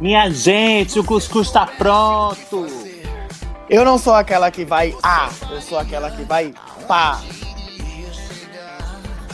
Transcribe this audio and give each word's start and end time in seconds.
Minha 0.00 0.30
gente, 0.30 0.98
o 0.98 1.04
cuscuz 1.04 1.50
tá 1.50 1.66
pronto. 1.66 2.66
Eu 3.68 3.84
não 3.84 3.98
sou 3.98 4.14
aquela 4.14 4.50
que 4.50 4.64
vai 4.64 4.94
ah, 5.02 5.30
eu 5.50 5.60
sou 5.60 5.78
aquela 5.78 6.10
que 6.10 6.22
vai 6.22 6.54
pá. 6.86 7.20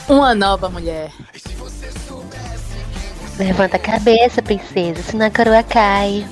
Uma 0.08 0.34
nova 0.34 0.68
mulher. 0.68 1.10
Levanta 3.38 3.76
a 3.76 3.80
cabeça, 3.80 4.42
princesa, 4.42 5.02
senão 5.02 5.26
a 5.26 5.30
coroa 5.30 5.62
cai. 5.62 6.26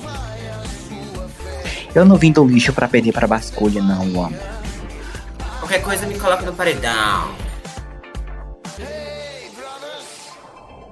Eu 1.93 2.05
não 2.05 2.15
vim 2.15 2.31
do 2.31 2.45
lixo 2.45 2.71
pra 2.71 2.87
perder 2.87 3.11
pra 3.11 3.27
basculha, 3.27 3.81
não, 3.81 4.01
amor. 4.03 4.31
Qualquer 5.59 5.81
coisa 5.81 6.05
me 6.05 6.17
coloca 6.17 6.45
no 6.45 6.53
paredão. 6.53 7.50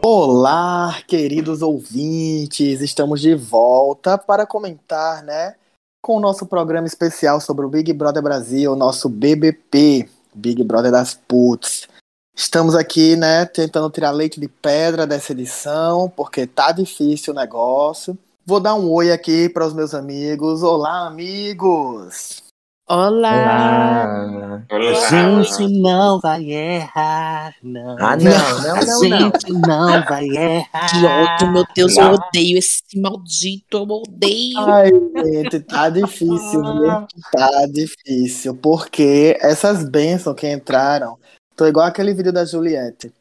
Olá, 0.01 1.01
queridos 1.05 1.61
ouvintes, 1.61 2.79
estamos 2.79 3.19
de 3.19 3.35
volta 3.35 4.17
para 4.17 4.45
comentar, 4.45 5.21
né, 5.23 5.55
com 6.01 6.15
o 6.15 6.19
nosso 6.21 6.45
programa 6.45 6.87
especial 6.87 7.41
sobre 7.41 7.65
o 7.65 7.69
Big 7.69 7.91
Brother 7.91 8.23
Brasil, 8.23 8.77
nosso 8.77 9.09
BBP, 9.09 10.09
Big 10.33 10.63
Brother 10.63 10.89
das 10.89 11.13
Puts. 11.13 11.89
Estamos 12.33 12.75
aqui, 12.75 13.17
né, 13.17 13.45
tentando 13.45 13.89
tirar 13.89 14.11
leite 14.11 14.39
de 14.39 14.47
pedra 14.47 15.05
dessa 15.05 15.33
edição, 15.33 16.09
porque 16.15 16.47
tá 16.47 16.71
difícil 16.71 17.33
o 17.33 17.35
negócio. 17.35 18.17
Vou 18.45 18.61
dar 18.61 18.75
um 18.75 18.89
oi 18.89 19.11
aqui 19.11 19.49
para 19.49 19.67
os 19.67 19.73
meus 19.73 19.93
amigos. 19.93 20.63
Olá, 20.63 21.07
amigos! 21.07 22.48
Olá! 22.91 24.07
Olá. 24.27 24.65
A 24.71 25.09
gente 25.11 25.79
não 25.79 26.19
vai 26.19 26.43
errar, 26.49 27.53
não. 27.61 27.95
Ah, 27.99 28.17
não, 28.17 28.61
não, 28.63 28.75
A 28.75 28.83
não, 28.83 29.01
não. 29.01 29.19
gente 29.31 29.51
não 29.53 30.05
vai 30.05 30.25
errar. 30.25 30.89
Que 30.89 31.05
ódio, 31.05 31.51
meu 31.51 31.63
Deus, 31.75 31.95
eu 31.95 32.03
Não. 32.05 32.13
odeio 32.15 32.57
esse 32.57 32.81
maldito, 32.99 33.77
eu 33.77 33.83
odeio. 33.83 34.59
Ai, 34.59 34.89
gente, 35.23 35.59
tá 35.59 35.87
difícil, 35.89 36.63
viu? 36.63 37.07
Tá 37.31 37.67
difícil, 37.71 38.55
porque 38.55 39.37
essas 39.39 39.87
bênçãos 39.87 40.35
que 40.35 40.51
entraram, 40.51 41.19
tô 41.55 41.67
igual 41.67 41.85
aquele 41.85 42.11
vídeo 42.15 42.33
da 42.33 42.43
Juliette. 42.43 43.13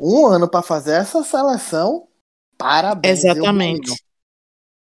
Um 0.00 0.26
ano 0.26 0.48
pra 0.48 0.62
fazer 0.62 0.92
essa 0.92 1.22
seleção, 1.22 2.08
parabéns. 2.56 3.24
Exatamente. 3.24 3.94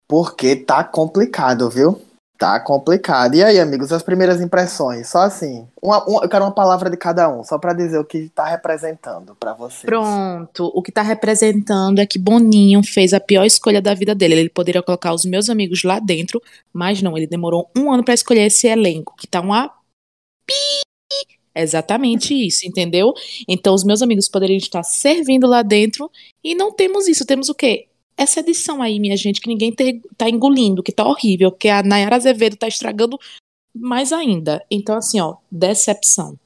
Porque 0.07 0.55
tá 0.55 0.85
complicado, 0.85 1.71
viu? 1.71 1.99
Tá 2.43 2.59
complicado. 2.59 3.37
E 3.37 3.45
aí, 3.45 3.61
amigos, 3.61 3.93
as 3.93 4.03
primeiras 4.03 4.41
impressões? 4.41 5.09
Só 5.09 5.21
assim, 5.21 5.65
uma, 5.81 6.05
uma- 6.09 6.25
eu 6.25 6.29
quero 6.29 6.45
uma 6.45 6.51
palavra 6.51 6.91
de 6.91 6.97
cada 6.97 7.33
um, 7.33 7.45
só 7.45 7.57
pra 7.57 7.73
dizer 7.73 7.97
o 7.99 8.05
que 8.05 8.29
tá 8.31 8.45
representando 8.45 9.37
pra 9.39 9.53
vocês. 9.55 9.85
Pronto, 9.85 10.73
o 10.75 10.83
que 10.83 10.91
tá 10.91 11.03
representando 11.03 12.01
é 12.01 12.05
que 12.07 12.19
Boninho 12.19 12.83
fez 12.83 13.15
a 13.15 13.21
pior 13.21 13.45
escolha 13.45 13.81
da 13.81 13.95
vida 13.95 14.13
dele. 14.13 14.35
Ele 14.35 14.49
poderia 14.49 14.83
colocar 14.83 15.15
os 15.15 15.25
meus 15.25 15.49
amigos 15.49 15.85
lá 15.85 16.01
dentro, 16.01 16.43
mas 16.73 17.01
não, 17.01 17.17
ele 17.17 17.29
demorou 17.29 17.71
um 17.79 17.93
ano 17.93 18.03
pra 18.05 18.13
escolher 18.13 18.47
esse 18.47 18.67
elenco, 18.67 19.15
que 19.17 19.29
tá 19.29 19.41
uma. 19.41 19.71
Exatamente 21.55 22.35
isso, 22.35 22.67
entendeu? 22.67 23.15
Então 23.47 23.73
os 23.73 23.85
meus 23.85 24.03
amigos 24.03 24.29
poderiam 24.29 24.57
estar 24.57 24.83
servindo 24.83 25.47
lá 25.47 25.63
dentro 25.63 26.11
e 26.43 26.57
não 26.57 26.73
temos 26.73 27.07
isso. 27.07 27.25
Temos 27.25 27.49
o 27.49 27.55
quê? 27.55 27.87
Essa 28.17 28.41
edição 28.41 28.83
aí, 28.83 29.01
minha 29.01 29.17
gente, 29.17 29.41
que 29.41 29.49
ninguém 29.49 29.71
te- 29.73 30.01
tá 30.17 30.29
engolindo, 30.29 30.83
que 30.83 30.93
tá 30.93 31.05
horrível, 31.05 31.51
que 31.51 31.69
a 31.69 31.83
Nayara 31.83 32.17
Azevedo 32.17 32.57
tá 32.57 32.69
estragando 32.69 33.19
mais 33.75 34.13
ainda. 34.13 34.65
Então, 34.71 34.97
assim, 34.97 35.21
ó, 35.21 35.37
decepção. 35.51 36.39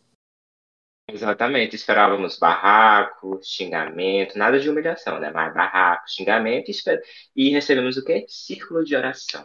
Exatamente, 1.09 1.77
esperávamos 1.77 2.37
barraco, 2.37 3.39
xingamento, 3.43 4.37
nada 4.37 4.59
de 4.59 4.69
humilhação, 4.69 5.21
né? 5.21 5.31
Mas 5.31 5.55
barraco, 5.55 6.09
xingamento 6.09 6.69
e, 6.69 6.73
esper- 6.73 7.01
e 7.35 7.51
recebemos 7.51 7.97
o 7.97 8.05
quê? 8.05 8.27
Círculo 8.29 8.85
de 8.85 8.97
oração. 8.97 9.45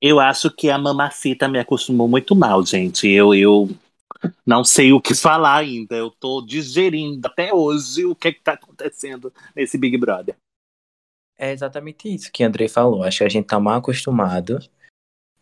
Eu 0.00 0.20
acho 0.20 0.50
que 0.54 0.70
a 0.70 0.78
mamacita 0.78 1.48
me 1.48 1.58
acostumou 1.58 2.06
muito 2.06 2.36
mal, 2.36 2.64
gente. 2.64 3.08
Eu, 3.08 3.34
eu 3.34 3.68
não 4.46 4.62
sei 4.62 4.92
o 4.92 5.00
que 5.00 5.14
falar 5.14 5.56
ainda. 5.56 5.96
Eu 5.96 6.10
tô 6.10 6.40
digerindo 6.40 7.26
até 7.26 7.52
hoje 7.52 8.04
o 8.04 8.14
que, 8.14 8.32
que 8.32 8.40
tá 8.40 8.52
acontecendo 8.52 9.32
nesse 9.56 9.76
Big 9.76 9.96
Brother. 9.98 10.36
É 11.38 11.52
exatamente 11.52 12.12
isso 12.12 12.32
que 12.32 12.42
Andrei 12.42 12.68
falou. 12.68 13.02
Acho 13.02 13.18
que 13.18 13.24
a 13.24 13.28
gente 13.28 13.46
tá 13.46 13.60
mal 13.60 13.78
acostumado. 13.78 14.58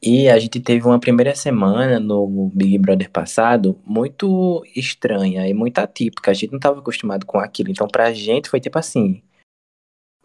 E 0.03 0.28
a 0.28 0.38
gente 0.38 0.60
teve 0.60 0.87
uma 0.87 1.00
primeira 1.00 1.34
semana 1.34 1.99
no 1.99 2.50
Big 2.55 2.77
Brother 2.78 3.10
passado 3.10 3.81
muito 3.87 4.62
estranha 4.77 5.49
e 5.49 5.55
muito 5.55 5.78
atípica. 5.78 6.31
A 6.31 6.34
gente 6.34 6.53
não 6.53 6.60
tava 6.60 6.81
acostumado 6.81 7.25
com 7.25 7.38
aquilo. 7.38 7.71
Então, 7.71 7.88
pra 7.88 8.12
gente 8.12 8.50
foi 8.50 8.60
tipo 8.60 8.78
assim. 8.78 9.22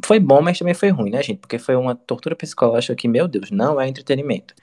Foi 0.03 0.19
bom, 0.19 0.41
mas 0.41 0.57
também 0.59 0.73
foi 0.73 0.89
ruim, 0.89 1.11
né, 1.11 1.21
gente? 1.23 1.39
Porque 1.39 1.57
foi 1.59 1.75
uma 1.75 1.95
tortura 1.95 2.35
psicológica 2.35 2.95
que, 2.95 3.07
meu 3.07 3.27
Deus, 3.27 3.51
não 3.51 3.79
é 3.79 3.87
entretenimento. 3.87 4.53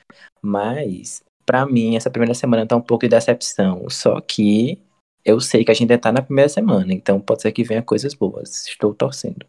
Mas, 0.43 1.23
pra 1.47 1.65
mim, 1.65 1.97
essa 1.97 2.11
primeira 2.11 2.35
semana 2.35 2.67
tá 2.67 2.77
um 2.77 2.83
pouco 2.83 3.07
de 3.07 3.11
decepção. 3.11 3.89
Só 3.89 4.21
que 4.21 4.83
eu 5.25 5.41
sei 5.41 5.65
que 5.65 5.71
a 5.71 5.75
gente 5.75 5.85
ainda 5.93 5.99
tá 5.99 6.13
na 6.13 6.23
primeira 6.23 6.49
semana. 6.49 6.93
Então, 6.93 7.21
pode 7.21 7.43
ser 7.43 7.53
que 7.53 7.65
venha 7.65 7.83
coisas 7.83 8.15
boas. 8.15 8.67
Estou 8.67 8.95
torcendo. 8.95 9.47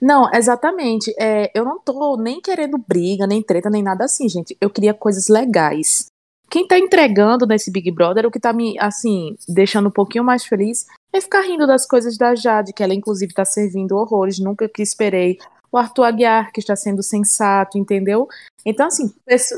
Não, 0.00 0.30
exatamente. 0.32 1.14
É, 1.18 1.50
eu 1.54 1.64
não 1.64 1.78
tô 1.80 2.16
nem 2.16 2.40
querendo 2.40 2.76
briga, 2.78 3.26
nem 3.26 3.42
treta, 3.42 3.70
nem 3.70 3.82
nada 3.82 4.04
assim, 4.04 4.28
gente. 4.28 4.56
Eu 4.60 4.70
queria 4.70 4.94
coisas 4.94 5.28
legais. 5.28 6.06
Quem 6.50 6.66
tá 6.66 6.76
entregando 6.78 7.46
nesse 7.46 7.70
Big 7.70 7.90
Brother, 7.92 8.26
o 8.26 8.30
que 8.30 8.40
tá 8.40 8.52
me, 8.52 8.76
assim, 8.80 9.36
deixando 9.48 9.88
um 9.88 9.92
pouquinho 9.92 10.24
mais 10.24 10.44
feliz, 10.44 10.84
é 11.12 11.20
ficar 11.20 11.42
rindo 11.42 11.66
das 11.66 11.86
coisas 11.86 12.18
da 12.18 12.34
Jade, 12.34 12.72
que 12.72 12.82
ela, 12.82 12.92
inclusive, 12.92 13.32
tá 13.32 13.44
servindo 13.44 13.96
horrores, 13.96 14.40
nunca 14.40 14.68
que 14.68 14.82
esperei. 14.82 15.38
O 15.70 15.78
Arthur 15.78 16.04
Aguiar, 16.04 16.50
que 16.52 16.58
está 16.58 16.74
sendo 16.74 17.02
sensato, 17.04 17.78
entendeu? 17.78 18.26
Então, 18.66 18.88
assim, 18.88 19.14
pesso- 19.24 19.54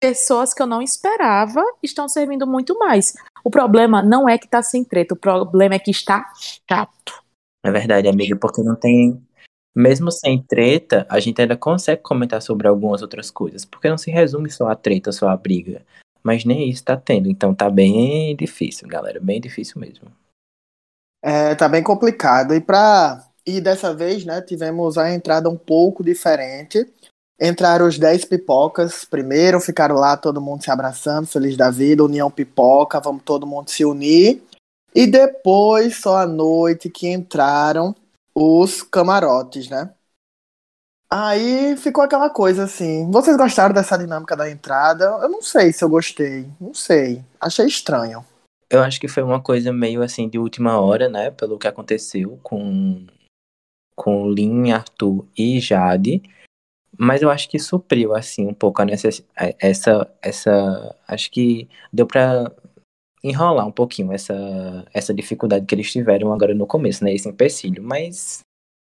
pessoas 0.00 0.54
que 0.54 0.62
eu 0.62 0.66
não 0.66 0.80
esperava 0.80 1.62
estão 1.82 2.08
servindo 2.08 2.46
muito 2.46 2.78
mais. 2.78 3.12
O 3.44 3.50
problema 3.50 4.02
não 4.02 4.26
é 4.26 4.38
que 4.38 4.48
tá 4.48 4.62
sem 4.62 4.82
treta, 4.82 5.12
o 5.12 5.18
problema 5.18 5.74
é 5.74 5.78
que 5.78 5.90
está 5.90 6.32
chato. 6.66 7.22
É 7.62 7.70
verdade, 7.70 8.08
amiga, 8.08 8.34
porque 8.36 8.62
não 8.62 8.74
tem. 8.74 9.22
Mesmo 9.74 10.10
sem 10.10 10.42
treta, 10.42 11.06
a 11.08 11.20
gente 11.20 11.40
ainda 11.40 11.56
consegue 11.56 12.02
comentar 12.02 12.42
sobre 12.42 12.66
algumas 12.66 13.02
outras 13.02 13.30
coisas. 13.30 13.64
Porque 13.64 13.88
não 13.88 13.98
se 13.98 14.10
resume 14.10 14.50
só 14.50 14.68
a 14.68 14.74
treta, 14.74 15.12
só 15.12 15.28
a 15.28 15.36
briga. 15.36 15.82
Mas 16.22 16.44
nem 16.44 16.68
isso 16.68 16.84
tá 16.84 16.96
tendo. 16.96 17.28
Então 17.28 17.54
tá 17.54 17.70
bem 17.70 18.34
difícil, 18.36 18.88
galera. 18.88 19.20
Bem 19.20 19.40
difícil 19.40 19.80
mesmo. 19.80 20.10
É, 21.22 21.54
tá 21.54 21.68
bem 21.68 21.82
complicado. 21.82 22.54
E 22.54 22.60
pra. 22.60 23.26
E 23.46 23.60
dessa 23.60 23.94
vez, 23.94 24.24
né, 24.24 24.42
tivemos 24.42 24.98
a 24.98 25.12
entrada 25.12 25.48
um 25.48 25.56
pouco 25.56 26.04
diferente. 26.04 26.86
Entraram 27.40 27.86
os 27.86 27.98
10 27.98 28.26
pipocas 28.26 29.06
primeiro, 29.06 29.60
ficaram 29.60 29.94
lá 29.94 30.14
todo 30.14 30.42
mundo 30.42 30.62
se 30.62 30.70
abraçando, 30.70 31.26
feliz 31.26 31.56
da 31.56 31.70
vida, 31.70 32.04
União 32.04 32.30
Pipoca, 32.30 33.00
vamos 33.00 33.22
todo 33.24 33.46
mundo 33.46 33.70
se 33.70 33.82
unir. 33.82 34.42
E 34.94 35.06
depois, 35.06 35.96
só 35.96 36.18
à 36.18 36.26
noite, 36.26 36.90
que 36.90 37.08
entraram 37.08 37.94
os 38.34 38.82
camarotes, 38.82 39.68
né? 39.68 39.92
Aí 41.12 41.76
ficou 41.76 42.04
aquela 42.04 42.30
coisa 42.30 42.64
assim. 42.64 43.10
Vocês 43.10 43.36
gostaram 43.36 43.74
dessa 43.74 43.98
dinâmica 43.98 44.36
da 44.36 44.48
entrada? 44.48 45.04
Eu 45.22 45.28
não 45.28 45.42
sei 45.42 45.72
se 45.72 45.82
eu 45.82 45.88
gostei. 45.88 46.48
Não 46.60 46.72
sei. 46.72 47.24
Achei 47.40 47.66
estranho. 47.66 48.24
Eu 48.70 48.80
acho 48.82 49.00
que 49.00 49.08
foi 49.08 49.24
uma 49.24 49.42
coisa 49.42 49.72
meio 49.72 50.02
assim 50.02 50.28
de 50.28 50.38
última 50.38 50.80
hora, 50.80 51.08
né? 51.08 51.32
Pelo 51.32 51.58
que 51.58 51.66
aconteceu 51.66 52.38
com, 52.44 53.04
com 53.96 54.30
Lin, 54.30 54.70
Arthur 54.70 55.26
e 55.36 55.58
Jade. 55.58 56.22
Mas 56.96 57.22
eu 57.22 57.30
acho 57.30 57.48
que 57.48 57.58
supriu, 57.58 58.14
assim, 58.14 58.46
um 58.46 58.54
pouco 58.54 58.80
a 58.80 58.84
necess... 58.84 59.24
a- 59.36 59.52
essa, 59.58 60.08
essa. 60.22 60.94
Acho 61.08 61.28
que 61.32 61.68
deu 61.92 62.06
pra 62.06 62.52
enrolar 63.22 63.66
um 63.66 63.72
pouquinho 63.72 64.12
essa, 64.12 64.34
essa 64.92 65.14
dificuldade 65.14 65.66
que 65.66 65.74
eles 65.74 65.90
tiveram 65.90 66.32
agora 66.32 66.54
no 66.54 66.66
começo, 66.66 67.04
né? 67.04 67.12
Esse 67.12 67.28
empecilho. 67.28 67.82
Mas 67.82 68.40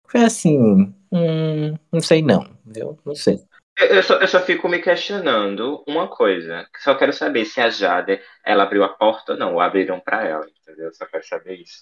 foi 0.08 0.24
assim. 0.24 0.94
Hum, 1.12 1.78
não 1.92 2.02
sei 2.02 2.22
não, 2.22 2.48
viu? 2.66 2.98
Não 3.06 3.16
sei. 3.16 3.42
Eu, 3.78 3.88
eu 3.88 4.04
só, 4.04 4.16
eu 4.16 4.28
só 4.28 4.40
fico 4.42 4.68
me 4.68 4.80
questionando 4.80 5.84
uma 5.88 6.08
coisa. 6.08 6.68
Só 6.78 6.96
quero 6.96 7.14
saber 7.14 7.46
se 7.46 7.60
a 7.60 7.70
Jade, 7.70 8.20
ela 8.46 8.64
abriu 8.64 8.84
a 8.84 8.90
porta 8.90 9.34
ou 9.34 9.38
não, 9.38 9.54
ou 9.54 9.60
abriram 9.60 10.00
pra 10.00 10.26
ela, 10.26 10.46
entendeu? 10.62 10.88
Eu 10.88 10.94
só 10.94 11.06
quero 11.06 11.26
saber 11.26 11.56
isso. 11.56 11.80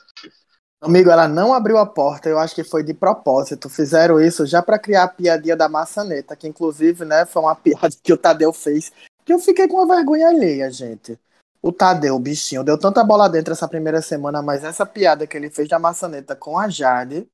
Amigo, 0.82 1.10
ela 1.10 1.28
não 1.28 1.54
abriu 1.54 1.78
a 1.78 1.86
porta, 1.86 2.30
eu 2.30 2.40
acho 2.40 2.56
que 2.56 2.64
foi 2.64 2.84
de 2.84 2.94
propósito. 2.94 3.68
Fizeram 3.68 4.20
isso 4.20 4.46
já 4.46 4.62
pra 4.62 4.80
criar 4.80 5.04
a 5.04 5.08
piadinha 5.10 5.56
da 5.56 5.68
maçaneta, 5.68 6.38
que 6.38 6.48
inclusive, 6.48 7.04
né, 7.04 7.26
foi 7.26 7.42
uma 7.42 7.56
piada 7.56 7.90
que 8.02 8.14
o 8.14 8.18
Tadeu 8.18 8.54
fez, 8.54 8.92
que 9.26 9.34
eu 9.34 9.40
fiquei 9.40 9.68
com 9.68 9.76
uma 9.76 9.96
vergonha 9.96 10.30
alheia, 10.30 10.72
gente. 10.72 11.20
O 11.62 11.72
Tadeu, 11.72 12.16
o 12.16 12.20
bichinho, 12.20 12.64
deu 12.64 12.78
tanta 12.80 13.04
bola 13.04 13.28
dentro 13.30 13.52
essa 13.54 13.68
primeira 13.68 14.02
semana, 14.02 14.42
mas 14.42 14.64
essa 14.64 14.86
piada 14.86 15.28
que 15.28 15.36
ele 15.36 15.50
fez 15.50 15.68
da 15.68 15.78
maçaneta 15.78 16.36
com 16.36 16.58
a 16.58 16.70
Jade, 16.70 17.28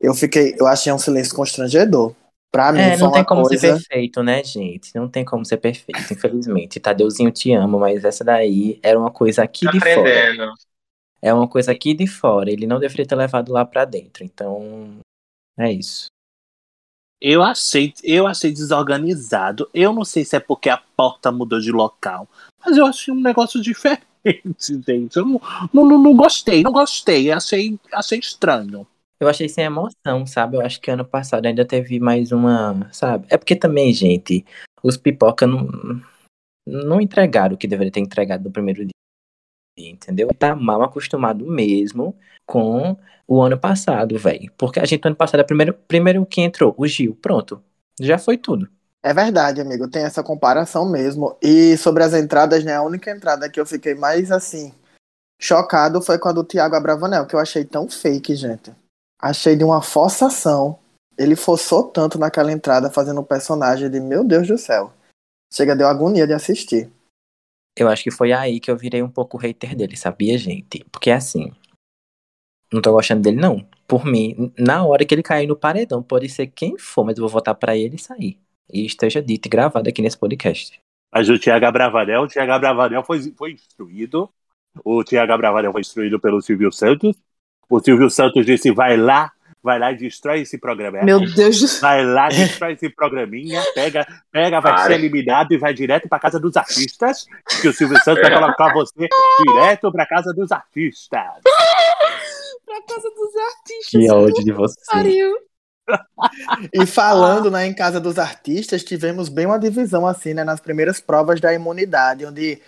eu 0.00 0.14
fiquei, 0.14 0.54
eu 0.58 0.66
achei 0.66 0.92
um 0.92 0.98
silêncio 0.98 1.34
constrangedor. 1.34 2.14
Pra 2.50 2.72
mim, 2.72 2.80
É, 2.80 2.96
foi 2.96 3.06
não 3.06 3.12
tem 3.12 3.24
como 3.24 3.44
ser 3.44 3.60
coisa. 3.60 3.74
perfeito, 3.74 4.22
né, 4.22 4.42
gente? 4.42 4.94
Não 4.94 5.08
tem 5.08 5.24
como 5.24 5.44
ser 5.44 5.58
perfeito, 5.58 6.00
infelizmente. 6.12 6.80
Tadeuzinho, 6.80 7.30
te 7.30 7.52
amo, 7.52 7.78
mas 7.78 8.04
essa 8.04 8.24
daí 8.24 8.78
era 8.82 8.98
uma 8.98 9.10
coisa 9.10 9.42
aqui 9.42 9.66
Tá 9.66 9.72
de 9.72 9.80
fora. 9.80 9.90
aprendendo. 10.00 10.52
É 11.20 11.34
uma 11.34 11.48
coisa 11.48 11.72
aqui 11.72 11.92
de 11.94 12.06
fora. 12.06 12.50
Ele 12.50 12.66
não 12.66 12.78
deveria 12.78 13.04
ter 13.06 13.16
levado 13.16 13.52
lá 13.52 13.66
pra 13.66 13.84
dentro. 13.84 14.24
Então, 14.24 14.98
é 15.58 15.70
isso. 15.70 16.06
Eu 17.20 17.42
achei, 17.42 17.92
eu 18.04 18.26
achei 18.26 18.52
desorganizado. 18.52 19.68
Eu 19.74 19.92
não 19.92 20.04
sei 20.04 20.24
se 20.24 20.36
é 20.36 20.40
porque 20.40 20.70
a 20.70 20.78
porta 20.96 21.30
mudou 21.32 21.58
de 21.60 21.72
local, 21.72 22.28
mas 22.64 22.76
eu 22.76 22.86
achei 22.86 23.12
um 23.12 23.20
negócio 23.20 23.60
diferente, 23.60 24.04
gente. 24.86 25.16
Eu 25.16 25.24
não, 25.24 25.40
não, 25.72 26.02
não, 26.02 26.16
gostei, 26.16 26.62
não 26.62 26.72
gostei. 26.72 27.30
Achei, 27.30 27.78
achei 27.92 28.18
estranho. 28.18 28.86
Eu 29.20 29.28
achei 29.28 29.48
sem 29.48 29.64
emoção, 29.64 30.26
sabe? 30.26 30.56
Eu 30.56 30.60
acho 30.60 30.80
que 30.80 30.90
ano 30.90 31.04
passado 31.04 31.46
ainda 31.46 31.64
teve 31.64 31.98
mais 31.98 32.30
uma, 32.30 32.88
sabe? 32.92 33.26
É 33.30 33.36
porque 33.36 33.56
também, 33.56 33.92
gente, 33.92 34.44
os 34.82 34.96
pipoca 34.96 35.46
não, 35.46 35.68
não 36.66 37.00
entregaram 37.00 37.54
o 37.54 37.58
que 37.58 37.66
deveria 37.66 37.92
ter 37.92 38.00
entregado 38.00 38.44
no 38.44 38.52
primeiro 38.52 38.84
dia, 38.84 39.90
entendeu? 39.90 40.28
Tá 40.38 40.54
mal 40.54 40.82
acostumado 40.82 41.44
mesmo 41.46 42.16
com 42.46 42.96
o 43.26 43.42
ano 43.42 43.58
passado, 43.58 44.16
velho. 44.18 44.52
Porque 44.56 44.78
a 44.78 44.84
gente, 44.84 45.04
ano 45.06 45.16
passado, 45.16 45.40
é 45.40 45.44
primeiro, 45.44 45.74
primeiro 45.74 46.24
que 46.24 46.40
entrou, 46.40 46.74
o 46.78 46.86
Gil, 46.86 47.16
pronto. 47.16 47.62
Já 48.00 48.18
foi 48.18 48.38
tudo. 48.38 48.68
É 49.02 49.14
verdade, 49.14 49.60
amigo, 49.60 49.88
tem 49.88 50.02
essa 50.02 50.22
comparação 50.22 50.88
mesmo. 50.88 51.36
E 51.40 51.76
sobre 51.76 52.02
as 52.02 52.14
entradas, 52.14 52.64
né? 52.64 52.74
A 52.74 52.82
única 52.82 53.10
entrada 53.10 53.48
que 53.48 53.60
eu 53.60 53.66
fiquei 53.66 53.94
mais 53.94 54.30
assim 54.30 54.74
chocado 55.40 56.02
foi 56.02 56.18
quando 56.18 56.38
o 56.38 56.44
Thiago 56.44 56.74
Abravanel, 56.74 57.26
que 57.26 57.34
eu 57.34 57.38
achei 57.38 57.64
tão 57.64 57.88
fake, 57.88 58.34
gente. 58.34 58.72
Achei 59.20 59.56
de 59.56 59.64
uma 59.64 59.80
forçação. 59.80 60.78
Ele 61.16 61.36
forçou 61.36 61.84
tanto 61.84 62.18
naquela 62.18 62.52
entrada 62.52 62.90
fazendo 62.90 63.20
um 63.20 63.24
personagem 63.24 63.90
de 63.90 64.00
meu 64.00 64.24
Deus 64.24 64.46
do 64.46 64.58
céu. 64.58 64.92
Chega, 65.52 65.74
deu 65.74 65.86
agonia 65.86 66.26
de 66.26 66.32
assistir. 66.32 66.90
Eu 67.76 67.88
acho 67.88 68.02
que 68.02 68.10
foi 68.10 68.32
aí 68.32 68.58
que 68.58 68.70
eu 68.70 68.76
virei 68.76 69.02
um 69.02 69.10
pouco 69.10 69.36
hater 69.36 69.76
dele, 69.76 69.96
sabia, 69.96 70.36
gente? 70.36 70.84
Porque 70.90 71.10
assim, 71.10 71.52
não 72.72 72.82
tô 72.82 72.92
gostando 72.92 73.22
dele, 73.22 73.40
não. 73.40 73.66
Por 73.86 74.04
mim, 74.04 74.52
na 74.58 74.84
hora 74.84 75.04
que 75.04 75.14
ele 75.14 75.22
cair 75.22 75.46
no 75.46 75.56
paredão, 75.56 76.02
pode 76.02 76.28
ser 76.28 76.48
quem 76.48 76.76
for, 76.76 77.04
mas 77.04 77.16
eu 77.16 77.22
vou 77.22 77.30
votar 77.30 77.54
para 77.54 77.76
ele 77.76 77.96
sair. 77.96 78.38
E 78.72 78.84
esteja 78.84 79.22
dito 79.22 79.46
e 79.46 79.48
gravado 79.48 79.88
aqui 79.88 80.02
nesse 80.02 80.18
podcast. 80.18 80.80
Mas 81.12 81.28
o 81.28 81.38
Thiago 81.38 81.70
Bravanel, 81.72 82.22
o 82.22 82.28
Thiago 82.28 82.58
Bravanel 82.60 83.02
foi, 83.02 83.20
foi 83.36 83.52
instruído. 83.52 84.28
O 84.84 85.02
Thiago 85.02 85.36
Bravanel 85.38 85.72
foi 85.72 85.80
instruído 85.80 86.20
pelo 86.20 86.40
Silvio 86.42 86.70
Santos. 86.70 87.16
O 87.68 87.80
Silvio 87.80 88.10
Santos 88.10 88.44
disse: 88.44 88.70
vai 88.70 88.96
lá, 88.96 89.32
vai 89.62 89.78
lá 89.78 89.90
e 89.92 89.96
destrói 89.96 90.40
esse 90.40 90.58
programa. 90.58 91.02
Meu 91.02 91.20
Deus 91.20 91.60
do 91.60 91.68
céu. 91.68 91.80
Vai 91.80 92.04
lá, 92.04 92.28
destrói 92.28 92.74
esse 92.74 92.90
programinha, 92.90 93.62
pega, 93.74 94.06
pega, 94.30 94.60
vai 94.60 94.72
Para. 94.74 94.86
ser 94.86 94.92
eliminado 94.94 95.52
e 95.52 95.58
vai 95.58 95.72
direto 95.72 96.08
pra 96.08 96.18
casa 96.18 96.38
dos 96.38 96.56
artistas. 96.56 97.26
Que 97.60 97.68
o 97.68 97.72
Silvio 97.72 97.98
Santos 98.04 98.22
vai 98.22 98.32
colocar 98.32 98.72
você 98.74 99.08
direto 99.46 99.90
pra 99.90 100.06
casa 100.06 100.32
dos 100.34 100.52
artistas. 100.52 101.42
Pra 102.66 102.82
casa 102.82 103.10
dos 103.10 103.36
artistas. 103.36 103.90
Que 103.90 104.10
ódio 104.10 104.44
de 104.44 104.52
você. 104.52 104.78
Pariu. 104.90 105.47
E 106.72 106.86
falando 106.86 107.50
né, 107.50 107.66
em 107.66 107.74
Casa 107.74 108.00
dos 108.00 108.18
Artistas, 108.18 108.82
tivemos 108.82 109.28
bem 109.28 109.46
uma 109.46 109.58
divisão 109.58 110.06
assim, 110.06 110.34
né? 110.34 110.44
Nas 110.44 110.60
primeiras 110.60 111.00
provas 111.00 111.40
da 111.40 111.52
imunidade, 111.52 112.26
onde 112.26 112.60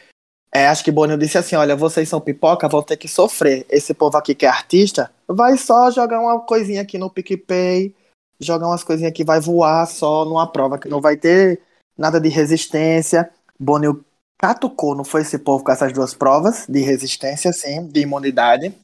é, 0.52 0.66
acho 0.66 0.82
que 0.82 0.90
Boninho 0.90 1.18
disse 1.18 1.38
assim: 1.38 1.56
olha, 1.56 1.76
vocês 1.76 2.08
são 2.08 2.20
pipoca, 2.20 2.68
vão 2.68 2.82
ter 2.82 2.96
que 2.96 3.08
sofrer. 3.08 3.64
Esse 3.68 3.94
povo 3.94 4.16
aqui 4.16 4.34
que 4.34 4.44
é 4.44 4.48
artista, 4.48 5.10
vai 5.28 5.56
só 5.56 5.90
jogar 5.90 6.20
uma 6.20 6.40
coisinha 6.40 6.82
aqui 6.82 6.98
no 6.98 7.10
PicPay, 7.10 7.94
jogar 8.40 8.66
umas 8.66 8.82
coisinhas 8.82 9.12
que 9.12 9.24
vai 9.24 9.40
voar 9.40 9.86
só 9.86 10.24
numa 10.24 10.46
prova 10.50 10.78
que 10.78 10.88
não 10.88 11.00
vai 11.00 11.16
ter 11.16 11.60
nada 11.96 12.20
de 12.20 12.28
resistência. 12.28 13.30
Boninho 13.58 14.04
catucou, 14.38 14.94
não 14.94 15.04
foi 15.04 15.20
esse 15.20 15.38
povo 15.38 15.62
com 15.62 15.70
essas 15.70 15.92
duas 15.92 16.14
provas 16.14 16.66
de 16.68 16.80
resistência, 16.80 17.52
sim, 17.52 17.86
de 17.86 18.00
imunidade. 18.00 18.74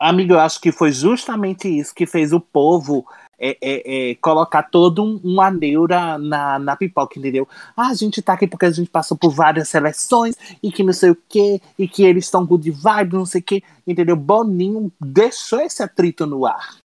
Amigo, 0.00 0.34
eu 0.34 0.40
acho 0.40 0.60
que 0.60 0.72
foi 0.72 0.92
justamente 0.92 1.68
isso 1.68 1.94
que 1.94 2.06
fez 2.06 2.32
o 2.32 2.40
povo 2.40 3.06
é, 3.38 3.56
é, 3.60 4.10
é, 4.10 4.14
colocar 4.16 4.64
todo 4.64 5.02
um, 5.02 5.50
neura 5.50 6.18
na, 6.18 6.58
na 6.58 6.76
pipoca, 6.76 7.18
entendeu? 7.18 7.48
Ah, 7.76 7.88
a 7.88 7.94
gente 7.94 8.22
tá 8.22 8.34
aqui 8.34 8.46
porque 8.46 8.66
a 8.66 8.70
gente 8.70 8.90
passou 8.90 9.16
por 9.16 9.30
várias 9.30 9.68
seleções 9.68 10.34
e 10.62 10.70
que 10.70 10.82
não 10.82 10.92
sei 10.92 11.10
o 11.10 11.16
que, 11.28 11.60
e 11.78 11.88
que 11.88 12.04
eles 12.04 12.24
estão 12.24 12.46
good 12.46 12.70
vibe, 12.70 13.14
não 13.14 13.26
sei 13.26 13.40
o 13.40 13.44
que, 13.44 13.62
entendeu? 13.86 14.16
Boninho 14.16 14.92
deixou 15.00 15.60
esse 15.60 15.82
atrito 15.82 16.26
no 16.26 16.46
ar. 16.46 16.78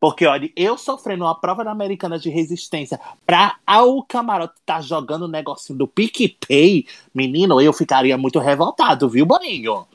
Porque, 0.00 0.24
olha, 0.24 0.50
eu 0.56 0.78
sofrendo 0.78 1.24
uma 1.24 1.38
prova 1.38 1.62
da 1.62 1.70
Americana 1.70 2.18
de 2.18 2.30
Resistência 2.30 2.98
pra 3.26 3.60
o 3.84 4.02
camarote 4.02 4.54
tá 4.64 4.80
jogando 4.80 5.24
o 5.24 5.28
negocinho 5.28 5.78
do 5.78 5.86
PicPay, 5.86 6.86
menino, 7.14 7.60
eu 7.60 7.72
ficaria 7.72 8.16
muito 8.16 8.38
revoltado, 8.38 9.10
viu, 9.10 9.26
Boninho? 9.26 9.86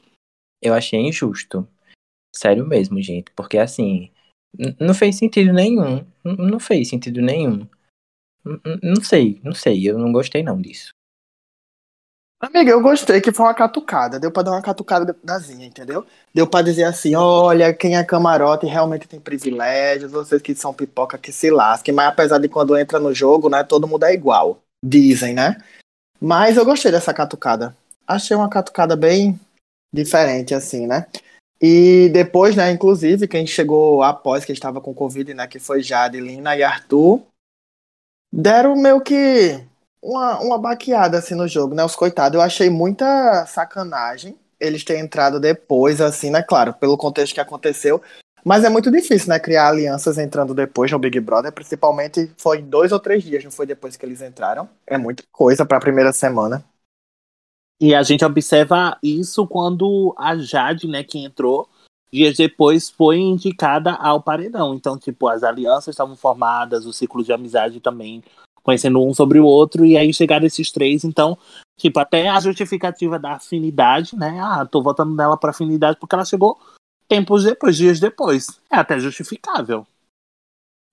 Eu 0.61 0.75
achei 0.75 0.99
injusto. 0.99 1.67
Sério 2.35 2.67
mesmo, 2.67 3.01
gente. 3.01 3.31
Porque 3.31 3.57
assim, 3.57 4.11
não 4.80 4.94
fez 4.94 5.18
sentido 5.18 5.54
nenhum. 5.54 6.06
Não 6.24 6.60
fez 6.60 6.90
sentido 6.90 7.22
nenhum. 7.22 7.68
Não 8.84 9.04
sei, 9.04 9.40
não 9.44 9.54
sei. 9.54 9.90
Eu 9.90 9.98
não 9.98 10.12
gostei 10.12 10.44
não 10.44 10.62
disso. 10.62 10.90
Amiga, 12.40 12.69
eu 12.69 12.81
gostei 12.81 13.22
que 13.22 13.31
foi 13.31 13.46
uma 13.46 13.54
catucada. 13.54 14.19
Deu 14.19 14.30
pra 14.31 14.44
dar 14.44 14.52
uma 14.52 14.62
catucada 14.62 15.18
dazinha, 15.24 15.66
entendeu? 15.66 16.06
Deu 16.34 16.46
pra 16.46 16.62
dizer 16.62 16.84
assim: 16.84 17.16
olha, 17.16 17.74
quem 17.74 17.98
é 17.98 18.04
camarote 18.04 18.66
realmente 18.68 19.07
tem 19.07 19.19
privilégios, 19.19 20.12
vocês 20.12 20.42
que 20.42 20.54
são 20.54 20.74
pipoca 20.74 21.18
que 21.18 21.31
se 21.31 21.50
lasquem. 21.50 21.94
Mas 21.94 22.07
apesar 22.07 22.38
de 22.38 22.50
quando 22.50 22.78
entra 22.78 23.00
no 23.00 23.13
jogo, 23.13 23.50
né, 23.50 23.63
todo 23.63 23.88
mundo 23.88 24.04
é 24.04 24.13
igual. 24.13 24.62
Dizem, 24.84 25.34
né? 25.34 25.57
Mas 26.22 26.57
eu 26.57 26.66
gostei 26.66 26.92
dessa 26.92 27.13
catucada. 27.13 27.75
Achei 28.06 28.36
uma 28.36 28.50
catucada 28.50 28.96
bem 28.96 29.40
diferente, 29.92 30.54
assim, 30.54 30.86
né? 30.86 31.07
E 31.62 32.10
depois, 32.10 32.56
né, 32.56 32.72
inclusive, 32.72 33.28
quem 33.28 33.48
chegou 33.48 34.04
após 34.04 34.44
que 34.44 34.52
estava 34.52 34.81
com 34.81 34.94
Covid, 34.94 35.34
né, 35.34 35.48
que 35.48 35.60
foi 35.60 35.81
Jade, 35.81 36.19
Lina 36.19 36.56
e 36.56 36.63
Arthur, 36.63 37.22
deram 38.31 38.75
meio 38.75 39.02
que 39.02 39.63
uma, 40.02 40.40
uma 40.40 40.57
baqueada 40.57 41.18
assim 41.18 41.34
no 41.34 41.48
jogo, 41.48 41.74
né? 41.74 41.84
Os 41.84 41.96
coitados, 41.96 42.36
eu 42.36 42.42
achei 42.42 42.69
muita 42.69 43.46
sacanagem 43.46 44.38
eles 44.60 44.84
terem 44.84 45.04
entrado 45.04 45.40
depois, 45.40 46.00
assim, 46.00 46.30
né? 46.30 46.42
Claro, 46.42 46.74
pelo 46.74 46.98
contexto 46.98 47.34
que 47.34 47.42
aconteceu. 47.42 48.02
Mas 48.44 48.63
é 48.63 48.69
muito 48.69 48.92
difícil, 48.92 49.30
né? 49.30 49.40
Criar 49.40 49.69
alianças 49.69 50.18
entrando 50.18 50.54
depois 50.54 50.92
no 50.92 51.00
Big 51.00 51.19
Brother. 51.19 51.52
Principalmente 51.52 52.31
foi 52.38 52.62
dois 52.62 52.92
ou 52.92 53.00
três 53.00 53.24
dias, 53.24 53.44
não 53.44 53.52
foi 53.52 53.66
depois 53.66 53.98
que 53.98 54.06
eles 54.06 54.22
entraram. 54.22 54.69
É 54.86 54.98
muita 54.98 55.24
coisa 55.31 55.66
pra 55.66 55.80
primeira 55.80 56.13
semana. 56.13 56.63
E 57.80 57.94
a 57.94 58.04
gente 58.04 58.24
observa 58.24 58.98
isso 59.04 59.45
quando 59.45 60.16
a 60.18 60.36
Jade, 60.38 60.88
né, 60.88 61.04
que 61.04 61.19
entrou, 61.19 61.68
dias 62.12 62.38
depois 62.38 62.89
foi 62.89 63.18
indicada 63.18 63.92
ao 63.94 64.22
paredão. 64.22 64.74
Então, 64.74 64.98
tipo, 64.98 65.27
as 65.27 65.44
alianças 65.44 65.89
estavam 65.89 66.16
formadas, 66.16 66.85
o 66.85 66.94
ciclo 66.94 67.23
de 67.23 67.33
amizade 67.33 67.80
também, 67.81 68.23
conhecendo 68.64 69.04
um 69.04 69.14
sobre 69.14 69.40
o 69.40 69.45
outro, 69.45 69.85
e 69.85 69.97
aí 69.97 70.14
chegaram 70.14 70.45
esses 70.45 70.71
três. 70.71 71.04
Então, 71.04 71.38
tipo, 71.78 71.99
até 71.99 72.30
a 72.30 72.40
justificativa 72.40 73.19
da 73.19 73.33
afinidade, 73.33 74.16
né? 74.16 74.40
Ah, 74.42 74.66
tô 74.66 74.81
votando 74.81 75.14
nela 75.14 75.38
por 75.38 75.49
afinidade 75.49 75.97
porque 75.99 76.16
ela 76.16 76.26
chegou 76.26 76.57
tempos 77.07 77.44
depois, 77.44 77.76
dias 77.76 77.99
depois. 77.99 78.47
É 78.71 78.78
até 78.78 78.97
justificável. 78.99 79.85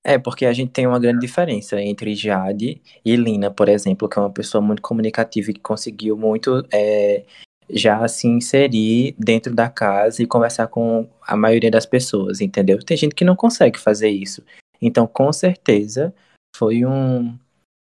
É, 0.05 0.19
porque 0.19 0.45
a 0.45 0.53
gente 0.53 0.73
tem 0.73 0.87
uma 0.87 0.99
grande 0.99 1.21
diferença 1.21 1.81
entre 1.81 2.15
Jade 2.15 2.83
e 3.05 3.17
Lina, 3.17 3.51
por 3.51 3.69
exemplo, 3.69 4.09
que 4.09 4.19
é 4.19 4.23
uma 4.23 4.33
pessoa 4.33 4.61
muito 4.61 4.83
comunicativa 4.83 5.51
e 5.51 5.55
que 5.55 5.61
conseguiu 5.61 6.17
muito 6.17 6.67
é, 6.73 7.25
já 7.71 8.07
se 8.09 8.27
inserir 8.27 9.15
dentro 9.17 9.55
da 9.55 9.69
casa 9.69 10.23
e 10.23 10.27
conversar 10.27 10.67
com 10.67 11.09
a 11.23 11.37
maioria 11.37 11.71
das 11.71 11.87
pessoas, 11.87 12.41
entendeu? 12.41 12.79
Tem 12.83 12.97
gente 12.97 13.15
que 13.15 13.25
não 13.25 13.37
consegue 13.37 13.79
fazer 13.79 14.09
isso. 14.09 14.43
Então, 14.81 15.07
com 15.07 15.33
certeza, 15.33 16.13
foi 16.57 16.85
um, 16.85 17.39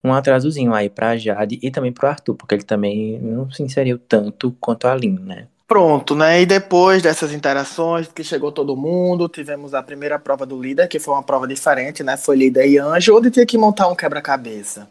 um 0.05 0.13
atrasozinho 0.13 0.73
aí 0.73 0.89
pra 0.89 1.17
Jade 1.17 1.59
e 1.63 1.71
também 1.71 1.91
pro 1.91 2.07
Arthur, 2.07 2.35
porque 2.35 2.53
ele 2.53 2.63
também 2.63 3.19
não 3.19 3.49
se 3.49 3.63
inseriu 3.63 3.97
tanto 3.97 4.51
quanto 4.59 4.87
a 4.87 4.95
Lina, 4.95 5.21
né? 5.21 5.47
Pronto, 5.73 6.15
né? 6.15 6.39
E 6.39 6.45
depois 6.45 7.01
dessas 7.01 7.33
interações, 7.33 8.07
que 8.07 8.23
chegou 8.23 8.51
todo 8.51 8.77
mundo, 8.77 9.27
tivemos 9.27 9.73
a 9.73 9.81
primeira 9.81 10.19
prova 10.19 10.45
do 10.45 10.61
líder, 10.61 10.87
que 10.87 10.99
foi 10.99 11.15
uma 11.15 11.23
prova 11.23 11.47
diferente, 11.47 12.03
né? 12.03 12.15
Foi 12.15 12.37
líder 12.37 12.67
e 12.67 12.77
anjo, 12.77 13.17
onde 13.17 13.31
tinha 13.31 13.43
que 13.43 13.57
montar 13.57 13.87
um 13.87 13.95
quebra-cabeça. 13.95 14.87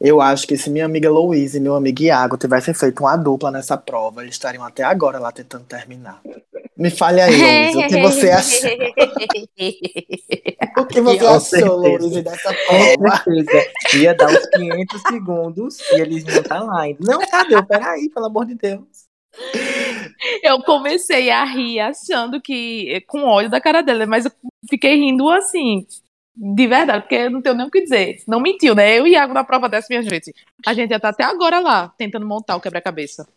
Eu 0.00 0.20
acho 0.20 0.46
que 0.46 0.56
se 0.56 0.70
minha 0.70 0.84
amiga 0.84 1.10
Louise 1.10 1.58
e 1.58 1.60
meu 1.60 1.74
amigo 1.74 2.04
Iago 2.04 2.36
tivessem 2.36 2.72
feito 2.72 3.00
uma 3.00 3.16
dupla 3.16 3.50
nessa 3.50 3.76
prova, 3.76 4.22
eles 4.22 4.36
estariam 4.36 4.64
até 4.64 4.84
agora 4.84 5.18
lá 5.18 5.32
tentando 5.32 5.64
terminar. 5.64 6.20
Me 6.76 6.90
fale 6.92 7.20
aí, 7.20 7.36
Louise, 7.36 7.78
o 7.78 7.88
que 7.88 8.00
você 8.00 8.30
achou? 8.30 8.70
O 10.78 10.86
que 10.86 11.00
você 11.00 11.18
Com 11.18 11.26
achou, 11.26 11.40
certeza. 11.40 11.74
Louise, 11.74 12.22
dessa 12.22 12.54
Com 12.54 12.98
prova? 12.98 13.16
certeza. 13.24 13.68
Ia 13.96 14.14
dar 14.14 14.28
uns 14.28 14.46
500 14.46 15.02
segundos 15.08 15.80
e 15.90 16.00
eles 16.00 16.24
iam 16.24 16.40
estar 16.40 16.60
lá 16.60 16.82
ainda. 16.82 17.00
Não, 17.00 17.18
cadê? 17.18 17.60
Peraí, 17.64 18.08
pelo 18.08 18.26
amor 18.26 18.46
de 18.46 18.54
Deus. 18.54 19.10
Eu 20.42 20.62
comecei 20.62 21.30
a 21.30 21.44
rir 21.44 21.80
achando 21.80 22.40
que. 22.40 23.00
com 23.06 23.24
ódio 23.24 23.50
da 23.50 23.60
cara 23.60 23.82
dela, 23.82 24.06
mas 24.06 24.24
eu 24.24 24.32
fiquei 24.68 24.96
rindo 24.96 25.28
assim. 25.30 25.86
De 26.36 26.66
verdade, 26.66 27.02
porque 27.02 27.16
eu 27.16 27.30
não 27.30 27.42
tenho 27.42 27.56
nem 27.56 27.66
o 27.66 27.70
que 27.70 27.82
dizer. 27.82 28.22
Não 28.26 28.40
mentiu, 28.40 28.74
né? 28.74 28.98
Eu 28.98 29.06
e 29.06 29.10
Iago 29.10 29.34
na 29.34 29.44
prova 29.44 29.68
dessa, 29.68 29.88
minha 29.90 30.02
gente. 30.02 30.32
A 30.66 30.72
gente 30.72 30.90
já 30.90 30.98
tá 30.98 31.10
até 31.10 31.24
agora 31.24 31.58
lá, 31.58 31.88
tentando 31.98 32.26
montar 32.26 32.56
o 32.56 32.60
quebra-cabeça. 32.60 33.28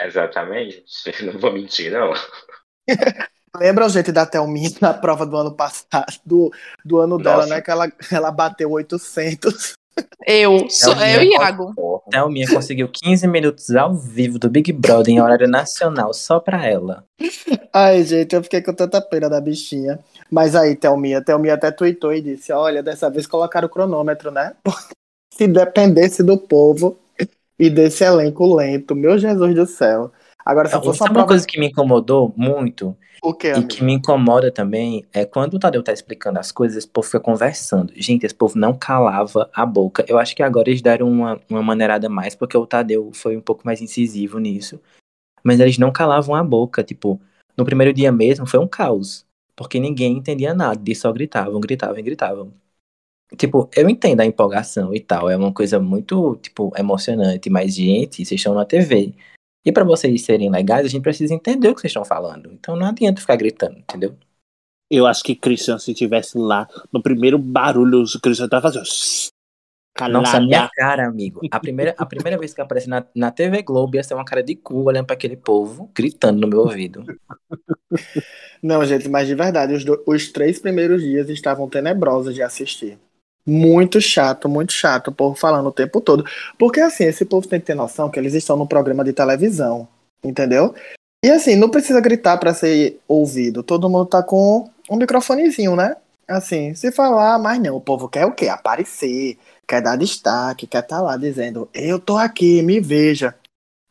Exatamente. 0.00 0.84
Não 1.24 1.38
vou 1.38 1.52
mentir, 1.52 1.92
não. 1.92 2.12
Lembra, 3.56 3.88
gente, 3.88 4.10
da 4.10 4.26
Thelminha 4.26 4.70
na 4.80 4.92
prova 4.92 5.24
do 5.24 5.36
ano 5.36 5.54
passado, 5.54 6.12
do, 6.26 6.52
do 6.84 6.98
ano 6.98 7.16
dela, 7.18 7.42
Nossa. 7.42 7.54
né? 7.54 7.62
Que 7.62 7.70
ela, 7.70 7.86
ela 8.10 8.32
bateu 8.32 8.68
800. 8.72 9.74
Eu, 10.26 10.68
sou, 10.70 10.94
eu 10.94 11.22
e 11.22 11.32
Iago. 11.34 11.74
Thelminha 12.10 12.48
conseguiu 12.48 12.88
15 12.88 13.26
minutos 13.26 13.70
ao 13.74 13.94
vivo 13.94 14.38
do 14.38 14.48
Big 14.48 14.72
Brother 14.72 15.14
em 15.14 15.20
horário 15.20 15.46
nacional 15.46 16.14
só 16.14 16.40
pra 16.40 16.66
ela. 16.66 17.04
Ai, 17.72 18.02
gente, 18.04 18.34
eu 18.34 18.42
fiquei 18.42 18.62
com 18.62 18.72
tanta 18.72 19.00
pena 19.00 19.28
da 19.28 19.40
bichinha. 19.40 19.98
Mas 20.30 20.56
aí, 20.56 20.74
Thelminha, 20.74 21.22
Thelminha 21.22 21.54
até 21.54 21.70
tweetou 21.70 22.14
e 22.14 22.20
disse: 22.20 22.52
Olha, 22.52 22.82
dessa 22.82 23.10
vez 23.10 23.26
colocaram 23.26 23.66
o 23.66 23.70
cronômetro, 23.70 24.30
né? 24.30 24.54
Se 25.34 25.46
dependesse 25.46 26.22
do 26.22 26.38
povo 26.38 26.96
e 27.58 27.68
desse 27.68 28.04
elenco 28.04 28.54
lento, 28.54 28.94
meu 28.94 29.18
Jesus 29.18 29.54
do 29.54 29.66
céu. 29.66 30.12
Agora, 30.44 30.68
se 30.68 30.74
Então, 30.74 30.84
fosse 30.84 31.00
uma 31.00 31.06
sabe 31.08 31.18
uma 31.18 31.24
prova. 31.24 31.28
coisa 31.28 31.46
que 31.46 31.58
me 31.58 31.68
incomodou 31.68 32.32
muito 32.36 32.96
O 33.22 33.34
quê, 33.34 33.48
e 33.48 33.50
amigo? 33.52 33.68
que 33.68 33.82
me 33.84 33.92
incomoda 33.94 34.50
também 34.52 35.04
é 35.12 35.24
quando 35.24 35.54
o 35.54 35.58
Tadeu 35.58 35.82
tá 35.82 35.92
explicando 35.92 36.38
as 36.38 36.52
coisas, 36.52 36.78
esse 36.78 36.88
povo 36.88 37.06
fica 37.06 37.20
conversando. 37.20 37.92
Gente, 37.96 38.24
esse 38.26 38.34
povo 38.34 38.58
não 38.58 38.76
calava 38.76 39.50
a 39.54 39.64
boca. 39.66 40.04
Eu 40.08 40.18
acho 40.18 40.34
que 40.36 40.42
agora 40.42 40.68
eles 40.70 40.82
deram 40.82 41.08
uma, 41.08 41.40
uma 41.48 41.62
maneirada 41.62 42.08
mais, 42.08 42.34
porque 42.34 42.56
o 42.56 42.66
Tadeu 42.66 43.10
foi 43.14 43.36
um 43.36 43.40
pouco 43.40 43.62
mais 43.64 43.80
incisivo 43.80 44.38
nisso. 44.38 44.80
Mas 45.42 45.60
eles 45.60 45.78
não 45.78 45.92
calavam 45.92 46.34
a 46.34 46.44
boca. 46.44 46.82
Tipo, 46.84 47.20
no 47.56 47.64
primeiro 47.64 47.92
dia 47.92 48.12
mesmo 48.12 48.46
foi 48.46 48.60
um 48.60 48.68
caos. 48.68 49.24
Porque 49.56 49.78
ninguém 49.80 50.18
entendia 50.18 50.54
nada. 50.54 50.80
Eles 50.84 50.98
só 50.98 51.12
gritavam, 51.12 51.60
gritavam 51.60 51.98
e 51.98 52.02
gritavam. 52.02 52.52
Tipo, 53.36 53.68
eu 53.74 53.88
entendo 53.88 54.20
a 54.20 54.26
empolgação 54.26 54.94
e 54.94 55.00
tal. 55.00 55.28
É 55.30 55.36
uma 55.36 55.52
coisa 55.52 55.80
muito, 55.80 56.36
tipo, 56.36 56.72
emocionante. 56.76 57.50
Mas, 57.50 57.74
gente, 57.74 58.16
vocês 58.24 58.40
estão 58.40 58.54
na 58.54 58.64
TV. 58.64 59.14
E 59.64 59.72
pra 59.72 59.84
vocês 59.84 60.22
serem 60.22 60.50
legais, 60.50 60.84
a 60.84 60.88
gente 60.88 61.02
precisa 61.02 61.32
entender 61.34 61.68
o 61.68 61.74
que 61.74 61.80
vocês 61.80 61.90
estão 61.90 62.04
falando. 62.04 62.52
Então 62.52 62.76
não 62.76 62.86
adianta 62.86 63.20
ficar 63.20 63.36
gritando, 63.36 63.78
entendeu? 63.78 64.14
Eu 64.90 65.06
acho 65.06 65.22
que 65.24 65.34
Christian, 65.34 65.78
se 65.78 65.94
tivesse 65.94 66.36
lá, 66.36 66.68
no 66.92 67.02
primeiro 67.02 67.38
barulho, 67.38 68.02
o 68.02 68.20
Christian 68.20 68.48
tava 68.48 68.62
fazendo. 68.70 68.84
Calada. 69.96 70.18
Nossa, 70.18 70.36
a 70.36 70.40
minha 70.40 70.68
cara, 70.74 71.06
amigo. 71.06 71.40
A 71.50 71.60
primeira, 71.60 71.94
a 71.96 72.04
primeira 72.04 72.36
vez 72.36 72.52
que 72.52 72.60
eu 72.60 72.64
apareci 72.64 72.88
na, 72.88 73.06
na 73.14 73.30
TV 73.30 73.62
Globo 73.62 73.96
ia 73.96 74.02
ser 74.02 74.14
uma 74.14 74.24
cara 74.24 74.42
de 74.42 74.56
cu 74.56 74.82
olhando 74.82 75.06
pra 75.06 75.14
aquele 75.14 75.36
povo, 75.36 75.90
gritando 75.94 76.40
no 76.40 76.48
meu 76.48 76.60
ouvido. 76.60 77.04
Não, 78.62 78.84
gente, 78.84 79.08
mas 79.08 79.28
de 79.28 79.34
verdade, 79.34 79.72
os, 79.72 79.84
do- 79.84 80.02
os 80.06 80.32
três 80.32 80.58
primeiros 80.58 81.02
dias 81.02 81.28
estavam 81.28 81.68
tenebrosos 81.68 82.34
de 82.34 82.42
assistir. 82.42 82.98
Muito 83.46 84.00
chato, 84.00 84.48
muito 84.48 84.72
chato, 84.72 85.08
o 85.08 85.12
povo 85.12 85.34
falando 85.34 85.66
o 85.66 85.72
tempo 85.72 86.00
todo. 86.00 86.24
Porque 86.58 86.80
assim, 86.80 87.04
esse 87.04 87.24
povo 87.24 87.46
tem 87.46 87.60
que 87.60 87.66
ter 87.66 87.74
noção 87.74 88.10
que 88.10 88.18
eles 88.18 88.34
estão 88.34 88.56
num 88.56 88.66
programa 88.66 89.04
de 89.04 89.12
televisão, 89.12 89.86
entendeu? 90.22 90.74
E 91.24 91.30
assim, 91.30 91.56
não 91.56 91.68
precisa 91.68 92.00
gritar 92.00 92.38
pra 92.38 92.54
ser 92.54 93.00
ouvido. 93.06 93.62
Todo 93.62 93.88
mundo 93.88 94.06
tá 94.06 94.22
com 94.22 94.70
um 94.90 94.96
microfonezinho, 94.96 95.76
né? 95.76 95.96
Assim, 96.26 96.74
se 96.74 96.90
falar, 96.90 97.38
mas 97.38 97.60
não, 97.60 97.76
o 97.76 97.80
povo 97.80 98.08
quer 98.08 98.24
o 98.24 98.32
quê? 98.32 98.48
Aparecer, 98.48 99.38
quer 99.68 99.82
dar 99.82 99.96
destaque, 99.96 100.66
quer 100.66 100.82
estar 100.82 101.00
lá 101.02 101.16
dizendo, 101.16 101.68
eu 101.74 101.98
tô 101.98 102.16
aqui, 102.16 102.62
me 102.62 102.80
veja. 102.80 103.34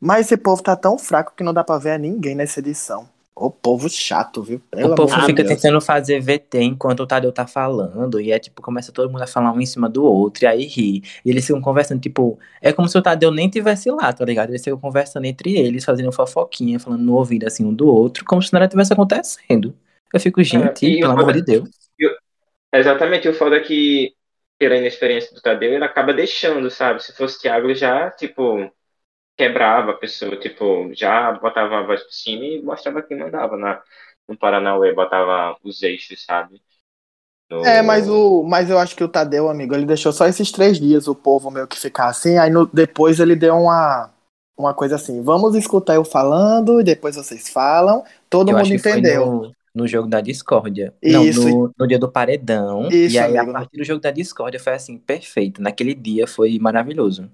Mas 0.01 0.25
esse 0.25 0.37
povo 0.37 0.61
tá 0.61 0.75
tão 0.75 0.97
fraco 0.97 1.33
que 1.35 1.43
não 1.43 1.53
dá 1.53 1.63
pra 1.63 1.77
ver 1.77 1.99
ninguém 1.99 2.35
nessa 2.35 2.59
edição. 2.59 3.07
O 3.35 3.49
povo 3.49 3.89
chato, 3.89 4.43
viu? 4.43 4.61
Pelo 4.69 4.93
o 4.93 4.95
povo 4.95 5.19
fica 5.21 5.43
Deus. 5.43 5.55
tentando 5.55 5.81
fazer 5.81 6.19
VT 6.19 6.61
enquanto 6.61 6.99
o 6.99 7.07
Tadeu 7.07 7.31
tá 7.31 7.47
falando, 7.47 8.21
e 8.21 8.31
é 8.31 8.37
tipo, 8.37 8.61
começa 8.61 8.91
todo 8.91 9.11
mundo 9.11 9.23
a 9.23 9.27
falar 9.27 9.51
um 9.51 9.59
em 9.59 9.65
cima 9.65 9.89
do 9.89 10.03
outro, 10.03 10.43
e 10.43 10.47
aí 10.47 10.65
ri. 10.65 11.01
E 11.25 11.31
eles 11.31 11.45
ficam 11.45 11.59
conversando, 11.59 11.99
tipo, 11.99 12.37
é 12.61 12.71
como 12.71 12.87
se 12.87 12.95
o 12.95 13.01
Tadeu 13.01 13.31
nem 13.31 13.49
tivesse 13.49 13.89
lá, 13.89 14.13
tá 14.13 14.23
ligado? 14.23 14.49
Eles 14.49 14.63
ficam 14.63 14.79
conversando 14.79 15.25
entre 15.25 15.57
eles, 15.57 15.83
fazendo 15.83 16.11
fofoquinha, 16.11 16.79
falando 16.79 17.01
no 17.01 17.15
ouvido 17.15 17.47
assim 17.47 17.65
um 17.65 17.73
do 17.73 17.87
outro, 17.87 18.23
como 18.23 18.41
se 18.41 18.53
nada 18.53 18.67
tivesse 18.67 18.93
acontecendo. 18.93 19.75
Eu 20.13 20.19
fico, 20.19 20.43
gente, 20.43 20.85
e 20.85 20.99
pelo 20.99 21.13
amor 21.13 21.33
de 21.33 21.41
Deus. 21.41 21.69
Exatamente, 22.71 23.27
o 23.27 23.33
foda 23.33 23.55
é 23.57 23.59
que, 23.61 24.13
pela 24.59 24.77
inexperiência 24.77 25.33
do 25.33 25.41
Tadeu, 25.41 25.73
ele 25.73 25.83
acaba 25.83 26.13
deixando, 26.13 26.69
sabe? 26.69 27.03
Se 27.03 27.11
fosse 27.13 27.39
Thiago, 27.41 27.73
já, 27.73 28.11
tipo, 28.11 28.71
quebrava 29.37 29.91
a 29.91 29.97
pessoa, 29.97 30.37
tipo, 30.39 30.93
já 30.93 31.31
botava 31.33 31.79
a 31.79 31.83
voz 31.83 32.03
por 32.03 32.11
cima 32.11 32.45
e 32.45 32.61
mostrava 32.63 33.01
quem 33.03 33.17
mandava 33.17 33.57
na, 33.57 33.81
no 34.27 34.37
Paranauê, 34.37 34.93
botava 34.93 35.57
os 35.63 35.81
eixos, 35.83 36.23
sabe? 36.25 36.61
No- 37.49 37.65
É, 37.65 37.81
mas, 37.81 38.09
o, 38.09 38.43
mas 38.43 38.69
eu 38.69 38.77
acho 38.77 38.95
que 38.95 39.03
o 39.03 39.07
Tadeu, 39.07 39.49
amigo, 39.49 39.73
ele 39.73 39.85
deixou 39.85 40.11
só 40.11 40.25
esses 40.27 40.51
três 40.51 40.79
dias 40.79 41.07
o 41.07 41.15
povo 41.15 41.49
meio 41.49 41.65
que 41.67 41.79
ficar 41.79 42.07
assim, 42.09 42.37
aí 42.37 42.49
no- 42.49 42.65
depois 42.65 43.19
ele 43.21 43.35
deu 43.37 43.55
uma, 43.55 44.11
uma 44.57 44.73
coisa 44.73 44.95
assim, 44.97 45.21
vamos 45.23 45.55
escutar 45.55 45.95
eu 45.95 46.03
falando, 46.03 46.81
e 46.81 46.83
depois 46.83 47.15
vocês 47.15 47.47
falam, 47.49 48.03
todo 48.29 48.51
Eu 48.51 48.57
mundo 48.57 48.73
acho 48.73 48.75
que 48.75 48.79
entendeu. 48.79 48.83
foi 48.83 49.01
no, 49.01 49.55
no 49.73 49.87
jogo 49.87 50.09
da 50.09 50.19
discórdia. 50.19 50.93
Isso. 51.01 51.07
Não, 51.07 51.31
no, 51.31 51.73
no 51.79 51.87
dia 51.87 51.97
do 51.99 52.11
paredão. 52.11 52.97
Isso, 53.05 53.07
e 53.07 53.17
aí, 53.17 53.37
amigo. 53.37 53.51
a 53.55 53.63
partir 53.63 53.77
do 53.77 53.83
jogo 53.85 54.01
da 54.01 54.11
discórdia, 54.11 54.59
foi 54.59 54.73
assim, 54.73 54.97
perfeito. 54.97 55.61
Naquele 55.61 55.93
dia 55.95 56.27
foi 56.27 56.59
maravilhoso. 56.59 57.29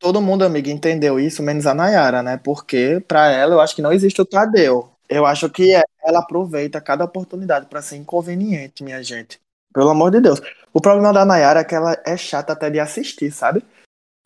Todo 0.00 0.22
mundo, 0.22 0.44
amigo, 0.44 0.70
entendeu 0.70 1.20
isso, 1.20 1.42
menos 1.42 1.66
a 1.66 1.74
Nayara, 1.74 2.22
né? 2.22 2.38
Porque 2.38 3.04
pra 3.06 3.30
ela 3.30 3.54
eu 3.54 3.60
acho 3.60 3.76
que 3.76 3.82
não 3.82 3.92
existe 3.92 4.20
o 4.20 4.24
Tadeu. 4.24 4.90
Eu 5.06 5.26
acho 5.26 5.50
que 5.50 5.74
é- 5.74 5.84
ela 6.02 6.20
aproveita 6.20 6.80
cada 6.80 7.04
oportunidade 7.04 7.66
pra 7.66 7.82
ser 7.82 7.96
inconveniente, 7.96 8.82
minha 8.82 9.02
gente. 9.02 9.38
Pelo 9.74 9.90
amor 9.90 10.10
de 10.10 10.20
Deus. 10.20 10.40
O 10.72 10.80
problema 10.80 11.12
da 11.12 11.24
Nayara 11.26 11.60
é 11.60 11.64
que 11.64 11.74
ela 11.74 12.00
é 12.06 12.16
chata 12.16 12.54
até 12.54 12.70
de 12.70 12.80
assistir, 12.80 13.30
sabe? 13.30 13.62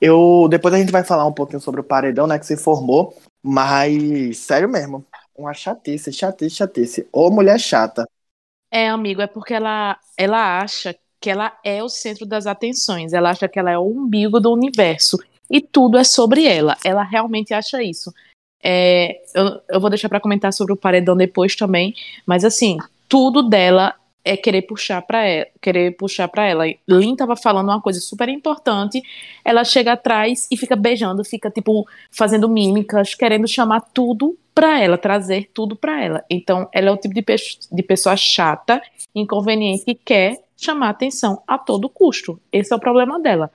Eu 0.00 0.47
depois 0.49 0.73
a 0.73 0.78
gente 0.78 0.93
vai 0.93 1.02
falar 1.02 1.26
um 1.26 1.33
pouquinho 1.33 1.61
sobre 1.61 1.81
o 1.81 1.85
paredão, 1.85 2.26
né, 2.26 2.38
que 2.38 2.47
se 2.47 2.57
formou, 2.57 3.16
mas 3.43 4.38
sério 4.38 4.69
mesmo, 4.69 5.04
uma 5.37 5.52
chatice, 5.52 6.12
chatice, 6.12 6.54
chatice. 6.54 7.09
Ô 7.12 7.31
mulher 7.31 7.59
chata. 7.59 8.07
É, 8.71 8.88
amigo, 8.88 9.21
é 9.23 9.26
porque 9.26 9.54
ela, 9.54 9.99
ela 10.16 10.61
acha 10.61 10.95
que 11.21 11.31
ela 11.31 11.59
é 11.64 11.83
o 11.83 11.88
centro 11.88 12.26
das 12.26 12.47
atenções. 12.47 13.12
Ela 13.12 13.31
acha 13.31 13.49
que 13.49 13.59
ela 13.59 13.71
é 13.71 13.78
o 13.78 13.87
umbigo 13.87 14.38
do 14.38 14.52
universo. 14.52 15.19
E 15.51 15.61
tudo 15.61 15.99
é 15.99 16.05
sobre 16.05 16.47
ela. 16.47 16.77
Ela 16.85 17.03
realmente 17.03 17.53
acha 17.53 17.83
isso. 17.83 18.13
É, 18.63 19.21
eu, 19.35 19.61
eu 19.69 19.81
vou 19.81 19.91
deixar 19.91 20.09
pra 20.09 20.21
comentar 20.21 20.53
sobre 20.53 20.73
o 20.73 20.77
paredão 20.77 21.17
depois 21.17 21.55
também. 21.55 21.95
Mas 22.27 22.45
assim, 22.45 22.79
tudo 23.09 23.43
dela 23.43 23.95
é 24.25 24.37
querer 24.37 24.63
puxar 24.63 25.03
para 25.03 25.23
ela, 25.27 25.47
querer 25.61 25.97
puxar 25.97 26.27
para 26.29 26.47
ela. 26.47 26.65
Lin 26.89 27.15
tava 27.15 27.37
falando 27.37 27.69
uma 27.69 27.81
coisa 27.81 28.01
super 28.01 28.29
importante. 28.29 29.03
Ela 29.45 29.65
chega 29.65 29.93
atrás 29.93 30.49
e 30.51 30.57
fica 30.57 30.75
beijando, 30.75 31.23
fica 31.25 31.51
tipo 31.51 31.87
fazendo 32.11 32.49
mímicas, 32.49 33.15
querendo 33.15 33.47
chamar 33.47 33.83
tudo 33.93 34.37
pra 34.55 34.81
ela, 34.81 34.97
trazer 34.97 35.51
tudo 35.53 35.77
pra 35.77 36.03
ela. 36.03 36.25
Então, 36.31 36.67
ela 36.73 36.89
é 36.89 36.91
o 36.91 36.97
tipo 36.97 37.15
de, 37.15 37.21
pe 37.21 37.37
de 37.71 37.83
pessoa 37.83 38.17
chata, 38.17 38.81
inconveniente 39.15 39.85
que 39.85 39.95
quer 39.95 40.39
chamar 40.57 40.91
atenção 40.91 41.43
a 41.47 41.59
todo 41.59 41.89
custo. 41.89 42.41
Esse 42.51 42.73
é 42.73 42.77
o 42.77 42.81
problema 42.81 43.21
dela. 43.21 43.51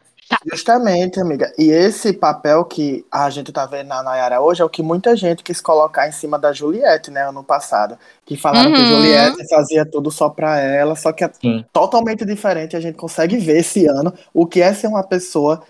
Justamente, 0.52 1.20
amiga. 1.20 1.52
E 1.58 1.70
esse 1.70 2.14
papel 2.14 2.64
que 2.66 3.06
a 3.12 3.30
gente 3.30 3.52
tá 3.52 3.66
vendo 3.66 3.88
na 3.88 4.04
Nayara 4.04 4.40
hoje 4.40 4.62
é 4.62 4.66
o 4.66 4.70
que 4.70 4.84
muita 4.84 5.16
gente 5.16 5.44
quis 5.44 5.60
colocar 5.60 6.08
em 6.08 6.12
cima 6.12 6.38
da 6.38 6.54
Juliette, 6.54 7.12
né, 7.12 7.28
ano 7.28 7.44
passado. 7.44 7.98
Que 8.26 8.38
falaram 8.38 8.72
que 8.72 8.80
Uhum. 8.80 8.88
Juliette 8.88 9.48
fazia 9.50 9.86
tudo 9.86 10.12
só 10.12 10.30
pra 10.30 10.60
ela, 10.60 10.96
só 10.96 11.12
que 11.12 11.24
é 11.24 11.32
Sim. 11.42 11.66
totalmente 11.74 12.24
diferente. 12.26 12.76
A 12.76 12.80
gente 12.80 12.96
consegue 12.96 13.38
ver 13.38 13.58
esse 13.58 13.88
ano 13.88 14.14
o 14.34 14.46
que 14.46 14.62
é 14.62 14.74
ser 14.74 14.88
uma 14.88 15.04
pessoa 15.04 15.62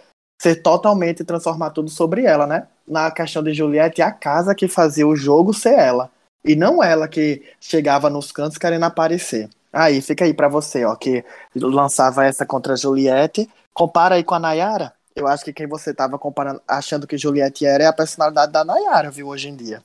ser 0.41 0.55
totalmente 0.61 1.23
transformar 1.23 1.71
tudo 1.71 1.89
sobre 1.89 2.23
ela, 2.23 2.47
né? 2.47 2.65
Na 2.87 3.11
questão 3.11 3.43
de 3.43 3.53
Juliette, 3.53 4.01
a 4.01 4.11
casa 4.11 4.55
que 4.55 4.67
fazia 4.69 5.05
o 5.05 5.15
jogo 5.15 5.53
ser 5.53 5.73
ela. 5.77 6.09
E 6.45 6.55
não 6.55 6.81
ela 6.81 7.07
que 7.09 7.43
chegava 7.59 8.09
nos 8.09 8.31
cantos 8.31 8.57
querendo 8.57 8.83
aparecer. 8.85 9.49
Aí, 9.71 10.01
fica 10.01 10.23
aí 10.23 10.33
pra 10.33 10.47
você, 10.47 10.85
ó, 10.85 10.95
que 10.95 11.23
lançava 11.55 12.25
essa 12.25 12.45
contra 12.45 12.73
a 12.73 12.75
Juliette. 12.77 13.49
Compara 13.73 14.15
aí 14.15 14.23
com 14.23 14.35
a 14.35 14.39
Nayara. 14.39 14.93
Eu 15.15 15.27
acho 15.27 15.43
que 15.43 15.53
quem 15.53 15.67
você 15.67 15.93
tava 15.93 16.17
comparando, 16.17 16.61
achando 16.67 17.05
que 17.05 17.17
Juliette 17.17 17.65
era 17.65 17.83
é 17.83 17.87
a 17.87 17.93
personalidade 17.93 18.51
da 18.51 18.63
Nayara, 18.63 19.11
viu, 19.11 19.27
hoje 19.27 19.49
em 19.49 19.55
dia. 19.55 19.83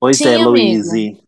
Pois 0.00 0.18
Sim, 0.18 0.28
é. 0.28 0.38
Luíse. 0.38 1.20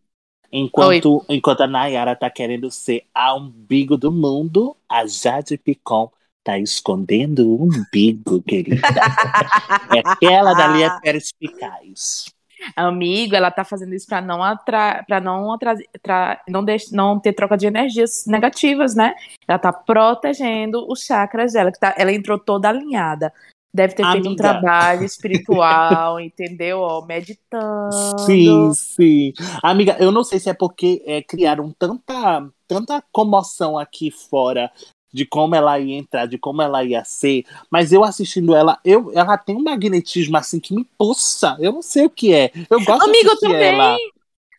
Enquanto, 0.51 1.25
enquanto 1.27 1.61
a 1.61 1.67
Nayara 1.67 2.15
tá 2.15 2.29
querendo 2.29 2.71
ser 2.71 3.05
a 3.13 3.35
umbigo 3.35 3.97
do 3.97 4.11
mundo, 4.11 4.77
a 4.87 5.05
Jade 5.05 5.57
Picon 5.57 6.09
tá 6.43 6.57
escondendo 6.57 7.49
o 7.49 7.63
umbigo, 7.63 8.41
querida. 8.41 8.81
é 9.93 10.01
aquela 10.05 10.53
dali 10.53 10.83
é 10.83 10.99
perspicaz. 11.01 12.33
Amigo, 12.75 13.35
ela 13.35 13.51
tá 13.51 13.63
fazendo 13.63 13.93
isso 13.93 14.07
pra 14.07 14.21
não 14.21 14.43
atra 14.43 15.03
para 15.07 15.19
não 15.19 15.51
atrasar, 15.53 16.41
não, 16.47 16.63
deix- 16.63 16.91
não 16.91 17.19
ter 17.19 17.33
troca 17.33 17.57
de 17.57 17.67
energias 17.67 18.25
negativas, 18.25 18.95
né? 18.95 19.15
Ela 19.47 19.59
tá 19.59 19.71
protegendo 19.73 20.85
os 20.91 21.03
chakras 21.03 21.53
dela, 21.53 21.71
que 21.71 21.79
tá, 21.79 21.93
ela 21.97 22.11
entrou 22.11 22.37
toda 22.37 22.69
alinhada. 22.69 23.33
Deve 23.73 23.93
ter 23.93 24.05
feito 24.11 24.25
um 24.25 24.31
Amiga. 24.31 24.43
trabalho 24.43 25.03
espiritual, 25.03 26.19
entendeu? 26.21 26.79
Ó, 26.79 27.05
meditando. 27.05 27.93
Sim, 28.25 28.71
sim. 28.73 29.33
Amiga, 29.61 29.95
eu 29.99 30.11
não 30.11 30.23
sei 30.23 30.39
se 30.39 30.49
é 30.49 30.53
porque 30.53 31.03
é, 31.05 31.21
criaram 31.21 31.71
tanta, 31.77 32.49
tanta 32.67 33.03
comoção 33.11 33.77
aqui 33.77 34.09
fora 34.09 34.71
de 35.17 35.25
como 35.25 35.55
ela 35.55 35.79
ia 35.79 35.97
entrar, 35.97 36.27
de 36.27 36.37
como 36.37 36.61
ela 36.61 36.83
ia 36.83 37.03
ser, 37.03 37.43
mas 37.71 37.91
eu 37.91 38.03
assistindo 38.03 38.55
ela, 38.55 38.79
eu, 38.85 39.11
ela 39.15 39.35
tem 39.35 39.55
um 39.55 39.63
magnetismo 39.63 40.37
assim 40.37 40.59
que 40.59 40.75
me 40.75 40.85
puxa. 40.97 41.57
Eu 41.59 41.73
não 41.73 41.81
sei 41.81 42.05
o 42.05 42.09
que 42.09 42.33
é. 42.33 42.51
Eu 42.69 42.83
gosto 42.83 43.03
Amigo, 43.03 43.31
de 43.31 43.39
também. 43.39 43.63
ela. 43.63 43.97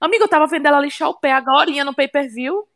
Amigo, 0.00 0.24
eu 0.24 0.28
tava 0.28 0.48
vendo 0.48 0.66
ela 0.66 0.80
lixar 0.80 1.08
o 1.08 1.14
pé 1.14 1.32
agora 1.32 1.70
no 1.84 1.94
pay-per-view. 1.94 2.66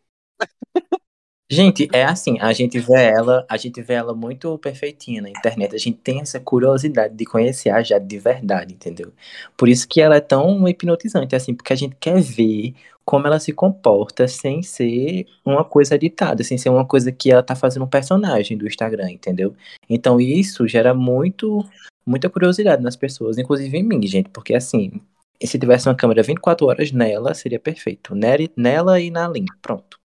Gente, 1.50 1.86
é 1.92 2.04
assim, 2.04 2.38
a 2.40 2.50
gente 2.54 2.78
vê 2.78 3.10
ela, 3.10 3.44
a 3.46 3.58
gente 3.58 3.82
vê 3.82 3.92
ela 3.94 4.14
muito 4.14 4.56
perfeitinha 4.58 5.20
na 5.20 5.28
internet. 5.28 5.74
A 5.74 5.78
gente 5.78 5.98
tem 5.98 6.20
essa 6.20 6.40
curiosidade 6.40 7.14
de 7.14 7.26
conhecer 7.26 7.68
a 7.68 7.82
Jade 7.82 8.06
de 8.06 8.18
verdade, 8.18 8.72
entendeu? 8.72 9.12
Por 9.54 9.68
isso 9.68 9.86
que 9.86 10.00
ela 10.00 10.16
é 10.16 10.20
tão 10.20 10.66
hipnotizante, 10.66 11.36
assim, 11.36 11.54
porque 11.54 11.72
a 11.72 11.76
gente 11.76 11.94
quer 12.00 12.18
ver 12.22 12.74
como 13.04 13.26
ela 13.26 13.38
se 13.38 13.52
comporta 13.52 14.28
sem 14.28 14.62
ser 14.62 15.26
uma 15.44 15.64
coisa 15.64 15.94
editada, 15.94 16.42
sem 16.44 16.56
ser 16.56 16.68
uma 16.68 16.86
coisa 16.86 17.10
que 17.10 17.30
ela 17.30 17.42
tá 17.42 17.54
fazendo 17.54 17.84
um 17.84 17.88
personagem 17.88 18.56
do 18.56 18.66
Instagram, 18.66 19.10
entendeu? 19.10 19.54
Então 19.88 20.20
isso 20.20 20.66
gera 20.68 20.94
muito, 20.94 21.64
muita 22.06 22.30
curiosidade 22.30 22.82
nas 22.82 22.96
pessoas, 22.96 23.38
inclusive 23.38 23.76
em 23.76 23.82
mim, 23.82 24.06
gente, 24.06 24.30
porque 24.30 24.54
assim, 24.54 25.00
se 25.46 25.58
tivesse 25.58 25.88
uma 25.88 25.94
câmera 25.94 26.22
24 26.22 26.66
horas 26.66 26.92
nela, 26.92 27.34
seria 27.34 27.58
perfeito. 27.58 28.14
Nela 28.56 29.00
e 29.00 29.10
na 29.10 29.28
Lin, 29.28 29.46
pronto. 29.60 29.98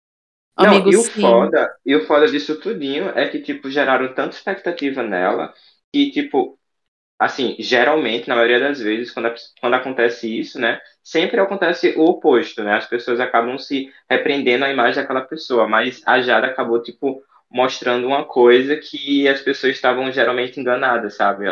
Não, 0.57 0.67
Amigo, 0.67 0.89
e 0.89 0.95
o 0.95 1.01
sim. 1.01 1.19
foda, 1.19 1.75
e 1.85 1.95
o 1.95 2.05
foda 2.07 2.27
disso 2.27 2.59
tudinho 2.61 3.09
é 3.09 3.27
que, 3.27 3.41
tipo, 3.41 3.69
geraram 3.69 4.13
tanta 4.13 4.35
expectativa 4.35 5.03
nela 5.03 5.53
que, 5.91 6.11
tipo, 6.11 6.57
assim, 7.19 7.55
geralmente, 7.59 8.27
na 8.27 8.35
maioria 8.35 8.59
das 8.59 8.79
vezes, 8.79 9.11
quando, 9.11 9.33
quando 9.59 9.73
acontece 9.73 10.39
isso, 10.39 10.59
né, 10.59 10.79
sempre 11.03 11.39
acontece 11.39 11.93
o 11.97 12.03
oposto, 12.05 12.63
né, 12.63 12.73
as 12.75 12.85
pessoas 12.87 13.19
acabam 13.19 13.57
se 13.57 13.89
repreendendo 14.09 14.65
a 14.65 14.71
imagem 14.71 15.01
daquela 15.01 15.21
pessoa, 15.21 15.67
mas 15.67 16.01
a 16.05 16.21
Jada 16.21 16.47
acabou, 16.47 16.81
tipo, 16.81 17.21
mostrando 17.49 18.07
uma 18.07 18.25
coisa 18.25 18.75
que 18.75 19.27
as 19.27 19.39
pessoas 19.39 19.75
estavam 19.75 20.11
geralmente 20.11 20.59
enganadas, 20.59 21.15
sabe? 21.15 21.45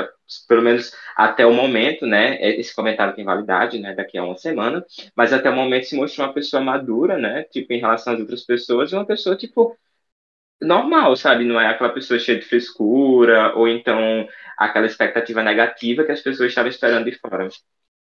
Pelo 0.48 0.62
menos 0.62 0.92
até 1.16 1.46
o 1.46 1.54
momento, 1.54 2.06
né, 2.06 2.38
esse 2.42 2.76
comentário 2.76 3.16
tem 3.16 3.24
validade, 3.24 3.80
né, 3.80 3.94
daqui 3.94 4.18
a 4.18 4.24
uma 4.24 4.38
semana, 4.38 4.84
mas 5.16 5.32
até 5.32 5.50
o 5.50 5.56
momento 5.56 5.86
se 5.86 5.96
mostrou 5.96 6.28
uma 6.28 6.34
pessoa 6.34 6.62
madura, 6.62 7.18
né, 7.18 7.44
tipo, 7.44 7.72
em 7.72 7.80
relação 7.80 8.14
às 8.14 8.20
outras 8.20 8.42
pessoas, 8.44 8.92
e 8.92 8.96
uma 8.96 9.06
pessoa, 9.06 9.36
tipo, 9.38 9.78
normal, 10.62 11.16
sabe? 11.16 11.44
Não 11.44 11.60
é 11.60 11.68
aquela 11.68 11.90
pessoa 11.92 12.20
cheia 12.20 12.40
de 12.40 12.46
frescura, 12.46 13.54
ou 13.56 13.68
então 13.68 14.28
aquela 14.58 14.86
expectativa 14.86 15.44
negativa 15.44 16.04
que 16.04 16.12
as 16.12 16.22
pessoas 16.22 16.50
estavam 16.50 16.70
esperando 16.70 17.06
de 17.06 17.18
fora. 17.20 17.50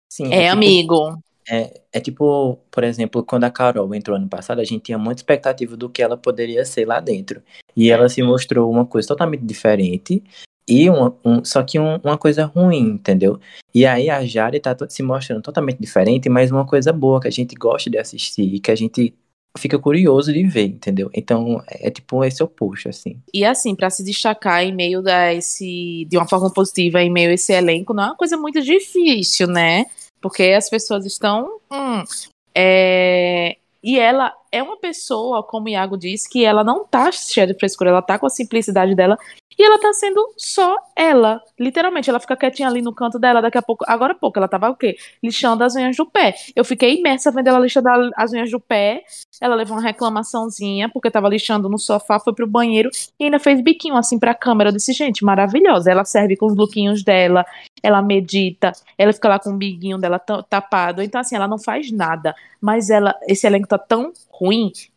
Sim, 0.09 0.33
É, 0.33 0.43
tipo, 0.43 0.53
amigo. 0.53 1.19
É, 1.47 1.83
é 1.93 2.01
tipo, 2.01 2.57
por 2.71 2.85
exemplo, 2.85 3.23
quando 3.25 3.45
a 3.45 3.51
Carol 3.51 3.95
entrou 3.95 4.17
ano 4.17 4.29
passado, 4.29 4.61
a 4.61 4.65
gente 4.65 4.83
tinha 4.85 4.99
muita 4.99 5.21
expectativa 5.21 5.77
do 5.77 5.91
que 5.91 6.03
ela 6.03 6.17
poderia 6.17 6.65
ser 6.65 6.87
lá 6.87 7.01
dentro. 7.01 7.43
E 7.77 7.91
ela 7.91 8.09
se 8.09 8.23
mostrou 8.23 8.71
uma 8.71 8.87
coisa 8.87 9.09
totalmente 9.09 9.45
diferente, 9.45 10.23
e 10.67 10.89
uma, 10.89 11.15
um, 11.25 11.45
só 11.45 11.63
que 11.63 11.79
um- 11.79 11.97
uma 12.03 12.17
coisa 12.17 12.47
ruim, 12.47 12.79
entendeu? 12.95 13.39
E 13.75 13.85
aí 13.85 14.09
a 14.09 14.25
Jari 14.25 14.61
tá 14.61 14.75
se 14.89 15.03
mostrando 15.03 15.43
totalmente 15.43 15.79
diferente, 15.79 16.29
mas 16.31 16.51
uma 16.51 16.67
coisa 16.67 16.93
boa 16.93 17.21
que 17.21 17.29
a 17.29 17.31
gente 17.31 17.55
gosta 17.55 17.91
de 17.91 17.99
assistir, 17.99 18.55
e 18.55 18.61
que 18.61 18.71
a 18.71 18.75
gente 18.75 19.15
fica 19.57 19.79
curioso 19.79 20.33
de 20.33 20.45
ver, 20.45 20.67
entendeu? 20.67 21.11
Então 21.15 21.63
é, 21.69 21.89
é 21.89 21.91
tipo 21.91 22.25
esse 22.25 22.43
oposto, 22.43 22.89
assim. 22.89 23.17
E 23.33 23.45
assim, 23.45 23.75
pra 23.75 23.91
se 23.91 24.05
destacar 24.05 24.65
em 24.65 24.75
meio 24.75 25.03
da 25.03 25.33
esse, 25.33 26.07
de 26.09 26.17
uma 26.17 26.29
forma 26.29 26.53
positiva, 26.53 27.03
em 27.03 27.11
meio 27.11 27.31
a 27.31 27.35
esse 27.35 27.53
elenco, 27.53 27.95
não 27.95 28.03
é 28.05 28.07
uma 28.07 28.17
coisa 28.17 28.37
muito 28.37 28.61
difícil, 28.61 29.47
né? 29.47 29.87
Porque 30.21 30.43
as 30.45 30.69
pessoas 30.69 31.05
estão. 31.05 31.61
hum, 31.71 32.03
é, 32.55 33.57
E 33.83 33.99
ela 33.99 34.33
é 34.55 34.63
uma 34.63 34.77
pessoa, 34.77 35.43
como 35.43 35.67
o 35.67 35.69
Iago 35.69 35.97
disse, 35.97 36.29
que 36.29 36.45
ela 36.45 36.63
não 36.63 36.85
tá 36.85 37.11
cheia 37.11 37.47
de 37.47 37.55
frescura, 37.55 37.91
ela 37.91 38.03
tá 38.03 38.19
com 38.19 38.27
a 38.27 38.31
simplicidade 38.31 38.95
dela 38.95 39.19
e 39.59 39.63
ela 39.63 39.79
tá 39.79 39.93
sendo 39.93 40.21
só 40.37 40.77
ela. 40.97 41.41
Literalmente, 41.59 42.11
ela 42.11 42.19
fica 42.21 42.37
quietinha 42.37 42.69
ali 42.69 42.83
no 42.83 42.93
canto 42.93 43.19
dela, 43.19 43.41
daqui 43.41 43.59
a 43.59 43.63
pouco. 43.63 43.85
Agora 43.87 44.13
há 44.13 44.17
pouco, 44.17 44.39
ela 44.39 44.49
tava 44.49 44.69
o 44.69 44.77
quê? 44.77 44.97
Lixando 45.23 45.63
as 45.63 45.77
unhas 45.77 45.97
do 45.97 46.07
pé. 46.07 46.35
Eu 46.57 46.65
fiquei 46.65 46.99
imersa 46.99 47.31
vendo 47.31 47.49
ela 47.49 47.59
lixando 47.59 47.89
as 48.17 48.33
unhas 48.33 48.51
do 48.51 48.59
pé. 48.59 49.05
Ela 49.41 49.55
levou 49.55 49.77
uma 49.77 49.83
reclamaçãozinha, 49.83 50.89
porque 50.89 51.11
tava 51.11 51.29
lixando 51.29 51.69
no 51.69 51.79
sofá, 51.79 52.19
foi 52.19 52.33
pro 52.33 52.47
banheiro 52.47 52.91
e 53.19 53.25
ainda 53.25 53.39
fez 53.39 53.61
biquinho 53.61 53.97
assim 53.97 54.19
pra 54.19 54.35
câmera. 54.35 54.71
Eu 54.71 54.75
disse, 54.75 54.93
gente, 54.93 55.25
maravilhosa. 55.25 55.91
Ela 55.91 56.05
serve 56.05 56.37
com 56.37 56.47
os 56.47 56.57
lookinhos 56.57 57.03
dela, 57.05 57.45
ela 57.83 58.03
medita, 58.03 58.73
ela 58.99 59.13
fica 59.13 59.29
lá 59.29 59.39
com 59.39 59.51
o 59.51 59.57
biguinho 59.57 59.99
dela 59.99 60.19
ta- 60.19 60.43
tapado. 60.43 61.03
Então, 61.03 61.21
assim, 61.21 61.37
ela 61.37 61.47
não 61.47 61.59
faz 61.59 61.91
nada. 61.93 62.35
Mas 62.61 62.91
ela, 62.91 63.15
esse 63.29 63.47
elenco 63.47 63.69
tá 63.69 63.79
tão 63.79 64.13
ruim 64.31 64.44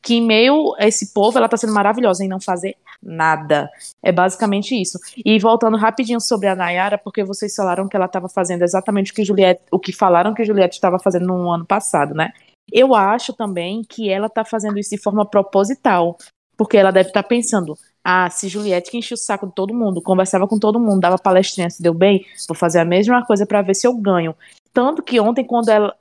que, 0.02 0.16
em 0.16 0.26
meio 0.26 0.76
a 0.78 0.88
esse 0.88 1.14
povo, 1.14 1.38
ela 1.38 1.50
tá 1.50 1.58
sendo 1.58 1.74
maravilhosa 1.74 2.24
em 2.24 2.28
não 2.28 2.40
fazer 2.40 2.76
nada. 3.02 3.70
É 4.02 4.12
basicamente 4.12 4.80
isso. 4.80 5.00
E 5.24 5.38
voltando 5.40 5.78
rapidinho 5.78 6.20
sobre 6.20 6.48
a 6.48 6.56
Nayara, 6.56 6.98
porque 6.98 7.24
vocês 7.24 7.56
falaram 7.56 7.88
que 7.88 7.96
ela 7.96 8.06
estava 8.06 8.28
fazendo 8.28 8.64
exatamente 8.64 9.12
o 9.12 9.16
que 9.16 9.24
Juliette, 9.24 9.62
o 9.72 9.80
que 9.80 9.94
falaram 9.94 10.34
que 10.34 10.46
Juliette 10.46 10.76
estava 10.76 11.00
fazendo 11.00 11.28
no 11.28 11.50
ano 11.50 11.66
passado, 11.66 12.14
né? 12.14 12.32
Eu 12.72 12.94
acho 12.94 13.34
também 13.34 13.82
que 13.88 14.10
ela 14.10 14.30
tá 14.30 14.44
fazendo 14.44 14.78
isso 14.78 14.90
de 14.90 15.02
forma 15.02 15.26
proposital, 15.26 16.18
porque 16.58 16.76
ela 16.78 16.92
deve 16.92 17.10
estar 17.10 17.24
pensando: 17.24 17.78
ah, 18.04 18.30
se 18.30 18.50
Juliette 18.50 18.92
que 18.92 18.98
enchia 18.98 19.16
o 19.16 19.18
saco 19.18 19.48
de 19.48 19.54
todo 19.54 19.74
mundo, 19.74 20.02
conversava 20.02 20.48
com 20.48 20.60
todo 20.60 20.80
mundo, 20.80 21.00
dava 21.00 21.18
palestrinha, 21.18 21.70
se 21.70 21.82
deu 21.82 21.94
bem, 21.94 22.26
vou 22.48 22.58
fazer 22.58 22.80
a 22.80 22.86
mesma 22.86 23.26
coisa 23.26 23.46
para 23.46 23.62
ver 23.62 23.76
se 23.76 23.88
eu 23.88 23.94
ganho. 23.94 24.36
Tanto 24.74 25.02
que 25.02 25.20
ontem, 25.20 25.44
quando 25.44 25.70
ela. 25.70 25.96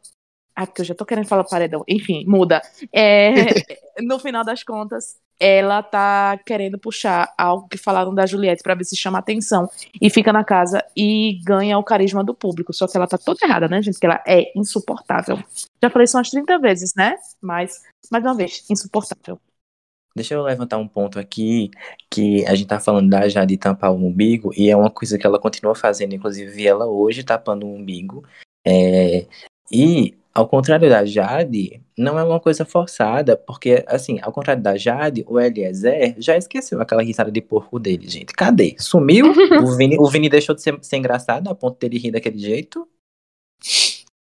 Ah, 0.56 0.66
porque 0.66 0.80
eu 0.80 0.86
já 0.86 0.94
tô 0.94 1.04
querendo 1.04 1.28
falar 1.28 1.44
paredão. 1.44 1.84
Enfim, 1.86 2.24
muda. 2.26 2.62
É, 2.90 3.30
no 4.02 4.18
final 4.18 4.42
das 4.42 4.62
contas, 4.62 5.16
ela 5.38 5.82
tá 5.82 6.38
querendo 6.46 6.78
puxar 6.78 7.30
algo 7.36 7.68
que 7.68 7.76
falaram 7.76 8.14
da 8.14 8.24
Juliette 8.24 8.62
pra 8.62 8.74
ver 8.74 8.84
se 8.84 8.96
chama 8.96 9.18
atenção 9.18 9.68
e 10.00 10.08
fica 10.08 10.32
na 10.32 10.42
casa 10.42 10.82
e 10.96 11.40
ganha 11.44 11.78
o 11.78 11.84
carisma 11.84 12.24
do 12.24 12.32
público. 12.34 12.72
Só 12.72 12.88
que 12.88 12.96
ela 12.96 13.06
tá 13.06 13.18
toda 13.18 13.38
errada, 13.44 13.68
né, 13.68 13.82
gente? 13.82 13.94
Porque 13.94 14.06
ela 14.06 14.22
é 14.26 14.50
insuportável. 14.56 15.38
Já 15.82 15.90
falei 15.90 16.04
isso 16.04 16.16
umas 16.16 16.30
30 16.30 16.58
vezes, 16.58 16.94
né? 16.94 17.16
Mas, 17.38 17.82
mais 18.10 18.24
uma 18.24 18.34
vez, 18.34 18.64
insuportável. 18.70 19.38
Deixa 20.16 20.32
eu 20.32 20.42
levantar 20.42 20.78
um 20.78 20.88
ponto 20.88 21.18
aqui, 21.18 21.70
que 22.10 22.46
a 22.46 22.54
gente 22.54 22.68
tá 22.68 22.80
falando 22.80 23.10
da 23.10 23.28
Jade 23.28 23.58
tampar 23.58 23.92
o 23.92 23.96
umbigo, 23.96 24.50
e 24.56 24.70
é 24.70 24.74
uma 24.74 24.88
coisa 24.88 25.18
que 25.18 25.26
ela 25.26 25.38
continua 25.38 25.74
fazendo, 25.74 26.14
inclusive 26.14 26.66
ela 26.66 26.86
hoje 26.86 27.22
tapando 27.22 27.66
o 27.66 27.74
umbigo. 27.74 28.24
É, 28.66 29.26
e, 29.70 30.16
ao 30.36 30.46
contrário 30.46 30.86
da 30.90 31.02
Jade, 31.06 31.80
não 31.96 32.18
é 32.18 32.22
uma 32.22 32.38
coisa 32.38 32.62
forçada, 32.62 33.38
porque, 33.38 33.82
assim, 33.86 34.18
ao 34.20 34.30
contrário 34.30 34.62
da 34.62 34.76
Jade, 34.76 35.24
o 35.26 35.40
Eliezer 35.40 36.14
já 36.18 36.36
esqueceu 36.36 36.78
aquela 36.78 37.02
risada 37.02 37.32
de 37.32 37.40
porco 37.40 37.78
dele, 37.78 38.06
gente. 38.06 38.34
Cadê? 38.34 38.76
Sumiu? 38.78 39.32
o, 39.64 39.76
Vini, 39.78 39.96
o 39.98 40.06
Vini 40.10 40.28
deixou 40.28 40.54
de 40.54 40.60
ser, 40.60 40.78
ser 40.82 40.98
engraçado 40.98 41.48
a 41.48 41.54
ponto 41.54 41.78
dele 41.80 41.96
rir 41.96 42.10
daquele 42.10 42.36
jeito? 42.36 42.86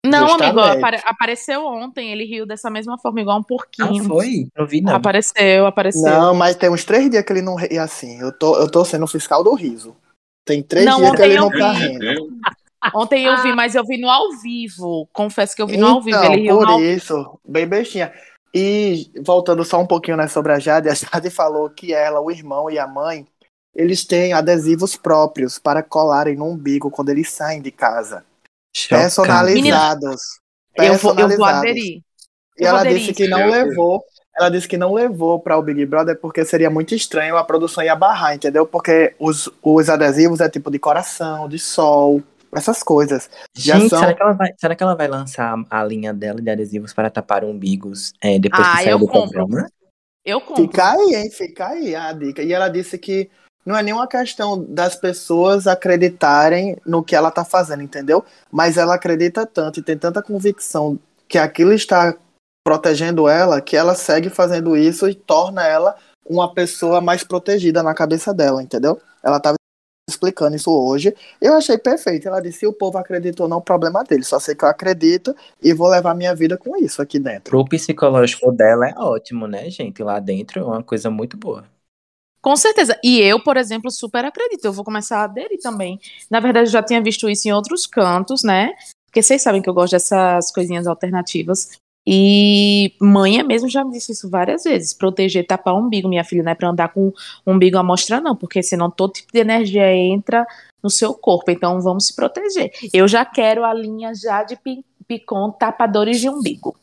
Não, 0.05 0.25
amigo, 0.33 0.59
Justamente. 0.59 0.77
apare- 0.77 1.01
apareceu 1.05 1.65
ontem, 1.65 2.11
ele 2.11 2.25
riu 2.25 2.45
dessa 2.45 2.69
mesma 2.69 2.97
forma, 2.97 3.21
igual 3.21 3.37
um 3.37 3.41
Ah, 3.41 3.45
porquinho. 3.47 4.03
foi? 4.03 4.47
Não 4.57 4.67
vi, 4.67 4.81
não. 4.81 4.95
Apareceu, 4.95 5.65
apareceu. 5.65 6.03
Não, 6.03 6.35
mas 6.35 6.57
tem 6.57 6.69
uns 6.69 6.83
três 6.83 7.09
dias 7.09 7.23
que 7.23 7.31
ele 7.31 7.41
não 7.41 7.55
ri 7.55 7.79
assim. 7.79 8.19
Eu 8.19 8.37
tô, 8.37 8.57
eu 8.59 8.69
tô 8.69 8.83
sendo 8.83 9.07
fiscal 9.07 9.41
do 9.41 9.53
riso. 9.53 9.95
Tem 10.43 10.61
três 10.61 10.85
Não, 10.85 10.97
dias 10.97 11.15
que 11.15 11.21
ele 11.21 11.37
não 11.37 11.49
tá 11.49 11.71
rindo. 11.71 12.29
Ontem 12.93 13.25
eu 13.25 13.41
vi, 13.41 13.53
mas 13.53 13.75
eu 13.75 13.83
vi 13.85 13.97
no 13.99 14.09
ao 14.09 14.31
vivo. 14.41 15.07
Confesso 15.13 15.55
que 15.55 15.61
eu 15.61 15.67
vi 15.67 15.77
no 15.77 15.87
ao 15.87 16.01
vivo. 16.01 16.17
Então, 16.17 16.33
Ele 16.33 16.41
riu 16.43 16.59
por 16.59 16.81
isso, 16.81 17.39
bem 17.47 17.67
bestinha. 17.67 18.11
E 18.53 19.11
voltando 19.23 19.63
só 19.65 19.79
um 19.79 19.87
pouquinho 19.87 20.17
né, 20.17 20.27
sobre 20.27 20.51
a 20.51 20.59
Jade, 20.59 20.89
a 20.89 20.93
Jade 20.93 21.29
falou 21.29 21.69
que 21.69 21.93
ela, 21.93 22.21
o 22.21 22.29
irmão 22.29 22.69
e 22.69 22.77
a 22.77 22.85
mãe, 22.85 23.25
eles 23.75 24.05
têm 24.05 24.33
adesivos 24.33 24.95
próprios 24.95 25.57
para 25.57 25.81
colarem 25.81 26.35
no 26.35 26.45
umbigo 26.45 26.91
quando 26.91 27.09
eles 27.09 27.31
saem 27.31 27.61
de 27.61 27.71
casa. 27.71 28.23
Chocado. 28.75 29.01
Personalizados. 29.01 30.21
Eu 30.75 30.93
vou, 30.95 31.11
eu 31.13 31.27
vou 31.27 31.27
Personalizados. 31.27 31.59
aderir. 31.59 32.01
E 32.57 32.63
Eu 32.63 32.67
ela 32.67 32.79
aderir. 32.81 32.99
disse 32.99 33.13
que 33.13 33.27
não 33.27 33.49
levou. 33.49 34.03
Ela 34.35 34.49
disse 34.49 34.67
que 34.67 34.77
não 34.77 34.93
levou 34.93 35.39
para 35.39 35.57
o 35.57 35.61
Big 35.61 35.85
Brother 35.85 36.19
porque 36.19 36.43
seria 36.43 36.67
muito 36.69 36.95
estranho, 36.95 37.37
a 37.37 37.43
produção 37.43 37.83
ia 37.83 37.95
barrar, 37.95 38.33
entendeu? 38.33 38.65
Porque 38.65 39.13
os, 39.19 39.47
os 39.61 39.89
adesivos 39.89 40.39
é 40.39 40.49
tipo 40.49 40.71
de 40.71 40.79
coração, 40.79 41.47
de 41.47 41.59
sol, 41.59 42.21
essas 42.55 42.83
coisas. 42.83 43.29
Já 43.55 43.79
Gente, 43.79 43.89
são- 43.89 43.99
será, 43.99 44.13
que 44.13 44.21
ela 44.21 44.33
vai, 44.33 44.49
será 44.57 44.75
que 44.75 44.83
ela 44.83 44.95
vai 44.95 45.07
lançar 45.07 45.55
a 45.69 45.83
linha 45.83 46.13
dela 46.13 46.41
de 46.41 46.49
adesivos 46.49 46.93
para 46.93 47.09
tapar 47.09 47.43
umbigos 47.43 48.13
é, 48.21 48.37
depois 48.39 48.67
Ah, 48.67 48.71
que 48.77 48.83
sair 48.83 48.91
eu 48.91 48.99
do 48.99 49.07
compro. 49.07 49.31
programa? 49.31 49.69
Eu 50.25 50.39
compro. 50.41 50.63
Fica 50.63 50.91
aí, 50.91 51.15
hein? 51.15 51.29
Fica 51.31 51.67
aí 51.67 51.95
a 51.95 52.11
dica. 52.13 52.41
E 52.41 52.53
ela 52.53 52.69
disse 52.69 52.97
que 52.97 53.29
não 53.65 53.77
é 53.77 53.83
nenhuma 53.83 54.07
questão 54.07 54.63
das 54.63 54.95
pessoas 54.95 55.67
acreditarem 55.67 56.77
no 56.85 57.03
que 57.03 57.15
ela 57.15 57.31
tá 57.31 57.43
fazendo, 57.45 57.81
entendeu? 57.83 58.23
Mas 58.51 58.77
ela 58.77 58.95
acredita 58.95 59.45
tanto 59.45 59.79
e 59.79 59.83
tem 59.83 59.97
tanta 59.97 60.21
convicção 60.21 60.97
que 61.27 61.37
aquilo 61.37 61.73
está 61.73 62.15
protegendo 62.65 63.27
ela 63.27 63.59
que 63.59 63.75
ela 63.75 63.93
segue 63.95 64.29
fazendo 64.29 64.77
isso 64.77 65.09
e 65.09 65.13
torna 65.15 65.67
ela 65.67 65.95
uma 66.25 66.53
pessoa 66.53 67.01
mais 67.01 67.21
protegida 67.23 67.83
na 67.83 67.93
cabeça 67.93 68.33
dela, 68.33 68.63
entendeu? 68.63 69.01
Ela 69.21 69.39
tava 69.39 69.55
explicando 70.09 70.55
isso 70.55 70.71
hoje. 70.71 71.15
Eu 71.41 71.53
achei 71.53 71.77
perfeito. 71.77 72.27
Ela 72.27 72.41
disse: 72.41 72.59
se 72.59 72.67
o 72.67 72.73
povo 72.73 72.97
acreditou, 72.97 73.47
não 73.47 73.57
é 73.57 73.61
problema 73.61 74.03
dele. 74.03 74.23
Só 74.23 74.39
sei 74.39 74.55
que 74.55 74.63
eu 74.63 74.69
acredito 74.69 75.35
e 75.61 75.73
vou 75.73 75.87
levar 75.87 76.13
minha 76.13 76.35
vida 76.35 76.57
com 76.57 76.75
isso 76.77 77.01
aqui 77.01 77.19
dentro. 77.19 77.51
Pro 77.51 77.65
psicológico 77.65 78.51
dela 78.51 78.87
é 78.89 78.93
ótimo, 78.97 79.47
né, 79.47 79.69
gente? 79.69 80.03
Lá 80.03 80.19
dentro 80.19 80.59
é 80.59 80.63
uma 80.63 80.83
coisa 80.83 81.09
muito 81.09 81.37
boa. 81.37 81.65
Com 82.41 82.55
certeza. 82.57 82.99
E 83.01 83.21
eu, 83.21 83.41
por 83.41 83.55
exemplo, 83.55 83.89
super 83.89 84.25
acredito. 84.25 84.65
Eu 84.65 84.73
vou 84.73 84.83
começar 84.83 85.19
a 85.19 85.23
aderir 85.23 85.59
também. 85.61 85.99
Na 86.29 86.41
verdade, 86.41 86.67
eu 86.67 86.71
já 86.71 86.83
tinha 86.83 87.01
visto 87.01 87.29
isso 87.29 87.47
em 87.47 87.53
outros 87.53 87.85
cantos, 87.85 88.43
né? 88.43 88.73
Porque 89.05 89.23
vocês 89.23 89.41
sabem 89.41 89.61
que 89.61 89.69
eu 89.69 89.73
gosto 89.73 89.93
dessas 89.93 90.51
coisinhas 90.51 90.85
alternativas. 90.85 91.69
E 92.05 92.93
mãe 92.99 93.41
mesmo 93.43 93.69
já 93.69 93.83
me 93.83 93.91
disse 93.91 94.11
isso 94.11 94.29
várias 94.29 94.63
vezes. 94.63 94.93
Proteger, 94.93 95.47
tapar 95.47 95.73
o 95.73 95.79
umbigo, 95.79 96.09
minha 96.09 96.23
filha, 96.23 96.43
não 96.43 96.51
é 96.51 96.55
pra 96.55 96.69
andar 96.69 96.89
com 96.89 97.13
o 97.45 97.51
umbigo 97.51 97.77
a 97.77 97.83
mostrar, 97.83 98.19
não, 98.19 98.35
porque 98.35 98.61
senão 98.61 98.91
todo 98.91 99.13
tipo 99.13 99.31
de 99.31 99.39
energia 99.39 99.93
entra 99.95 100.45
no 100.83 100.89
seu 100.89 101.13
corpo. 101.13 101.49
Então 101.49 101.79
vamos 101.81 102.07
se 102.07 102.15
proteger. 102.15 102.71
Eu 102.93 103.07
já 103.07 103.23
quero 103.23 103.63
a 103.63 103.73
linha 103.73 104.13
já 104.13 104.43
de 104.43 104.55
pi- 104.57 104.85
Picon 105.07 105.51
tapadores 105.51 106.19
de 106.19 106.29
umbigo. 106.29 106.75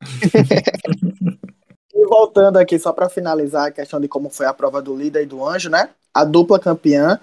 E 1.94 2.06
voltando 2.06 2.58
aqui, 2.58 2.78
só 2.78 2.92
para 2.92 3.08
finalizar 3.08 3.66
a 3.66 3.70
questão 3.72 4.00
de 4.00 4.06
como 4.06 4.30
foi 4.30 4.46
a 4.46 4.54
prova 4.54 4.80
do 4.80 4.94
líder 4.94 5.24
e 5.24 5.26
do 5.26 5.44
anjo, 5.44 5.68
né? 5.68 5.88
A 6.14 6.24
dupla 6.24 6.60
campeã 6.60 7.18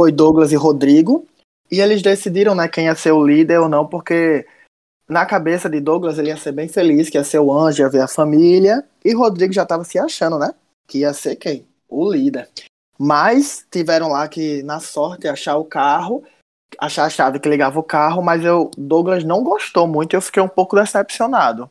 foi 0.00 0.12
Douglas 0.12 0.52
e 0.52 0.56
Rodrigo. 0.56 1.26
E 1.68 1.80
eles 1.80 2.00
decidiram, 2.00 2.54
né, 2.54 2.68
quem 2.68 2.84
ia 2.84 2.94
ser 2.94 3.10
o 3.10 3.26
líder 3.26 3.58
ou 3.58 3.68
não, 3.68 3.84
porque 3.84 4.46
na 5.10 5.26
cabeça 5.26 5.68
de 5.68 5.80
Douglas 5.80 6.18
ele 6.18 6.28
ia 6.28 6.36
ser 6.36 6.52
bem 6.52 6.68
feliz, 6.68 7.10
que 7.10 7.18
ia 7.18 7.24
ser 7.24 7.40
o 7.40 7.52
anjo, 7.52 7.82
ia 7.82 7.88
ver 7.88 8.00
a 8.00 8.08
família. 8.08 8.84
E 9.04 9.12
Rodrigo 9.12 9.52
já 9.52 9.66
tava 9.66 9.82
se 9.82 9.98
achando, 9.98 10.38
né? 10.38 10.54
Que 10.86 10.98
ia 10.98 11.12
ser 11.12 11.34
quem? 11.36 11.66
O 11.88 12.10
líder. 12.10 12.48
Mas 12.96 13.66
tiveram 13.70 14.08
lá 14.08 14.28
que, 14.28 14.62
na 14.62 14.78
sorte, 14.78 15.26
achar 15.26 15.56
o 15.56 15.64
carro, 15.64 16.22
achar 16.78 17.06
a 17.06 17.10
chave 17.10 17.40
que 17.40 17.48
ligava 17.48 17.80
o 17.80 17.82
carro, 17.82 18.22
mas 18.22 18.44
eu, 18.44 18.70
Douglas 18.78 19.24
não 19.24 19.42
gostou 19.42 19.86
muito 19.86 20.12
e 20.12 20.16
eu 20.16 20.22
fiquei 20.22 20.42
um 20.42 20.48
pouco 20.48 20.76
decepcionado. 20.76 21.68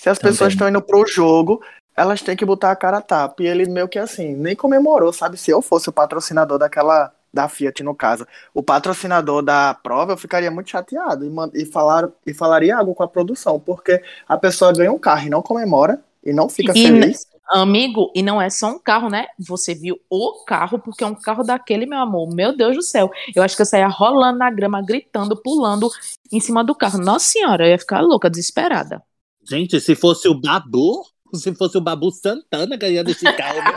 Se 0.00 0.08
as 0.08 0.18
Também. 0.18 0.32
pessoas 0.32 0.54
estão 0.54 0.68
indo 0.68 0.82
pro 0.82 1.06
jogo, 1.06 1.62
elas 1.96 2.22
têm 2.22 2.36
que 2.36 2.44
botar 2.44 2.70
a 2.70 2.76
cara 2.76 2.96
a 2.98 3.02
tapa. 3.02 3.42
E 3.42 3.46
ele 3.46 3.68
meio 3.68 3.88
que 3.88 3.98
assim, 3.98 4.34
nem 4.34 4.56
comemorou, 4.56 5.12
sabe? 5.12 5.36
Se 5.36 5.50
eu 5.50 5.62
fosse 5.62 5.88
o 5.88 5.92
patrocinador 5.92 6.58
daquela. 6.58 7.12
Da 7.32 7.48
Fiat, 7.48 7.82
no 7.82 7.94
caso. 7.94 8.26
O 8.52 8.62
patrocinador 8.62 9.42
da 9.42 9.72
prova, 9.74 10.12
eu 10.12 10.16
ficaria 10.16 10.50
muito 10.50 10.70
chateado 10.70 11.24
e, 11.24 11.62
e, 11.62 11.64
falar, 11.66 12.08
e 12.26 12.34
falaria 12.34 12.76
algo 12.76 12.94
com 12.94 13.02
a 13.02 13.08
produção, 13.08 13.60
porque 13.60 14.02
a 14.28 14.36
pessoa 14.36 14.72
ganha 14.72 14.92
um 14.92 14.98
carro 14.98 15.26
e 15.26 15.30
não 15.30 15.42
comemora 15.42 16.02
e 16.24 16.32
não 16.32 16.48
fica 16.48 16.72
E- 16.76 16.82
feliz. 16.82 17.30
Amigo, 17.52 18.12
e 18.14 18.22
não 18.22 18.40
é 18.40 18.48
só 18.48 18.68
um 18.68 18.78
carro, 18.78 19.08
né? 19.10 19.26
Você 19.36 19.74
viu 19.74 19.98
o 20.08 20.44
carro, 20.44 20.78
porque 20.78 21.02
é 21.02 21.06
um 21.06 21.16
carro 21.16 21.42
daquele, 21.42 21.84
meu 21.84 21.98
amor. 21.98 22.32
Meu 22.32 22.56
Deus 22.56 22.76
do 22.76 22.82
céu. 22.82 23.10
Eu 23.34 23.42
acho 23.42 23.56
que 23.56 23.62
eu 23.62 23.66
saía 23.66 23.88
rolando 23.88 24.38
na 24.38 24.48
grama, 24.52 24.80
gritando, 24.80 25.36
pulando 25.36 25.90
em 26.30 26.38
cima 26.38 26.62
do 26.62 26.76
carro. 26.76 26.98
Nossa 26.98 27.24
senhora, 27.24 27.66
eu 27.66 27.70
ia 27.70 27.78
ficar 27.78 28.02
louca, 28.02 28.30
desesperada. 28.30 29.02
Gente, 29.42 29.80
se 29.80 29.96
fosse 29.96 30.28
o 30.28 30.40
Babu, 30.40 31.04
se 31.34 31.54
fosse 31.54 31.76
o 31.78 31.80
Babu 31.80 32.10
Santana 32.10 32.76
ganhando 32.76 33.10
esse 33.10 33.24
carro, 33.36 33.62
meu 33.62 33.74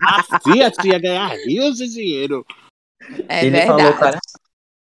a 0.00 0.40
Fiat 0.40 0.86
ia 0.86 0.98
ganhar 0.98 1.28
rios 1.46 1.78
de 1.78 1.88
dinheiro. 1.88 2.44
É 3.28 3.44
ele 3.44 3.50
verdade. 3.50 3.82
falou 3.82 4.16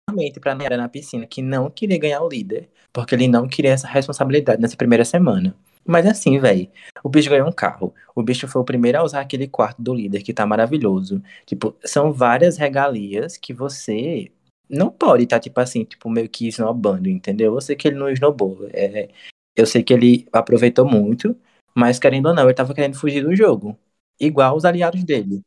claramente 0.08 0.40
pra 0.40 0.56
Nayara 0.56 0.78
na 0.78 0.90
piscina 0.90 1.26
que 1.26 1.42
não 1.42 1.70
queria 1.70 1.98
ganhar 1.98 2.22
o 2.22 2.30
líder, 2.30 2.70
porque 2.92 3.16
ele 3.16 3.28
não 3.28 3.48
queria 3.48 3.72
essa 3.72 3.88
responsabilidade 3.88 4.62
nessa 4.62 4.76
primeira 4.76 5.06
semana. 5.06 5.56
Mas 5.86 6.06
assim, 6.06 6.38
velho, 6.40 6.68
o 7.04 7.10
bicho 7.10 7.30
ganhou 7.30 7.48
um 7.48 7.52
carro. 7.52 7.94
O 8.16 8.22
bicho 8.22 8.48
foi 8.48 8.62
o 8.62 8.66
primeiro 8.66 9.00
a 9.00 9.04
usar 9.04 9.22
aquele 9.22 9.48
quarto 9.48 9.82
do 9.82 9.94
líder, 9.94 10.22
que 10.22 10.34
tá 10.34 10.46
maravilhoso. 10.46 11.22
Tipo, 11.46 11.76
são 11.84 12.12
várias 12.12 12.58
regalias 12.58 13.38
que 13.38 13.54
você 13.54 14.32
não 14.70 14.92
pode 14.92 15.24
estar, 15.24 15.40
tipo 15.40 15.60
assim, 15.60 15.84
tipo, 15.84 16.10
meio 16.10 16.30
que 16.30 16.48
snobando, 16.48 17.10
entendeu? 17.10 17.56
Eu 17.56 17.62
sei 17.62 17.76
que 17.76 17.88
ele 17.88 17.98
não 17.98 18.10
snobou. 18.10 18.68
É, 18.72 19.10
eu 19.56 19.66
sei 19.66 19.82
que 19.82 19.94
ele 19.94 20.28
aproveitou 20.32 20.86
muito, 20.86 21.36
mas 21.80 21.98
querendo 21.98 22.28
ou 22.28 22.34
não, 22.36 22.44
ele 22.44 22.54
tava 22.54 22.74
querendo 22.74 22.98
fugir 23.00 23.24
do 23.24 23.36
jogo. 23.36 23.78
Igual 24.20 24.56
os 24.58 24.66
aliados 24.66 25.04
dele. 25.04 25.42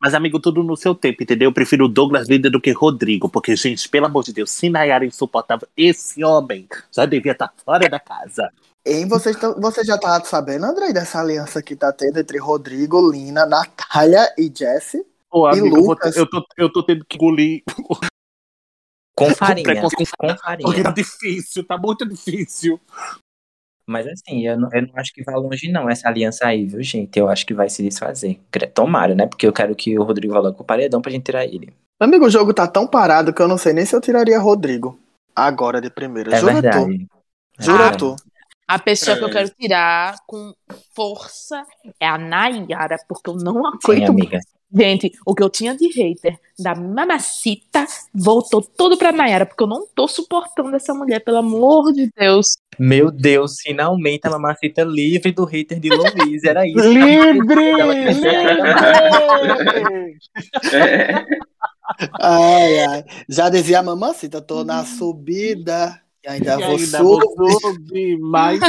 Mas, 0.00 0.12
amigo, 0.14 0.38
tudo 0.38 0.62
no 0.62 0.76
seu 0.76 0.94
tempo, 0.94 1.22
entendeu? 1.22 1.48
Eu 1.48 1.52
prefiro 1.54 1.86
o 1.86 1.88
Douglas 1.88 2.28
líder 2.28 2.50
do 2.50 2.60
que 2.60 2.70
Rodrigo, 2.72 3.28
porque, 3.28 3.56
gente, 3.56 3.88
pelo 3.88 4.06
amor 4.06 4.22
de 4.22 4.32
Deus, 4.34 4.50
se 4.50 4.68
Nayara 4.68 5.04
é 5.04 5.08
insuportável, 5.08 5.66
esse 5.76 6.22
homem 6.22 6.68
já 6.92 7.06
devia 7.06 7.32
estar 7.32 7.52
fora 7.64 7.88
da 7.88 7.98
casa. 7.98 8.52
Hein, 8.86 9.08
vocês 9.08 9.34
tão- 9.36 9.58
você 9.58 9.82
já 9.82 9.96
tá 9.96 10.22
sabendo, 10.24 10.66
André, 10.66 10.92
dessa 10.92 11.20
aliança 11.20 11.62
que 11.62 11.74
tá 11.74 11.90
tendo 11.90 12.18
entre 12.18 12.38
Rodrigo, 12.38 13.10
Lina, 13.10 13.46
Natália 13.46 14.30
e 14.36 14.52
Jesse? 14.54 15.06
Ô, 15.32 15.46
E 15.48 15.58
amigo, 15.58 15.68
eu, 15.68 15.70
vou 15.70 15.88
Lucas? 15.94 16.14
ter- 16.14 16.20
eu, 16.20 16.28
tô, 16.28 16.44
eu 16.58 16.70
tô 16.70 16.82
tendo 16.82 17.02
que 17.06 17.16
engolir, 17.16 17.62
Com 19.16 19.34
farinha. 19.34 19.80
com 19.80 19.88
porque 19.90 20.36
farinha. 20.42 20.82
tá 20.82 20.90
difícil, 20.90 21.64
tá 21.64 21.78
muito 21.78 22.04
difícil. 22.06 22.78
Mas 23.86 24.06
assim, 24.06 24.46
eu 24.46 24.58
não, 24.58 24.68
eu 24.72 24.82
não 24.82 24.90
acho 24.96 25.12
que 25.12 25.22
vai 25.22 25.34
longe 25.34 25.70
não 25.70 25.88
essa 25.88 26.08
aliança 26.08 26.46
aí, 26.46 26.64
viu, 26.66 26.82
gente? 26.82 27.18
Eu 27.18 27.28
acho 27.28 27.44
que 27.44 27.52
vai 27.52 27.68
se 27.68 27.82
desfazer. 27.82 28.40
Tomara, 28.72 29.14
né? 29.14 29.26
Porque 29.26 29.46
eu 29.46 29.52
quero 29.52 29.74
que 29.74 29.98
o 29.98 30.02
Rodrigo 30.02 30.32
vá 30.32 30.40
logo 30.40 30.56
com 30.56 30.62
o 30.62 30.66
paredão 30.66 31.02
pra 31.02 31.10
gente 31.12 31.24
tirar 31.24 31.44
ele. 31.44 31.72
Amigo, 32.00 32.26
o 32.26 32.30
jogo 32.30 32.52
tá 32.54 32.66
tão 32.66 32.86
parado 32.86 33.32
que 33.32 33.40
eu 33.40 33.48
não 33.48 33.58
sei 33.58 33.72
nem 33.72 33.84
se 33.84 33.94
eu 33.94 34.00
tiraria 34.00 34.38
Rodrigo 34.38 34.98
agora 35.34 35.80
de 35.80 35.90
primeira. 35.90 36.34
É 36.34 36.40
Jura 36.40 36.54
tu? 36.54 36.62
verdade. 36.62 37.06
Jura 37.60 37.88
Ah, 37.88 37.96
tu? 37.96 38.16
A 38.66 38.78
pessoa 38.78 39.16
que 39.16 39.24
eu 39.24 39.28
É. 39.28 39.32
quero 39.32 39.50
tirar 39.50 40.16
com 40.26 40.52
força 40.94 41.62
é 42.00 42.06
a 42.06 42.16
Nayara, 42.16 42.96
porque 43.08 43.28
eu 43.30 43.34
não 43.36 43.62
Sim, 43.84 43.92
aguento. 43.92 44.10
amiga. 44.10 44.38
Gente, 44.76 45.12
o 45.24 45.34
que 45.34 45.42
eu 45.42 45.48
tinha 45.48 45.74
de 45.76 45.86
hater 45.88 46.38
da 46.58 46.74
mamacita 46.74 47.86
voltou 48.12 48.60
todo 48.60 48.98
pra 48.98 49.12
Nayara, 49.12 49.46
porque 49.46 49.62
eu 49.62 49.68
não 49.68 49.86
tô 49.94 50.08
suportando 50.08 50.74
essa 50.74 50.92
mulher, 50.92 51.20
pelo 51.22 51.36
amor 51.38 51.92
de 51.92 52.10
Deus. 52.16 52.56
Meu 52.78 53.10
Deus, 53.10 53.60
finalmente 53.62 54.26
a 54.26 54.30
mamacita 54.30 54.82
livre 54.82 55.30
do 55.30 55.44
hater 55.44 55.78
de 55.78 55.88
Luiz. 55.90 56.42
Era 56.42 56.66
isso. 56.66 56.80
Livre! 56.88 57.72
Livre! 58.14 58.34
É. 60.72 61.24
Ai, 62.20 62.80
ai. 62.84 63.04
Já 63.28 63.48
dizia 63.48 63.78
a 63.78 63.82
mamacita, 63.82 64.40
tô 64.40 64.64
na 64.64 64.84
subida 64.84 66.00
e 66.24 66.28
ainda 66.28 66.54
E 66.54 66.64
vou 66.64 66.76
ainda 66.76 67.02
vou 67.02 67.20
subir. 67.20 67.60
subir 67.60 68.18
mais. 68.18 68.60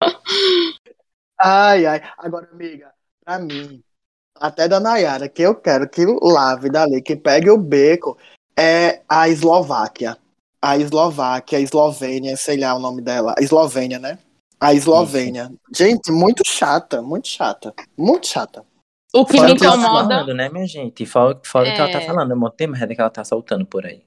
Ai, 1.40 1.84
ai. 1.84 2.00
Agora, 2.18 2.48
amiga, 2.52 2.92
pra 3.24 3.38
mim, 3.40 3.82
até 4.38 4.66
da 4.68 4.80
Nayara, 4.80 5.28
que 5.28 5.42
eu 5.42 5.54
quero 5.54 5.88
que 5.88 6.04
lave 6.22 6.70
dali, 6.70 7.00
que 7.02 7.16
pegue 7.16 7.50
o 7.50 7.58
beco, 7.58 8.16
é 8.58 9.00
a 9.08 9.28
Eslováquia. 9.28 10.16
A 10.62 10.78
Eslováquia, 10.78 11.58
a 11.58 11.60
Eslovênia, 11.60 12.36
sei 12.36 12.58
lá 12.58 12.74
o 12.74 12.78
nome 12.78 13.02
dela. 13.02 13.34
A 13.38 13.42
Eslovênia, 13.42 13.98
né? 13.98 14.18
A 14.58 14.72
Eslovênia. 14.72 15.52
Gente, 15.74 16.10
muito 16.10 16.42
chata, 16.46 17.02
muito 17.02 17.28
chata. 17.28 17.74
Muito 17.98 18.26
chata. 18.26 18.64
O 19.14 19.24
que 19.26 19.36
Fora 19.36 19.48
me 19.52 19.58
que 19.58 19.64
ela 19.64 19.76
incomoda. 19.76 20.08
falando, 20.08 20.34
né, 20.34 20.48
minha 20.48 20.66
gente? 20.66 21.04
Fora, 21.06 21.38
fora 21.44 21.68
o 21.70 21.74
que 21.74 21.80
ela 21.80 21.92
tá 21.92 22.00
É. 22.00 22.06
falando, 22.06 22.32
é 22.32 22.34
um 22.34 22.38
monte 22.40 22.56
de 22.56 22.66
merda 22.66 22.94
que 22.94 23.00
ela 23.00 23.10
tá 23.10 23.22
soltando 23.24 23.66
por 23.66 23.84
aí. 23.86 24.02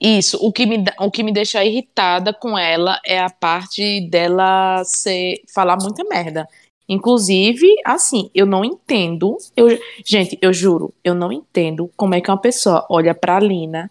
Isso, 0.00 0.38
o 0.40 0.52
que, 0.52 0.64
me, 0.66 0.78
dá- 0.78 0.94
o 1.00 1.10
que 1.10 1.22
me 1.22 1.32
deixa 1.32 1.64
irritada 1.64 2.32
com 2.32 2.56
ela 2.58 3.00
é 3.04 3.18
a 3.18 3.30
parte 3.30 4.08
dela 4.08 4.82
ser, 4.84 5.42
falar 5.52 5.76
muita 5.80 6.04
merda. 6.04 6.46
Inclusive, 6.88 7.66
assim, 7.84 8.30
eu 8.34 8.46
não 8.46 8.64
entendo. 8.64 9.36
Eu, 9.56 9.66
gente, 10.04 10.38
eu 10.40 10.52
juro, 10.52 10.94
eu 11.02 11.14
não 11.14 11.32
entendo 11.32 11.90
como 11.96 12.14
é 12.14 12.20
que 12.20 12.30
uma 12.30 12.40
pessoa 12.40 12.86
olha 12.88 13.14
pra 13.14 13.40
Lina 13.40 13.90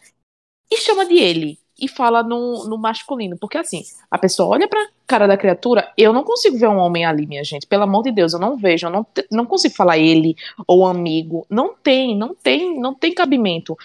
e 0.71 0.77
chama 0.77 1.05
de 1.05 1.15
ele 1.15 1.59
e 1.79 1.89
fala 1.89 2.23
no, 2.23 2.65
no 2.67 2.77
masculino. 2.77 3.37
Porque, 3.37 3.57
assim, 3.57 3.83
a 4.09 4.17
pessoa 4.17 4.49
olha 4.49 4.67
pra 4.67 4.87
cara 5.05 5.27
da 5.27 5.37
criatura, 5.37 5.91
eu 5.97 6.13
não 6.13 6.23
consigo 6.23 6.57
ver 6.57 6.69
um 6.69 6.77
homem 6.77 7.05
ali, 7.05 7.27
minha 7.27 7.43
gente. 7.43 7.67
Pelo 7.67 7.83
amor 7.83 8.03
de 8.03 8.11
Deus, 8.11 8.33
eu 8.33 8.39
não 8.39 8.55
vejo, 8.55 8.87
eu 8.87 8.91
não, 8.91 9.05
não 9.29 9.45
consigo 9.45 9.75
falar 9.75 9.97
ele 9.97 10.35
ou 10.65 10.85
amigo. 10.85 11.45
Não 11.49 11.75
tem, 11.75 12.17
não 12.17 12.33
tem, 12.33 12.79
não 12.79 12.93
tem 12.93 13.13
cabimento. 13.13 13.77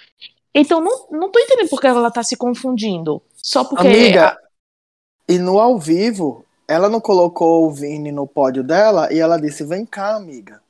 Então, 0.55 0.81
não, 0.81 1.09
não 1.11 1.31
tô 1.31 1.39
entendendo 1.39 1.69
por 1.69 1.81
que 1.81 1.87
ela 1.87 2.11
tá 2.11 2.23
se 2.23 2.37
confundindo. 2.37 3.21
Só 3.37 3.65
porque. 3.65 3.87
Amiga, 3.87 4.39
e 5.29 5.39
no 5.39 5.59
ao 5.59 5.79
vivo, 5.79 6.45
ela 6.71 6.89
não 6.89 7.01
colocou 7.01 7.67
o 7.67 7.71
Vini 7.71 8.13
no 8.13 8.29
pódio 8.29 8.63
dela 8.63 9.13
e 9.13 9.19
ela 9.19 9.37
disse: 9.37 9.65
vem 9.65 9.85
cá, 9.85 10.15
amiga. 10.15 10.61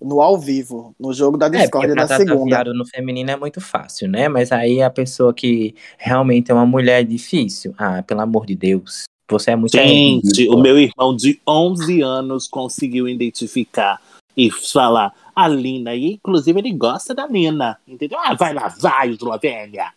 No 0.00 0.22
ao 0.22 0.38
vivo, 0.38 0.94
no 0.98 1.12
jogo 1.12 1.36
da 1.36 1.46
É, 1.46 1.50
discórdia 1.50 1.94
pra 1.94 2.06
da 2.06 2.16
segunda. 2.16 2.64
no 2.64 2.86
feminino 2.86 3.30
é 3.30 3.36
muito 3.36 3.60
fácil, 3.60 4.08
né? 4.08 4.30
Mas 4.30 4.50
aí 4.50 4.80
a 4.80 4.88
pessoa 4.88 5.34
que 5.34 5.74
realmente 5.98 6.50
é 6.50 6.54
uma 6.54 6.64
mulher 6.64 7.02
é 7.02 7.04
difícil. 7.04 7.74
Ah, 7.76 8.02
pelo 8.02 8.22
amor 8.22 8.46
de 8.46 8.56
Deus. 8.56 9.02
Você 9.30 9.50
é 9.50 9.56
muito 9.56 9.76
Gente, 9.76 10.48
o 10.48 10.56
meu 10.56 10.78
irmão 10.78 11.14
de 11.14 11.38
11 11.46 12.00
anos 12.00 12.48
conseguiu 12.48 13.06
identificar 13.06 14.00
e 14.34 14.50
falar 14.50 15.12
a 15.36 15.46
Lina. 15.46 15.94
E, 15.94 16.14
inclusive, 16.14 16.58
ele 16.58 16.72
gosta 16.72 17.14
da 17.14 17.26
Lina. 17.26 17.76
Entendeu? 17.86 18.18
Ah, 18.18 18.34
vai 18.34 18.54
lá, 18.54 18.68
vai, 18.68 19.10
Eslovênia. 19.10 19.92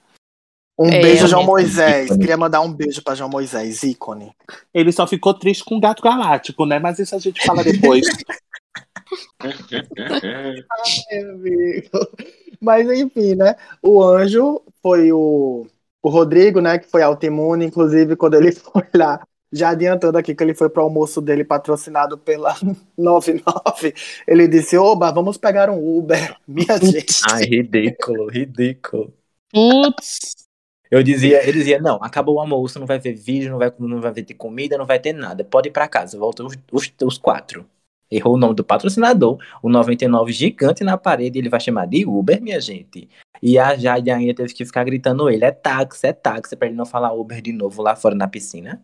Um 0.78 0.88
É, 0.90 1.02
beijo, 1.02 1.28
João 1.28 1.44
Moisés. 1.44 2.06
ícone. 2.06 2.20
Queria 2.20 2.38
mandar 2.38 2.62
um 2.62 2.74
beijo 2.74 3.02
pra 3.04 3.16
João 3.16 3.30
Moisés, 3.30 3.84
ícone. 3.84 4.36
Ele 4.74 4.92
só 4.92 5.06
ficou 5.06 5.34
triste 5.34 5.64
com 5.64 5.76
o 5.78 5.80
gato 5.80 6.02
galáctico, 6.02 6.66
né? 6.66 6.80
Mas 6.80 7.00
isso 7.00 7.16
a 7.16 7.20
gente 7.20 7.46
fala 7.46 7.64
depois. 7.64 8.06
Ai, 10.70 11.20
amigo. 11.20 11.90
Mas 12.62 12.90
enfim, 12.92 13.36
né? 13.36 13.56
O 13.82 14.02
anjo 14.04 14.62
foi 14.82 15.12
o, 15.12 15.68
o 16.02 16.10
Rodrigo, 16.10 16.62
né? 16.62 16.80
Que 16.80 16.88
foi 16.90 17.02
autoimune. 17.04 17.66
Inclusive, 17.66 18.16
quando 18.16 18.36
ele 18.36 18.52
foi 18.54 18.84
lá, 18.96 19.26
já 19.52 19.70
adiantando 19.70 20.18
aqui 20.18 20.34
que 20.36 20.44
ele 20.44 20.54
foi 20.56 20.70
pro 20.70 20.84
almoço 20.84 21.22
dele 21.22 21.44
patrocinado 21.44 22.18
pela 22.18 22.56
99, 22.98 23.94
ele 24.28 24.48
disse: 24.48 24.78
Oba, 24.78 25.12
vamos 25.12 25.38
pegar 25.38 25.70
um 25.70 25.98
Uber. 25.98 26.36
Minha 26.48 26.78
gente. 26.80 27.22
Ai, 27.32 27.44
ridículo, 27.46 28.28
ridículo. 28.30 29.14
Putz. 29.52 30.43
Eu 30.94 31.02
dizia, 31.02 31.44
eu 31.44 31.52
dizia, 31.52 31.82
não, 31.82 31.96
acabou 32.04 32.36
o 32.36 32.40
almoço, 32.40 32.80
não 32.80 32.86
vai 32.86 33.00
ver 33.00 33.16
vídeo, 33.16 33.50
não 33.50 33.58
vai, 33.58 33.74
não 33.80 34.00
vai 34.00 34.14
ter 34.14 34.36
comida, 34.36 34.78
não 34.78 34.86
vai 34.86 35.00
ter 35.00 35.12
nada. 35.12 35.44
Pode 35.44 35.70
ir 35.70 35.72
pra 35.72 35.88
casa. 35.88 36.20
Volta 36.20 36.44
os, 36.44 36.54
os, 36.72 36.94
os 37.02 37.18
quatro. 37.18 37.68
Errou 38.12 38.36
o 38.36 38.38
nome 38.38 38.54
do 38.54 38.64
patrocinador, 38.64 39.40
o 39.64 39.70
99 39.70 40.32
gigante 40.32 40.84
na 40.84 40.96
parede, 40.96 41.40
ele 41.40 41.50
vai 41.50 41.60
chamar 41.60 41.88
de 41.88 42.06
Uber, 42.06 42.40
minha 42.40 42.62
gente. 42.62 43.10
E 43.42 43.58
a 43.58 43.76
Jade 43.76 44.12
ainda 44.12 44.36
teve 44.36 44.54
que 44.54 44.64
ficar 44.64 44.84
gritando 44.84 45.28
ele, 45.32 45.44
é 45.44 45.52
táxi, 45.52 46.06
é 46.06 46.14
táxi, 46.14 46.56
pra 46.56 46.68
ele 46.68 46.78
não 46.78 46.86
falar 46.86 47.12
Uber 47.12 47.42
de 47.42 47.52
novo 47.52 47.82
lá 47.82 47.96
fora 47.96 48.14
na 48.14 48.28
piscina. 48.28 48.80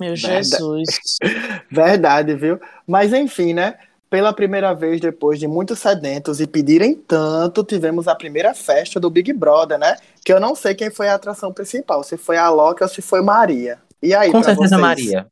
Meu 0.00 0.14
Verdade. 0.14 0.48
Jesus. 0.48 1.18
Verdade, 1.70 2.34
viu? 2.36 2.58
Mas 2.86 3.12
enfim, 3.12 3.52
né? 3.52 3.78
Pela 4.10 4.32
primeira 4.32 4.74
vez, 4.74 5.00
depois 5.00 5.38
de 5.38 5.46
muitos 5.46 5.78
sedentos 5.78 6.40
e 6.40 6.46
pedirem 6.46 6.94
tanto, 6.96 7.62
tivemos 7.62 8.08
a 8.08 8.14
primeira 8.14 8.52
festa 8.52 8.98
do 8.98 9.08
Big 9.08 9.32
Brother, 9.32 9.78
né? 9.78 9.96
Que 10.24 10.32
eu 10.32 10.40
não 10.40 10.54
sei 10.56 10.74
quem 10.74 10.90
foi 10.90 11.08
a 11.08 11.14
atração 11.14 11.52
principal, 11.52 12.02
se 12.02 12.16
foi 12.16 12.36
a 12.36 12.50
Loki 12.50 12.82
ou 12.82 12.88
se 12.88 13.00
foi 13.00 13.22
Maria. 13.22 13.78
E 14.02 14.12
aí, 14.12 14.32
Com 14.32 14.42
certeza, 14.42 14.76
vocês? 14.76 14.80
Maria. 14.80 15.26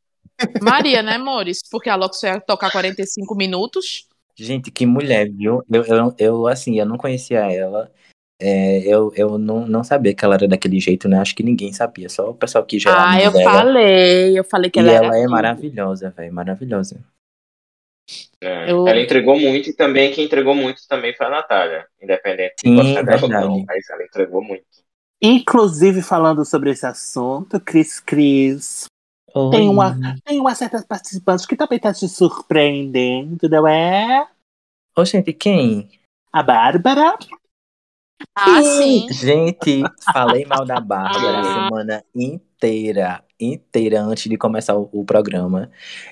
Maria, 0.63 1.03
né, 1.03 1.19
Mores? 1.19 1.59
Porque 1.69 1.91
a 1.91 1.97
Lox 1.97 2.23
ia 2.23 2.41
tocar 2.41 2.71
45 2.71 3.35
minutos. 3.35 4.07
Gente, 4.37 4.71
que 4.71 4.87
mulher, 4.87 5.29
viu? 5.29 5.65
Eu, 5.69 5.85
eu, 5.85 6.15
eu 6.17 6.47
assim, 6.47 6.79
eu 6.79 6.87
não 6.87 6.97
conhecia 6.97 7.41
ela. 7.51 7.91
É, 8.41 8.79
eu 8.87 9.13
eu 9.17 9.37
não, 9.37 9.67
não 9.67 9.83
sabia 9.83 10.15
que 10.15 10.25
ela 10.25 10.37
era 10.37 10.47
daquele 10.47 10.79
jeito, 10.79 11.09
né? 11.09 11.19
Acho 11.19 11.35
que 11.35 11.43
ninguém 11.43 11.73
sabia, 11.73 12.09
só 12.09 12.31
o 12.31 12.35
pessoal 12.35 12.65
que 12.65 12.79
já 12.79 12.91
era 12.91 13.11
Ah, 13.11 13.21
eu 13.21 13.33
dela. 13.33 13.51
falei. 13.51 14.39
Eu 14.39 14.45
falei 14.45 14.71
que 14.71 14.79
E 14.79 14.83
ela 14.83 14.93
ela, 14.93 15.07
era. 15.09 15.19
é 15.19 15.23
tudo. 15.23 15.31
maravilhosa, 15.33 16.11
velho, 16.11 16.33
maravilhosa. 16.33 17.01
É, 18.41 18.71
Eu- 18.71 18.87
Ela 18.87 19.01
entregou 19.01 19.39
muito 19.39 19.71
e 19.71 19.73
também 19.75 20.13
quem 20.13 20.25
entregou 20.25 20.55
muito 20.55 20.87
também 20.89 21.15
foi 21.15 21.27
a 21.27 21.31
Natália. 21.31 21.87
Independente 22.01 22.55
Sim, 22.61 22.71
de 22.71 22.77
gostar 22.77 23.03
dela 23.03 23.23
ou 23.23 23.29
não, 23.29 23.65
mas 23.67 23.91
ela 23.91 24.05
entregou 24.05 24.43
muito. 24.43 24.65
Inclusive, 25.21 26.01
falando 26.01 26.45
sobre 26.45 26.71
esse 26.71 26.87
assunto, 26.87 27.61
Cris 27.61 27.99
Cris, 27.99 28.85
tem 29.51 29.69
uma, 29.69 29.97
tem 30.25 30.39
uma 30.39 30.55
certa 30.55 30.81
participante 30.87 31.47
que 31.47 31.57
também 31.57 31.81
tá 31.81 31.93
te 31.93 32.09
surpreendendo, 32.09 33.49
não 33.49 33.67
é? 33.67 34.29
Ô, 34.97 35.05
gente, 35.05 35.33
quem? 35.33 35.89
A 36.33 36.43
Bárbara. 36.43 37.17
Ah, 38.35 38.63
sim. 38.63 39.07
Gente, 39.11 39.83
falei 40.13 40.45
mal 40.45 40.65
da 40.65 40.79
Bárbara 40.81 41.41
a 41.41 41.45
semana 41.45 42.05
inteira, 42.15 43.25
inteira 43.41 44.03
antes 44.03 44.29
de 44.29 44.37
começar 44.37 44.77
o, 44.77 44.89
o 44.93 45.05
programa. 45.05 45.71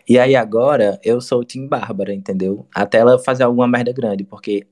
E 0.08 0.18
aí 0.18 0.36
agora 0.36 1.00
eu 1.04 1.20
sou 1.20 1.40
o 1.40 1.44
Tim 1.44 1.66
Bárbara, 1.66 2.14
entendeu? 2.14 2.66
Até 2.74 2.98
ela 2.98 3.18
fazer 3.18 3.44
alguma 3.44 3.66
merda 3.68 3.92
grande, 3.92 4.24
porque 4.24 4.66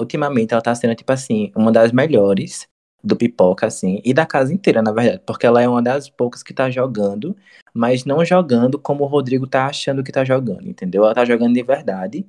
ultimamente 0.00 0.52
ela 0.52 0.62
tá 0.62 0.74
sendo, 0.74 0.94
tipo 0.94 1.12
assim, 1.12 1.52
uma 1.56 1.72
das 1.72 1.92
melhores 1.92 2.68
do 3.02 3.16
pipoca, 3.16 3.66
assim, 3.66 4.00
e 4.04 4.12
da 4.12 4.26
casa 4.26 4.52
inteira, 4.52 4.82
na 4.82 4.92
verdade, 4.92 5.22
porque 5.26 5.46
ela 5.46 5.62
é 5.62 5.68
uma 5.68 5.82
das 5.82 6.08
poucas 6.10 6.42
que 6.42 6.52
tá 6.54 6.70
jogando, 6.70 7.36
mas 7.74 8.04
não 8.04 8.24
jogando 8.24 8.78
como 8.78 9.04
o 9.04 9.06
Rodrigo 9.06 9.46
tá 9.46 9.66
achando 9.66 10.04
que 10.04 10.12
tá 10.12 10.24
jogando, 10.24 10.68
entendeu? 10.68 11.04
Ela 11.04 11.14
tá 11.14 11.24
jogando 11.24 11.54
de 11.54 11.62
verdade 11.62 12.26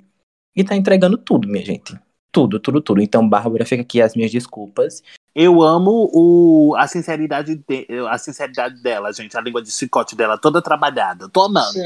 e 0.56 0.64
tá 0.64 0.76
entregando 0.76 1.18
tudo, 1.18 1.48
minha 1.48 1.64
gente. 1.64 1.98
Tudo, 2.32 2.58
tudo, 2.58 2.80
tudo. 2.80 3.02
Então, 3.02 3.28
Bárbara, 3.28 3.66
fica 3.66 3.82
aqui 3.82 4.00
as 4.00 4.16
minhas 4.16 4.32
desculpas. 4.32 5.02
Eu 5.34 5.62
amo 5.62 6.10
o, 6.12 6.74
a, 6.76 6.88
sinceridade 6.88 7.56
de- 7.56 7.86
a 8.08 8.16
sinceridade 8.16 8.82
dela, 8.82 9.12
gente. 9.12 9.36
A 9.36 9.40
língua 9.40 9.62
de 9.62 9.70
chicote 9.70 10.16
dela 10.16 10.38
toda 10.38 10.62
trabalhada. 10.62 11.28
Tô 11.28 11.42
amando. 11.42 11.78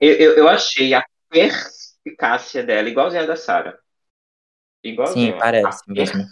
Eu, 0.00 0.14
eu, 0.14 0.32
eu 0.32 0.48
achei 0.48 0.94
a 0.94 1.04
perspicácia 1.28 2.62
dela 2.64 2.88
igualzinha 2.88 3.22
a 3.22 3.26
da 3.26 3.36
Sarah. 3.36 3.78
Igualzinha. 4.82 5.32
Sim, 5.32 5.38
parece 5.38 5.82
a 5.86 5.92
mesmo. 5.92 6.24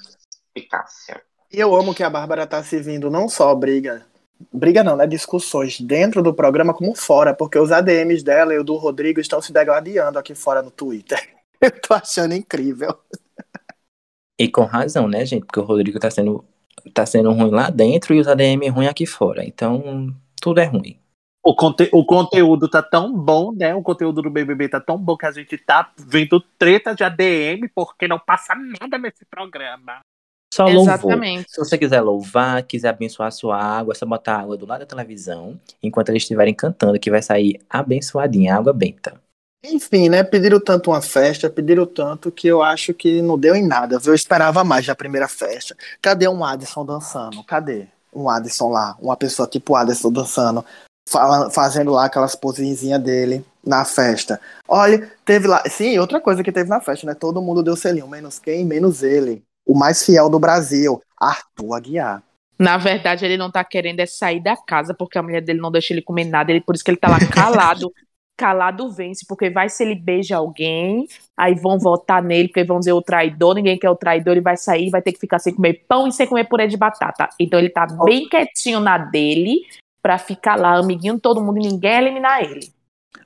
Perspicácia. 0.54 1.22
E 1.52 1.60
eu 1.60 1.74
amo 1.74 1.94
que 1.94 2.02
a 2.02 2.10
Bárbara 2.10 2.46
tá 2.46 2.62
se 2.62 2.80
vindo 2.80 3.10
não 3.10 3.28
só 3.28 3.54
briga, 3.54 4.06
briga 4.52 4.82
não, 4.84 4.96
né? 4.96 5.06
Discussões 5.06 5.80
dentro 5.80 6.22
do 6.22 6.34
programa 6.34 6.74
como 6.74 6.94
fora, 6.94 7.34
porque 7.34 7.58
os 7.58 7.72
ADMs 7.72 8.22
dela 8.22 8.54
e 8.54 8.58
o 8.58 8.64
do 8.64 8.76
Rodrigo 8.76 9.20
estão 9.20 9.40
se 9.40 9.52
degladiando 9.52 10.18
aqui 10.18 10.34
fora 10.34 10.62
no 10.62 10.70
Twitter. 10.70 11.37
Eu 11.60 11.80
tô 11.80 11.94
achando 11.94 12.34
incrível. 12.34 12.98
E 14.38 14.48
com 14.48 14.62
razão, 14.64 15.08
né, 15.08 15.24
gente? 15.26 15.44
Porque 15.44 15.60
o 15.60 15.64
Rodrigo 15.64 15.98
tá 15.98 16.10
sendo, 16.10 16.44
tá 16.94 17.04
sendo 17.04 17.32
ruim 17.32 17.50
lá 17.50 17.70
dentro 17.70 18.14
e 18.14 18.20
os 18.20 18.28
ADM 18.28 18.68
ruim 18.68 18.86
aqui 18.86 19.04
fora. 19.06 19.44
Então, 19.44 20.14
tudo 20.40 20.60
é 20.60 20.64
ruim. 20.64 20.98
O, 21.44 21.54
conte- 21.54 21.88
o 21.92 22.04
conteúdo 22.04 22.68
tá 22.68 22.82
tão 22.82 23.12
bom, 23.12 23.52
né? 23.52 23.74
O 23.74 23.82
conteúdo 23.82 24.20
do 24.22 24.30
BBB 24.30 24.68
tá 24.68 24.80
tão 24.80 24.98
bom 24.98 25.16
que 25.16 25.26
a 25.26 25.32
gente 25.32 25.56
tá 25.56 25.92
vendo 25.98 26.40
treta 26.58 26.94
de 26.94 27.02
ADM 27.02 27.68
porque 27.74 28.06
não 28.06 28.18
passa 28.18 28.54
nada 28.54 28.98
nesse 28.98 29.24
programa. 29.24 30.00
Só 30.52 30.66
louvor. 30.66 30.92
Exatamente. 30.92 31.50
Se 31.50 31.58
você 31.58 31.76
quiser 31.76 32.00
louvar, 32.00 32.62
quiser 32.62 32.88
abençoar 32.88 33.28
a 33.28 33.32
sua 33.32 33.56
água, 33.56 33.92
é 33.92 33.94
só 33.94 34.06
botar 34.06 34.36
a 34.36 34.40
água 34.40 34.56
do 34.56 34.66
lado 34.66 34.80
da 34.80 34.86
televisão, 34.86 35.58
enquanto 35.82 36.08
eles 36.10 36.22
estiverem 36.22 36.54
cantando, 36.54 36.98
que 36.98 37.10
vai 37.10 37.22
sair 37.22 37.60
abençoadinha, 37.68 38.54
água 38.56 38.72
benta. 38.72 39.20
Enfim, 39.64 40.08
né? 40.08 40.22
Pediram 40.22 40.60
tanto 40.60 40.90
uma 40.90 41.02
festa, 41.02 41.50
pediram 41.50 41.84
tanto 41.84 42.30
que 42.30 42.46
eu 42.46 42.62
acho 42.62 42.94
que 42.94 43.20
não 43.20 43.38
deu 43.38 43.54
em 43.56 43.66
nada. 43.66 43.98
Eu 44.04 44.14
esperava 44.14 44.62
mais 44.62 44.86
da 44.86 44.94
primeira 44.94 45.26
festa. 45.26 45.76
Cadê 46.00 46.28
um 46.28 46.44
Adson 46.44 46.84
dançando? 46.84 47.42
Cadê? 47.44 47.86
Um 48.14 48.28
Adson 48.30 48.70
lá, 48.70 48.96
uma 49.00 49.16
pessoa 49.16 49.48
tipo 49.48 49.74
Adson 49.74 50.10
dançando, 50.12 50.64
fala- 51.08 51.50
fazendo 51.50 51.90
lá 51.90 52.06
aquelas 52.06 52.34
posezinhas 52.34 53.02
dele 53.02 53.44
na 53.64 53.84
festa. 53.84 54.40
Olha, 54.66 55.10
teve 55.24 55.46
lá. 55.46 55.62
Sim, 55.68 55.98
outra 55.98 56.20
coisa 56.20 56.42
que 56.42 56.52
teve 56.52 56.70
na 56.70 56.80
festa, 56.80 57.06
né? 57.06 57.14
Todo 57.14 57.42
mundo 57.42 57.62
deu 57.62 57.76
selinho, 57.76 58.08
menos 58.08 58.38
quem? 58.38 58.64
Menos 58.64 59.02
ele. 59.02 59.42
O 59.66 59.76
mais 59.76 60.04
fiel 60.04 60.30
do 60.30 60.38
Brasil, 60.38 61.02
Arthur 61.18 61.74
Aguiar. 61.74 62.22
Na 62.58 62.76
verdade, 62.76 63.24
ele 63.24 63.36
não 63.36 63.50
tá 63.52 63.62
querendo 63.62 64.00
é 64.00 64.06
sair 64.06 64.42
da 64.42 64.56
casa 64.56 64.92
porque 64.94 65.18
a 65.18 65.22
mulher 65.22 65.42
dele 65.42 65.60
não 65.60 65.70
deixa 65.70 65.92
ele 65.92 66.02
comer 66.02 66.24
nada. 66.24 66.50
Ele, 66.50 66.60
por 66.60 66.74
isso 66.74 66.82
que 66.82 66.90
ele 66.90 66.96
tá 66.96 67.08
lá 67.08 67.18
calado. 67.20 67.92
calado 68.38 68.88
vence, 68.88 69.26
porque 69.28 69.50
vai 69.50 69.68
se 69.68 69.82
ele 69.82 69.96
beija 69.96 70.36
alguém, 70.36 71.08
aí 71.36 71.56
vão 71.56 71.76
votar 71.76 72.22
nele, 72.22 72.46
porque 72.46 72.62
vão 72.62 72.78
dizer 72.78 72.92
o 72.92 73.02
traidor, 73.02 73.56
ninguém 73.56 73.76
quer 73.76 73.90
o 73.90 73.96
traidor, 73.96 74.34
ele 74.34 74.40
vai 74.40 74.56
sair, 74.56 74.90
vai 74.90 75.02
ter 75.02 75.12
que 75.12 75.18
ficar 75.18 75.40
sem 75.40 75.52
comer 75.52 75.84
pão 75.88 76.06
e 76.06 76.12
sem 76.12 76.26
comer 76.26 76.44
purê 76.44 76.68
de 76.68 76.76
batata. 76.76 77.28
Então 77.40 77.58
ele 77.58 77.68
tá 77.68 77.84
bem 78.04 78.28
quietinho 78.28 78.78
na 78.78 78.96
dele, 78.96 79.62
pra 80.00 80.16
ficar 80.16 80.56
lá, 80.56 80.78
amiguinho 80.78 81.18
todo 81.18 81.42
mundo 81.42 81.58
e 81.58 81.68
ninguém 81.68 81.98
eliminar 81.98 82.42
ele. 82.42 82.72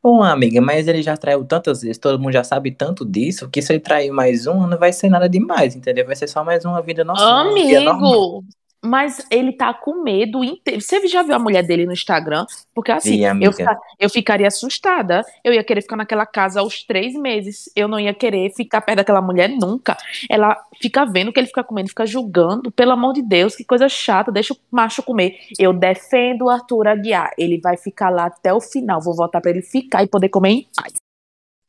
Ô, 0.02 0.22
amiga, 0.22 0.60
mas 0.60 0.88
ele 0.88 1.02
já 1.02 1.16
traiu 1.16 1.44
tantas 1.44 1.82
vezes, 1.82 1.98
todo 1.98 2.18
mundo 2.18 2.32
já 2.32 2.42
sabe 2.42 2.72
tanto 2.72 3.04
disso, 3.04 3.48
que 3.48 3.60
se 3.60 3.72
ele 3.72 3.80
trair 3.80 4.10
mais 4.10 4.46
um, 4.46 4.66
não 4.66 4.78
vai 4.78 4.92
ser 4.92 5.08
nada 5.08 5.28
demais, 5.28 5.76
entendeu? 5.76 6.06
Vai 6.06 6.16
ser 6.16 6.26
só 6.26 6.42
mais 6.42 6.64
uma 6.64 6.80
vida 6.80 7.04
nossa. 7.04 7.22
Amigo, 7.22 8.42
mas 8.84 9.24
ele 9.30 9.52
tá 9.52 9.72
com 9.72 10.02
medo 10.02 10.42
inteiro. 10.42 10.80
Você 10.80 11.06
já 11.06 11.22
viu 11.22 11.34
a 11.34 11.38
mulher 11.38 11.62
dele 11.62 11.86
no 11.86 11.92
Instagram? 11.92 12.44
Porque 12.74 12.90
assim, 12.90 13.24
amiga. 13.24 13.46
eu, 13.46 13.52
fica- 13.52 13.80
eu 14.00 14.10
ficaria 14.10 14.48
assustada. 14.48 15.22
Eu 15.44 15.52
ia 15.52 15.62
querer 15.62 15.82
ficar 15.82 15.96
naquela 15.96 16.26
casa 16.26 16.60
aos 16.60 16.82
três 16.82 17.14
meses. 17.14 17.70
Eu 17.76 17.86
não 17.86 18.00
ia 18.00 18.12
querer 18.12 18.50
ficar 18.54 18.80
perto 18.80 18.96
daquela 18.98 19.22
mulher 19.22 19.48
nunca. 19.48 19.96
Ela 20.28 20.60
fica 20.80 21.04
vendo 21.04 21.32
que 21.32 21.38
ele 21.38 21.46
fica 21.46 21.62
comendo, 21.62 21.88
fica 21.88 22.04
julgando. 22.06 22.72
Pelo 22.72 22.90
amor 22.92 23.12
de 23.12 23.22
Deus, 23.22 23.54
que 23.54 23.64
coisa 23.64 23.88
chata. 23.88 24.32
Deixa 24.32 24.52
o 24.52 24.56
macho 24.70 25.02
comer. 25.02 25.36
Eu 25.58 25.72
defendo 25.72 26.46
o 26.46 26.50
Arthur 26.50 26.88
Aguiar. 26.88 27.30
Ele 27.38 27.60
vai 27.60 27.76
ficar 27.76 28.10
lá 28.10 28.26
até 28.26 28.52
o 28.52 28.60
final. 28.60 29.00
Vou 29.00 29.14
voltar 29.14 29.40
pra 29.40 29.50
ele 29.52 29.62
ficar 29.62 30.02
e 30.02 30.08
poder 30.08 30.28
comer 30.28 30.50
em 30.50 30.66
paz. 30.74 30.92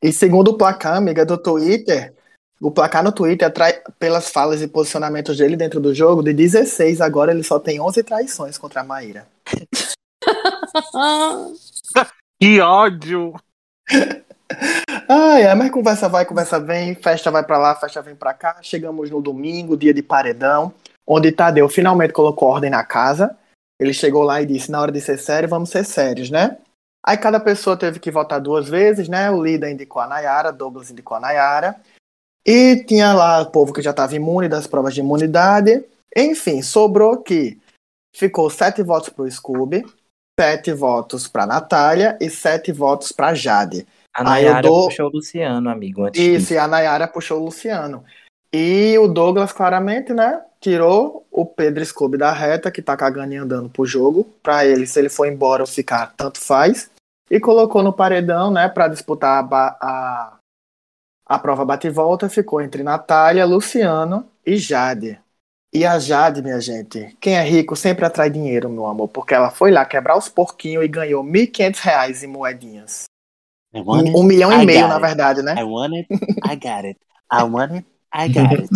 E 0.02 0.12
segundo 0.12 0.48
o 0.48 0.58
placar, 0.58 0.96
amiga, 0.96 1.24
do 1.24 1.38
Twitter, 1.38 2.12
o 2.64 2.70
placar 2.70 3.04
no 3.04 3.12
Twitter, 3.12 3.46
atrai, 3.46 3.78
pelas 3.98 4.30
falas 4.30 4.62
e 4.62 4.66
posicionamentos 4.66 5.36
dele 5.36 5.54
dentro 5.54 5.80
do 5.80 5.94
jogo, 5.94 6.22
de 6.22 6.32
16, 6.32 7.02
agora 7.02 7.30
ele 7.30 7.42
só 7.42 7.58
tem 7.58 7.78
11 7.78 8.02
traições 8.02 8.56
contra 8.56 8.80
a 8.80 8.84
Maíra. 8.84 9.26
Que 12.40 12.60
ódio! 12.60 13.34
Ai, 15.08 15.54
mas 15.54 15.70
conversa 15.70 16.08
vai, 16.08 16.26
conversa 16.26 16.58
vem, 16.58 16.94
festa 16.94 17.30
vai 17.30 17.44
pra 17.44 17.56
lá, 17.56 17.74
festa 17.74 18.02
vem 18.02 18.14
pra 18.14 18.34
cá. 18.34 18.58
Chegamos 18.60 19.08
no 19.08 19.22
domingo, 19.22 19.76
dia 19.76 19.94
de 19.94 20.02
paredão, 20.02 20.74
onde 21.06 21.32
Tadeu 21.32 21.68
finalmente 21.68 22.12
colocou 22.12 22.48
ordem 22.48 22.68
na 22.68 22.84
casa. 22.84 23.34
Ele 23.80 23.94
chegou 23.94 24.24
lá 24.24 24.42
e 24.42 24.46
disse: 24.46 24.70
na 24.70 24.80
hora 24.80 24.92
de 24.92 25.00
ser 25.00 25.16
sério, 25.16 25.48
vamos 25.48 25.70
ser 25.70 25.84
sérios, 25.84 26.28
né? 26.28 26.58
Aí 27.06 27.16
cada 27.16 27.38
pessoa 27.38 27.78
teve 27.78 27.98
que 27.98 28.10
votar 28.10 28.40
duas 28.40 28.68
vezes, 28.68 29.08
né? 29.08 29.30
O 29.30 29.42
líder 29.42 29.70
indicou 29.70 30.02
a 30.02 30.06
Nayara, 30.06 30.52
Douglas 30.52 30.90
indicou 30.90 31.16
a 31.16 31.20
Nayara. 31.20 31.76
E 32.46 32.84
tinha 32.84 33.12
lá 33.14 33.40
o 33.42 33.50
povo 33.50 33.72
que 33.72 33.82
já 33.82 33.90
estava 33.90 34.14
imune 34.14 34.48
das 34.48 34.66
provas 34.66 34.94
de 34.94 35.00
imunidade. 35.00 35.84
Enfim, 36.16 36.62
sobrou 36.62 37.18
que 37.18 37.58
ficou 38.14 38.50
sete 38.50 38.82
votos 38.82 39.08
pro 39.08 39.30
Scooby, 39.30 39.84
sete 40.38 40.72
votos 40.72 41.26
pra 41.26 41.46
Natália 41.46 42.16
e 42.20 42.28
sete 42.28 42.70
votos 42.70 43.12
pra 43.12 43.34
Jade. 43.34 43.86
A 44.14 44.22
Nayara 44.22 44.62
dou- 44.62 44.88
puxou 44.88 45.08
o 45.08 45.12
Luciano, 45.12 45.68
amigo, 45.68 46.04
antes 46.04 46.20
Isso, 46.20 46.52
e 46.54 46.58
a 46.58 46.68
Nayara 46.68 47.08
puxou 47.08 47.40
o 47.40 47.44
Luciano. 47.46 48.04
E 48.52 48.96
o 48.98 49.08
Douglas, 49.08 49.52
claramente, 49.52 50.12
né? 50.12 50.40
Tirou 50.60 51.26
o 51.32 51.44
Pedro 51.44 51.84
Scooby 51.84 52.16
da 52.16 52.30
reta, 52.30 52.70
que 52.70 52.80
tá 52.80 52.96
cagando 52.96 53.34
e 53.34 53.36
andando 53.36 53.68
pro 53.68 53.84
jogo. 53.84 54.24
Pra 54.40 54.64
ele, 54.64 54.86
se 54.86 54.98
ele 55.00 55.08
for 55.08 55.26
embora 55.26 55.64
ou 55.64 55.66
ficar, 55.66 56.14
tanto 56.16 56.40
faz. 56.40 56.88
E 57.28 57.40
colocou 57.40 57.82
no 57.82 57.92
paredão, 57.92 58.52
né? 58.52 58.68
Pra 58.68 58.86
disputar 58.86 59.44
a, 59.52 59.76
a, 59.80 60.36
a 61.26 61.38
prova 61.38 61.64
bate-volta. 61.64 62.28
Ficou 62.28 62.60
entre 62.60 62.82
Natália, 62.82 63.44
Luciano 63.44 64.26
e 64.44 64.56
Jade. 64.56 65.18
E 65.72 65.84
a 65.84 65.98
Jade, 65.98 66.40
minha 66.40 66.60
gente, 66.60 67.16
quem 67.20 67.36
é 67.36 67.42
rico 67.42 67.74
sempre 67.74 68.04
atrai 68.04 68.30
dinheiro, 68.30 68.70
meu 68.70 68.86
amor, 68.86 69.08
porque 69.08 69.34
ela 69.34 69.50
foi 69.50 69.72
lá 69.72 69.84
quebrar 69.84 70.16
os 70.16 70.28
porquinhos 70.28 70.84
e 70.84 70.88
ganhou 70.88 71.24
R$ 71.24 71.48
1.500 71.48 72.22
em 72.22 72.26
moedinhas. 72.28 73.04
It, 73.74 73.84
Um 74.14 74.22
milhão 74.22 74.52
I 74.52 74.62
e 74.62 74.66
meio, 74.66 74.86
na 74.86 75.00
verdade, 75.00 75.42
né? 75.42 75.56
I 75.58 75.64
want 75.64 75.94
it, 75.94 76.08
I 76.48 76.54
got 76.54 76.84
it. 76.84 77.00
I 77.32 77.42
want 77.42 77.72
it, 77.72 77.86
I 78.14 78.28
got 78.28 78.52
it. 78.52 78.68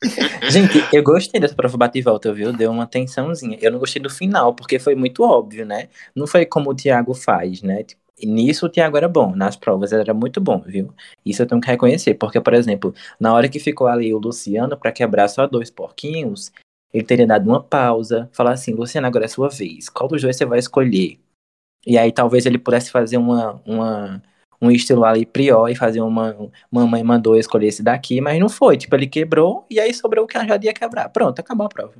Gente, 0.50 0.82
eu 0.90 1.02
gostei 1.02 1.40
dessa 1.40 1.54
prova 1.54 1.76
bate 1.76 1.98
e 1.98 2.02
volta, 2.02 2.32
viu? 2.32 2.52
Deu 2.52 2.70
uma 2.70 2.86
tensãozinha. 2.86 3.58
Eu 3.60 3.72
não 3.72 3.78
gostei 3.78 4.00
do 4.00 4.08
final, 4.08 4.54
porque 4.54 4.78
foi 4.78 4.94
muito 4.94 5.22
óbvio, 5.22 5.66
né? 5.66 5.88
Não 6.14 6.26
foi 6.26 6.46
como 6.46 6.70
o 6.70 6.74
Thiago 6.74 7.12
faz, 7.12 7.60
né? 7.60 7.82
Tipo, 7.82 8.00
Nisso 8.24 8.66
o 8.66 8.68
Thiago 8.68 8.96
era 8.96 9.08
bom, 9.08 9.34
nas 9.34 9.56
provas 9.56 9.92
era 9.92 10.12
muito 10.14 10.40
bom, 10.40 10.60
viu? 10.60 10.92
Isso 11.24 11.42
eu 11.42 11.46
tenho 11.46 11.60
que 11.60 11.68
reconhecer, 11.68 12.14
porque, 12.14 12.40
por 12.40 12.54
exemplo, 12.54 12.94
na 13.18 13.32
hora 13.32 13.48
que 13.48 13.58
ficou 13.60 13.86
ali 13.86 14.12
o 14.12 14.18
Luciano 14.18 14.76
pra 14.76 14.92
quebrar 14.92 15.28
só 15.28 15.46
dois 15.46 15.70
porquinhos, 15.70 16.50
ele 16.92 17.04
teria 17.04 17.26
dado 17.26 17.48
uma 17.48 17.62
pausa, 17.62 18.28
falar 18.32 18.52
assim, 18.52 18.74
Luciano, 18.74 19.06
agora 19.06 19.26
é 19.26 19.28
sua 19.28 19.48
vez, 19.48 19.88
qual 19.88 20.08
dos 20.08 20.22
dois 20.22 20.36
você 20.36 20.44
vai 20.46 20.58
escolher? 20.58 21.18
E 21.86 21.98
aí 21.98 22.12
talvez 22.12 22.46
ele 22.46 22.58
pudesse 22.58 22.90
fazer 22.90 23.16
uma, 23.18 23.62
uma, 23.66 24.22
um 24.60 24.70
estilo 24.70 25.04
ali 25.04 25.24
prior 25.26 25.68
e 25.68 25.76
fazer 25.76 26.00
uma 26.00 26.36
mamãe 26.70 27.02
mandou 27.04 27.36
escolher 27.36 27.68
esse 27.68 27.82
daqui, 27.82 28.20
mas 28.20 28.38
não 28.40 28.48
foi, 28.48 28.76
tipo, 28.76 28.94
ele 28.96 29.06
quebrou 29.06 29.66
e 29.70 29.80
aí 29.80 29.92
sobrou 29.94 30.24
o 30.24 30.28
que 30.28 30.36
a 30.38 30.46
Jade 30.46 30.66
ia 30.66 30.74
quebrar. 30.74 31.08
Pronto, 31.10 31.40
acabou 31.40 31.66
a 31.66 31.68
prova. 31.68 31.94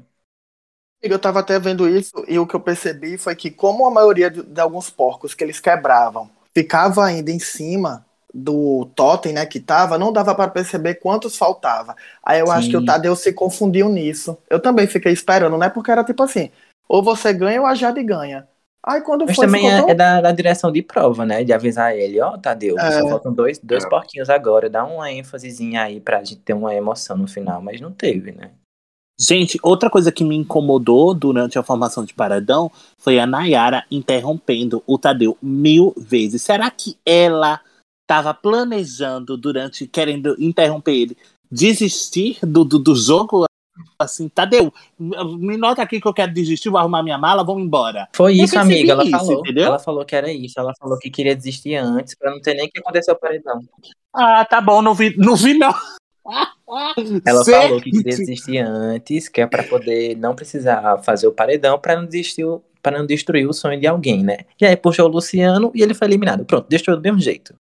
Eu 1.02 1.18
tava 1.18 1.40
até 1.40 1.58
vendo 1.58 1.88
isso 1.88 2.24
e 2.26 2.38
o 2.38 2.46
que 2.46 2.54
eu 2.56 2.60
percebi 2.60 3.16
foi 3.16 3.34
que, 3.36 3.50
como 3.50 3.86
a 3.86 3.90
maioria 3.90 4.30
de, 4.30 4.42
de 4.42 4.60
alguns 4.60 4.90
porcos 4.90 5.32
que 5.34 5.44
eles 5.44 5.60
quebravam 5.60 6.28
ficava 6.54 7.04
ainda 7.04 7.30
em 7.30 7.38
cima 7.38 8.04
do 8.34 8.86
totem, 8.94 9.32
né, 9.32 9.46
que 9.46 9.60
tava, 9.60 9.96
não 9.96 10.12
dava 10.12 10.34
para 10.34 10.50
perceber 10.50 10.96
quantos 10.96 11.36
faltava. 11.36 11.96
Aí 12.22 12.40
eu 12.40 12.50
acho 12.50 12.64
Sim. 12.66 12.70
que 12.70 12.76
o 12.76 12.84
Tadeu 12.84 13.14
se 13.16 13.32
confundiu 13.32 13.88
nisso. 13.88 14.36
Eu 14.50 14.60
também 14.60 14.86
fiquei 14.86 15.12
esperando, 15.12 15.56
né, 15.56 15.68
porque 15.70 15.90
era 15.90 16.04
tipo 16.04 16.22
assim, 16.22 16.50
ou 16.88 17.02
você 17.02 17.32
ganha 17.32 17.60
ou 17.60 17.66
a 17.66 17.74
Jade 17.74 18.02
ganha. 18.02 18.46
Aí 18.84 19.00
quando 19.00 19.24
Mas 19.26 19.36
foi, 19.36 19.46
também 19.46 19.70
é, 19.70 19.80
tão- 19.80 19.88
é 19.90 19.94
da, 19.94 20.20
da 20.20 20.32
direção 20.32 20.70
de 20.72 20.82
prova, 20.82 21.26
né? 21.26 21.42
De 21.44 21.52
avisar 21.52 21.94
ele, 21.96 22.20
ó, 22.20 22.38
Tadeu, 22.38 22.78
É. 22.78 22.92
só 23.02 23.08
faltam 23.08 23.32
dois, 23.32 23.58
dois 23.58 23.84
É. 23.84 23.88
porquinhos 23.88 24.30
agora, 24.30 24.70
dá 24.70 24.84
uma 24.84 25.10
ênfasezinha 25.12 25.82
aí 25.82 26.00
pra 26.00 26.18
gente 26.18 26.36
ter 26.36 26.54
uma 26.54 26.74
emoção 26.74 27.16
no 27.16 27.26
final, 27.26 27.60
mas 27.60 27.80
não 27.80 27.92
teve, 27.92 28.32
né? 28.32 28.50
Gente, 29.20 29.58
outra 29.64 29.90
coisa 29.90 30.12
que 30.12 30.22
me 30.22 30.36
incomodou 30.36 31.12
durante 31.12 31.58
a 31.58 31.62
formação 31.62 32.04
de 32.04 32.14
Paradão 32.14 32.70
foi 32.96 33.18
a 33.18 33.26
Nayara 33.26 33.84
interrompendo 33.90 34.80
o 34.86 34.96
Tadeu 34.96 35.36
mil 35.42 35.92
vezes. 35.96 36.42
Será 36.42 36.70
que 36.70 36.96
ela 37.04 37.60
estava 38.04 38.32
planejando 38.32 39.36
durante, 39.36 39.88
querendo 39.88 40.36
interromper 40.38 40.92
ele, 40.94 41.16
desistir 41.50 42.38
do, 42.42 42.64
do, 42.64 42.78
do 42.78 42.94
jogo? 42.94 43.44
Assim, 43.98 44.28
Tadeu, 44.28 44.72
me 44.98 45.56
nota 45.56 45.82
aqui 45.82 46.00
que 46.00 46.06
eu 46.06 46.14
quero 46.14 46.32
desistir, 46.32 46.68
vou 46.68 46.78
arrumar 46.78 47.02
minha 47.02 47.18
mala, 47.18 47.44
vamos 47.44 47.64
embora. 47.64 48.08
Foi 48.12 48.38
Eu 48.38 48.44
isso, 48.44 48.58
amiga, 48.58 48.92
ela 48.92 49.02
isso, 49.02 49.10
falou. 49.10 49.40
entendeu? 49.40 49.64
Ela 49.64 49.78
falou 49.80 50.04
que 50.04 50.14
era 50.14 50.32
isso, 50.32 50.58
ela 50.58 50.72
falou 50.78 50.96
que 50.96 51.10
queria 51.10 51.34
desistir 51.34 51.74
antes, 51.74 52.14
pra 52.14 52.30
não 52.30 52.40
ter 52.40 52.54
nem 52.54 52.68
que 52.68 52.78
acontecer 52.78 53.10
o 53.10 53.16
paredão. 53.16 53.60
Ah, 54.14 54.44
tá 54.44 54.60
bom, 54.60 54.80
não 54.80 54.94
vi, 54.94 55.16
não 55.16 55.34
vi 55.34 55.54
não. 55.54 55.74
Ela 57.24 57.44
Certo. 57.44 57.62
falou 57.62 57.80
que 57.80 57.90
queria 57.90 58.16
desistir 58.16 58.58
antes, 58.58 59.28
que 59.28 59.40
é 59.40 59.46
pra 59.46 59.62
poder 59.62 60.16
não 60.16 60.34
precisar 60.34 60.98
fazer 60.98 61.26
o 61.26 61.32
paredão, 61.32 61.78
pra 61.78 61.96
não 61.96 62.04
desistir, 62.04 62.44
pra 62.82 62.96
não 62.96 63.06
destruir 63.06 63.48
o 63.48 63.52
sonho 63.52 63.80
de 63.80 63.86
alguém, 63.86 64.22
né? 64.22 64.38
E 64.60 64.66
aí 64.66 64.76
puxou 64.76 65.06
o 65.06 65.12
Luciano 65.12 65.72
e 65.74 65.82
ele 65.82 65.94
foi 65.94 66.06
eliminado. 66.06 66.44
Pronto, 66.44 66.68
destruiu 66.68 66.98
do 66.98 67.02
mesmo 67.02 67.20
jeito. 67.20 67.54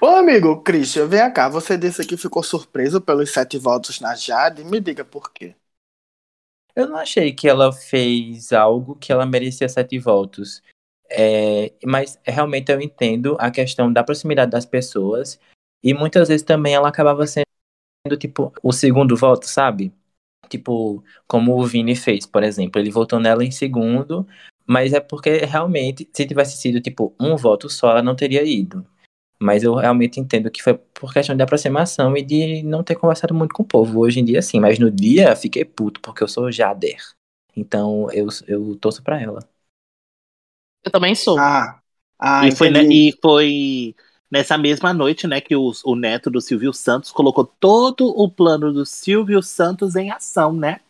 Ô 0.00 0.06
amigo, 0.06 0.62
Christian, 0.62 1.06
vem 1.06 1.32
cá, 1.32 1.48
você 1.48 1.76
disse 1.76 2.06
que 2.06 2.16
ficou 2.16 2.42
surpreso 2.42 3.00
pelos 3.00 3.32
sete 3.32 3.58
votos 3.58 4.00
na 4.00 4.14
Jade, 4.14 4.62
me 4.62 4.78
diga 4.80 5.04
por 5.04 5.32
quê. 5.32 5.54
Eu 6.76 6.86
não 6.86 6.96
achei 6.96 7.32
que 7.32 7.48
ela 7.48 7.72
fez 7.72 8.52
algo 8.52 8.94
que 8.94 9.10
ela 9.10 9.26
merecia 9.26 9.68
sete 9.68 9.98
votos. 9.98 10.62
É, 11.10 11.72
mas 11.84 12.16
realmente 12.22 12.70
eu 12.70 12.80
entendo 12.80 13.36
a 13.40 13.50
questão 13.50 13.92
da 13.92 14.04
proximidade 14.04 14.52
das 14.52 14.64
pessoas. 14.64 15.40
E 15.82 15.92
muitas 15.92 16.28
vezes 16.28 16.44
também 16.44 16.74
ela 16.74 16.88
acabava 16.88 17.26
sendo, 17.26 17.47
tipo, 18.16 18.52
o 18.62 18.72
segundo 18.72 19.16
voto, 19.16 19.46
sabe? 19.46 19.92
Tipo, 20.48 21.02
como 21.26 21.58
o 21.58 21.66
Vini 21.66 21.94
fez, 21.94 22.26
por 22.26 22.42
exemplo. 22.42 22.80
Ele 22.80 22.90
votou 22.90 23.20
nela 23.20 23.44
em 23.44 23.50
segundo, 23.50 24.26
mas 24.66 24.92
é 24.92 25.00
porque 25.00 25.38
realmente, 25.38 26.08
se 26.12 26.26
tivesse 26.26 26.56
sido, 26.56 26.80
tipo, 26.80 27.14
um 27.20 27.36
voto 27.36 27.68
só, 27.68 27.90
ela 27.90 28.02
não 28.02 28.16
teria 28.16 28.42
ido. 28.42 28.86
Mas 29.40 29.62
eu 29.62 29.74
realmente 29.74 30.18
entendo 30.18 30.50
que 30.50 30.62
foi 30.62 30.74
por 30.74 31.12
questão 31.12 31.36
de 31.36 31.42
aproximação 31.42 32.16
e 32.16 32.22
de 32.22 32.62
não 32.64 32.82
ter 32.82 32.96
conversado 32.96 33.34
muito 33.34 33.54
com 33.54 33.62
o 33.62 33.66
povo. 33.66 34.00
Hoje 34.00 34.18
em 34.20 34.24
dia, 34.24 34.42
sim. 34.42 34.58
Mas 34.58 34.78
no 34.78 34.90
dia, 34.90 35.36
fiquei 35.36 35.64
puto, 35.64 36.00
porque 36.00 36.24
eu 36.24 36.28
sou 36.28 36.50
Jader. 36.50 36.98
Então, 37.56 38.10
eu, 38.12 38.26
eu 38.48 38.76
torço 38.76 39.02
pra 39.02 39.20
ela. 39.20 39.40
Eu 40.84 40.90
também 40.90 41.14
sou. 41.14 41.38
Ah, 41.38 41.80
ah 42.18 42.46
e, 42.46 42.54
foi, 42.54 42.70
né, 42.70 42.82
e 42.84 43.12
foi 43.22 43.94
nessa 44.30 44.58
mesma 44.58 44.92
noite, 44.92 45.26
né, 45.26 45.40
que 45.40 45.56
os- 45.56 45.84
o 45.84 45.94
neto 45.94 46.30
do 46.30 46.40
Silvio 46.40 46.72
Santos 46.72 47.10
colocou 47.10 47.44
todo 47.44 48.08
o 48.08 48.30
plano 48.30 48.72
do 48.72 48.84
Silvio 48.84 49.42
Santos 49.42 49.96
em 49.96 50.10
ação, 50.10 50.52
né? 50.52 50.80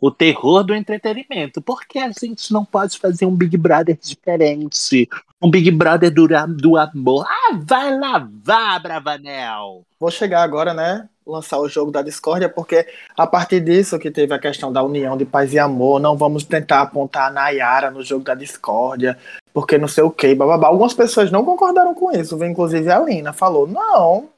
O 0.00 0.10
terror 0.10 0.62
do 0.62 0.74
entretenimento. 0.74 1.62
Por 1.62 1.86
que 1.86 1.98
a 1.98 2.10
gente 2.12 2.52
não 2.52 2.64
pode 2.64 2.98
fazer 2.98 3.24
um 3.24 3.34
Big 3.34 3.56
Brother 3.56 3.98
diferente? 4.00 5.08
Um 5.40 5.50
Big 5.50 5.70
Brother 5.70 6.12
do, 6.12 6.26
do 6.48 6.76
amor. 6.76 7.26
Ah, 7.28 7.58
vai 7.62 7.98
lavar, 7.98 8.82
Bravanel! 8.82 9.82
Vou 9.98 10.10
chegar 10.10 10.42
agora, 10.42 10.74
né? 10.74 11.08
Lançar 11.26 11.58
o 11.58 11.68
jogo 11.68 11.90
da 11.90 12.02
discórdia, 12.02 12.48
porque 12.48 12.86
a 13.16 13.26
partir 13.26 13.60
disso 13.60 13.98
que 13.98 14.10
teve 14.10 14.32
a 14.32 14.38
questão 14.38 14.72
da 14.72 14.82
união 14.82 15.16
de 15.16 15.24
paz 15.24 15.52
e 15.52 15.58
amor, 15.58 15.98
não 15.98 16.16
vamos 16.16 16.44
tentar 16.44 16.82
apontar 16.82 17.28
a 17.28 17.32
Nayara 17.32 17.90
no 17.90 18.02
jogo 18.02 18.22
da 18.24 18.34
discórdia, 18.34 19.18
porque 19.56 19.78
não 19.78 19.88
sei 19.88 20.04
o 20.04 20.10
que, 20.10 20.34
bababá. 20.34 20.68
Algumas 20.68 20.92
pessoas 20.92 21.30
não 21.30 21.42
concordaram 21.42 21.94
com 21.94 22.12
isso, 22.12 22.36
inclusive 22.44 22.90
a 22.90 22.98
Lina 22.98 23.32
falou: 23.32 23.66
não, 23.66 24.20
não 24.20 24.30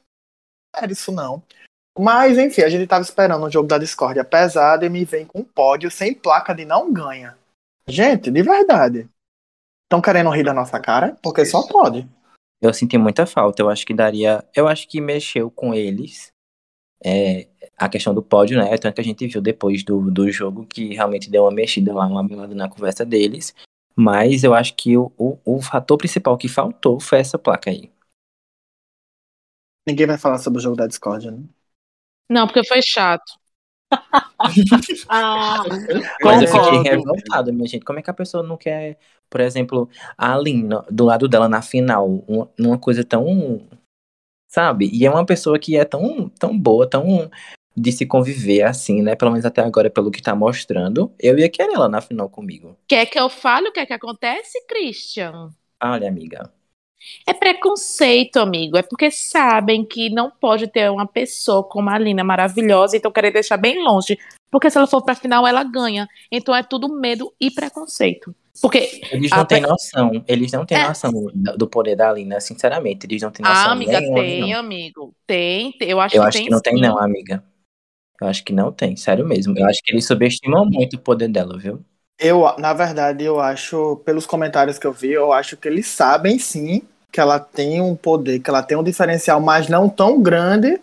era 0.73 0.89
isso 0.89 1.11
não. 1.11 1.43
Mas 1.99 2.37
enfim, 2.37 2.61
a 2.61 2.69
gente 2.69 2.87
tava 2.87 3.01
esperando 3.01 3.45
um 3.45 3.51
jogo 3.51 3.67
da 3.67 3.77
discórdia 3.77 4.23
pesado 4.23 4.85
e 4.85 4.89
me 4.89 5.03
vem 5.03 5.25
com 5.25 5.39
um 5.39 5.43
pódio 5.43 5.91
sem 5.91 6.13
placa 6.13 6.55
de 6.55 6.63
não 6.63 6.93
ganha. 6.93 7.35
Gente, 7.85 8.31
de 8.31 8.41
verdade. 8.41 9.09
Estão 9.83 10.01
querendo 10.01 10.29
rir 10.29 10.43
da 10.43 10.53
nossa 10.53 10.79
cara? 10.79 11.17
Porque 11.21 11.43
só 11.43 11.67
pode. 11.67 12.07
Eu 12.61 12.73
senti 12.73 12.97
muita 12.97 13.25
falta. 13.25 13.61
Eu 13.61 13.69
acho 13.69 13.85
que 13.85 13.93
daria. 13.93 14.41
Eu 14.55 14.69
acho 14.69 14.87
que 14.87 15.01
mexeu 15.01 15.51
com 15.51 15.73
eles. 15.73 16.31
é, 17.03 17.45
a 17.77 17.89
questão 17.89 18.13
do 18.13 18.23
pódio, 18.23 18.57
né? 18.57 18.77
Tanto 18.77 18.95
que 18.95 19.01
a 19.01 19.03
gente 19.03 19.27
viu 19.27 19.41
depois 19.41 19.83
do, 19.83 20.09
do 20.09 20.31
jogo 20.31 20.65
que 20.65 20.93
realmente 20.93 21.29
deu 21.29 21.43
uma 21.43 21.51
mexida 21.51 21.93
lá, 21.93 22.07
uma 22.07 22.23
melada 22.23 22.55
na 22.55 22.69
conversa 22.69 23.05
deles. 23.05 23.53
Mas 24.01 24.45
eu 24.45 24.53
acho 24.53 24.75
que 24.75 24.95
o, 24.95 25.11
o, 25.17 25.37
o 25.43 25.61
fator 25.61 25.97
principal 25.97 26.37
que 26.37 26.47
faltou 26.47 27.01
foi 27.01 27.19
essa 27.19 27.37
placa 27.37 27.69
aí. 27.69 27.91
Ninguém 29.85 30.07
vai 30.07 30.17
falar 30.17 30.37
sobre 30.37 30.59
o 30.59 30.61
jogo 30.61 30.77
da 30.77 30.87
discórdia, 30.87 31.31
né? 31.31 31.43
Não, 32.29 32.47
porque 32.47 32.65
foi 32.65 32.81
chato. 32.81 33.33
Ah, 35.09 35.63
Mas 36.23 36.41
eu 36.41 36.47
fiquei 36.47 36.61
concordo. 36.77 36.83
revoltado, 36.83 37.51
minha 37.51 37.67
gente. 37.67 37.83
Como 37.83 37.99
é 37.99 38.01
que 38.01 38.09
a 38.09 38.13
pessoa 38.13 38.41
não 38.41 38.55
quer, 38.55 38.97
por 39.29 39.41
exemplo, 39.41 39.89
a 40.17 40.33
Alina 40.33 40.85
do 40.89 41.05
lado 41.05 41.27
dela 41.27 41.49
na 41.49 41.61
final, 41.61 42.07
uma, 42.27 42.49
uma 42.57 42.77
coisa 42.79 43.03
tão. 43.03 43.67
Sabe? 44.47 44.89
E 44.93 45.05
é 45.05 45.11
uma 45.11 45.25
pessoa 45.25 45.59
que 45.59 45.75
é 45.75 45.83
tão, 45.83 46.29
tão 46.29 46.57
boa, 46.57 46.89
tão 46.89 47.29
de 47.75 47.91
se 47.91 48.05
conviver 48.05 48.63
assim, 48.63 49.01
né? 49.01 49.15
Pelo 49.15 49.31
menos 49.31 49.45
até 49.45 49.61
agora, 49.61 49.89
pelo 49.89 50.11
que 50.11 50.21
tá 50.21 50.35
mostrando. 50.35 51.11
Eu 51.19 51.37
ia 51.37 51.49
querer 51.49 51.73
ela 51.73 51.87
na 51.87 52.01
final 52.01 52.29
comigo. 52.29 52.75
Quer 52.87 53.05
que 53.05 53.19
eu 53.19 53.29
fale 53.29 53.69
o 53.69 53.71
que 53.71 53.79
é 53.79 53.85
que 53.85 53.93
acontece, 53.93 54.65
Christian? 54.67 55.49
Olha, 55.81 56.07
amiga. 56.09 56.51
É 57.25 57.33
preconceito, 57.33 58.37
amigo. 58.37 58.77
É 58.77 58.81
porque 58.81 59.09
sabem 59.09 59.85
que 59.85 60.09
não 60.09 60.29
pode 60.29 60.67
ter 60.67 60.91
uma 60.91 61.07
pessoa 61.07 61.63
como 61.63 61.89
a 61.89 61.97
Lina 61.97 62.23
maravilhosa, 62.23 62.97
então 62.97 63.11
querem 63.11 63.31
deixar 63.31 63.55
bem 63.57 63.81
longe. 63.81 64.17
Porque 64.51 64.69
se 64.69 64.77
ela 64.77 64.87
for 64.87 65.01
pra 65.03 65.15
final, 65.15 65.47
ela 65.47 65.63
ganha. 65.63 66.07
Então 66.31 66.53
é 66.53 66.63
tudo 66.63 66.89
medo 66.93 67.33
e 67.39 67.49
preconceito. 67.51 68.35
Porque, 68.61 68.99
Eles 69.11 69.31
não 69.31 69.45
têm 69.45 69.61
pe- 69.61 69.67
noção. 69.67 70.23
Eles 70.27 70.51
não 70.51 70.65
têm 70.65 70.77
É. 70.77 70.87
noção 70.87 71.11
do, 71.55 71.67
poder 71.67 71.95
da 71.95 72.09
Alina, 72.09 72.41
sinceramente. 72.41 73.05
Eles 73.05 73.21
não 73.21 73.31
têm 73.31 73.45
noção 73.45 73.69
ah, 73.69 73.71
amiga, 73.71 74.01
nenhuma, 74.01 74.21
tem, 74.21 74.41
não. 74.41 74.59
amigo. 74.59 75.15
Tem, 75.25 75.71
tem. 75.73 75.89
eu 75.89 76.01
acho 76.01 76.17
Eu 76.17 76.21
que 76.23 76.27
acho 76.27 76.37
tem 76.37 76.45
que 76.45 76.51
não 76.51 76.59
tem, 76.61 76.75
sim. 76.75 76.81
não, 76.81 76.97
amiga. 76.99 77.41
Eu 78.21 78.27
acho 78.27 78.43
que 78.43 78.53
não 78.53 78.71
tem, 78.71 78.95
sério 78.95 79.25
mesmo. 79.25 79.57
Eu 79.57 79.65
acho 79.65 79.81
que 79.83 79.91
eles 79.91 80.05
subestimam 80.05 80.65
muito 80.65 80.95
o 80.95 80.99
poder 80.99 81.29
dela, 81.29 81.57
viu? 81.57 81.83
Eu, 82.19 82.43
na 82.57 82.73
verdade, 82.73 83.23
eu 83.23 83.39
acho, 83.39 83.95
pelos 84.03 84.25
comentários 84.25 84.77
que 84.77 84.85
eu 84.85 84.91
vi, 84.91 85.11
eu 85.11 85.31
acho 85.31 85.55
que 85.55 85.67
eles 85.67 85.87
sabem 85.87 86.37
sim 86.37 86.81
que 87.11 87.19
ela 87.19 87.39
tem 87.39 87.81
um 87.81 87.95
poder, 87.95 88.39
que 88.39 88.49
ela 88.49 88.61
tem 88.61 88.77
um 88.77 88.83
diferencial, 88.83 89.39
mas 89.39 89.69
não 89.69 89.89
tão 89.89 90.21
grande 90.21 90.79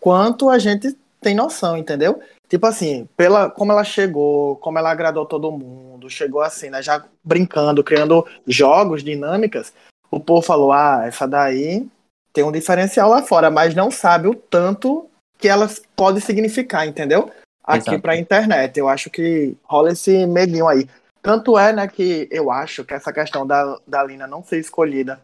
quanto 0.00 0.48
a 0.48 0.58
gente 0.58 0.96
tem 1.20 1.34
noção, 1.34 1.76
entendeu? 1.76 2.20
Tipo 2.48 2.66
assim, 2.66 3.06
pela 3.16 3.50
como 3.50 3.70
ela 3.70 3.84
chegou, 3.84 4.56
como 4.56 4.78
ela 4.78 4.90
agradou 4.90 5.26
todo 5.26 5.52
mundo, 5.52 6.08
chegou 6.08 6.40
assim, 6.40 6.70
né, 6.70 6.82
já 6.82 7.04
brincando, 7.22 7.84
criando 7.84 8.26
jogos, 8.46 9.04
dinâmicas, 9.04 9.72
o 10.10 10.18
povo 10.18 10.40
falou: 10.40 10.72
"Ah, 10.72 11.02
essa 11.06 11.28
daí 11.28 11.86
tem 12.32 12.44
um 12.44 12.52
diferencial 12.52 13.10
lá 13.10 13.22
fora, 13.22 13.50
mas 13.50 13.74
não 13.74 13.90
sabe 13.90 14.26
o 14.28 14.34
tanto 14.34 15.08
que 15.38 15.48
ela 15.48 15.68
pode 15.96 16.20
significar, 16.20 16.86
entendeu? 16.86 17.30
aqui 17.68 17.90
Exato. 17.90 18.00
pra 18.00 18.16
internet. 18.16 18.78
Eu 18.78 18.88
acho 18.88 19.10
que 19.10 19.54
rola 19.64 19.92
esse 19.92 20.26
medinho 20.26 20.66
aí. 20.66 20.88
Tanto 21.20 21.58
é, 21.58 21.72
né, 21.72 21.86
que 21.86 22.26
eu 22.30 22.50
acho 22.50 22.84
que 22.84 22.94
essa 22.94 23.12
questão 23.12 23.46
da, 23.46 23.78
da 23.86 24.02
Lina 24.02 24.26
não 24.26 24.42
ser 24.42 24.58
escolhida 24.58 25.20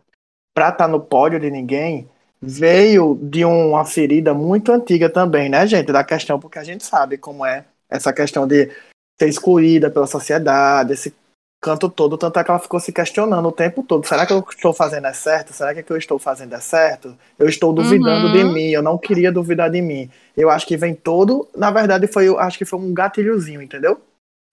pra 0.54 0.68
estar 0.68 0.86
no 0.86 1.00
pódio 1.00 1.40
de 1.40 1.50
ninguém 1.50 2.08
veio 2.42 3.18
de 3.22 3.44
uma 3.44 3.86
ferida 3.86 4.34
muito 4.34 4.70
antiga 4.70 5.08
também, 5.08 5.48
né, 5.48 5.66
gente? 5.66 5.90
Da 5.90 6.04
questão, 6.04 6.38
porque 6.38 6.58
a 6.58 6.64
gente 6.64 6.84
sabe 6.84 7.16
como 7.16 7.46
é 7.46 7.64
essa 7.88 8.12
questão 8.12 8.46
de 8.46 8.70
ser 9.18 9.28
excluída 9.28 9.90
pela 9.90 10.06
sociedade, 10.06 10.92
esse 10.92 11.14
canto 11.64 11.88
todo, 11.88 12.18
tanto 12.18 12.38
é 12.38 12.44
que 12.44 12.50
ela 12.50 12.60
ficou 12.60 12.78
se 12.78 12.92
questionando 12.92 13.48
o 13.48 13.52
tempo 13.52 13.82
todo. 13.82 14.06
Será 14.06 14.26
que 14.26 14.34
eu 14.34 14.44
estou 14.46 14.74
fazendo 14.74 15.06
é 15.06 15.14
certo? 15.14 15.54
Será 15.54 15.74
que 15.74 15.82
que 15.82 15.90
eu 15.90 15.96
estou 15.96 16.18
fazendo 16.18 16.54
é 16.54 16.60
certo? 16.60 17.16
Eu 17.38 17.48
estou 17.48 17.72
duvidando 17.72 18.26
Uhum. 18.26 18.32
de 18.34 18.44
mim, 18.44 18.68
eu 18.68 18.82
não 18.82 18.98
queria 18.98 19.32
duvidar 19.32 19.70
de 19.70 19.80
mim. 19.80 20.10
Eu 20.36 20.50
acho 20.50 20.66
que 20.66 20.76
vem 20.76 20.94
todo, 20.94 21.48
na 21.56 21.70
verdade 21.70 22.06
foi, 22.06 22.28
eu 22.28 22.38
acho 22.38 22.58
que 22.58 22.66
foi 22.66 22.78
um 22.78 22.92
gatilhozinho, 22.92 23.62
entendeu? 23.62 23.98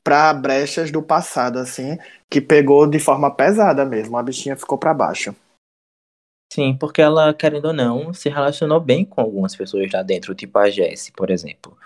Pra 0.02 0.34
brechas 0.34 0.90
do 0.90 1.04
passado, 1.04 1.60
assim, 1.60 2.00
que 2.30 2.40
pegou 2.40 2.88
de 2.88 2.98
forma 2.98 3.30
pesada 3.30 3.84
mesmo. 3.84 4.18
A 4.18 4.24
bichinha 4.24 4.56
ficou 4.56 4.78
pra 4.78 4.94
baixo. 4.94 5.36
Sim, 6.54 6.78
porque 6.78 7.02
ela, 7.02 7.34
querendo 7.34 7.66
ou 7.66 7.74
não, 7.74 8.14
se 8.14 8.30
relacionou 8.30 8.80
bem 8.80 9.04
com 9.04 9.20
algumas 9.20 9.54
pessoas 9.54 9.92
lá 9.92 10.02
dentro, 10.02 10.34
tipo 10.34 10.58
a 10.58 10.70
Jessie, 10.70 11.12
por 11.12 11.30
exemplo. 11.30 11.78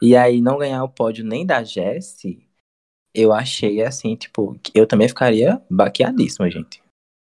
E 0.00 0.14
aí 0.16 0.40
não 0.40 0.58
ganhar 0.58 0.84
o 0.84 0.88
pódio 0.88 1.24
nem 1.24 1.44
da 1.44 1.64
Jessie, 1.64 2.48
eu 3.14 3.32
achei 3.32 3.82
assim, 3.82 4.14
tipo, 4.14 4.56
eu 4.74 4.86
também 4.86 5.08
ficaria 5.08 5.60
baqueadíssima, 5.68 6.50
gente. 6.50 6.80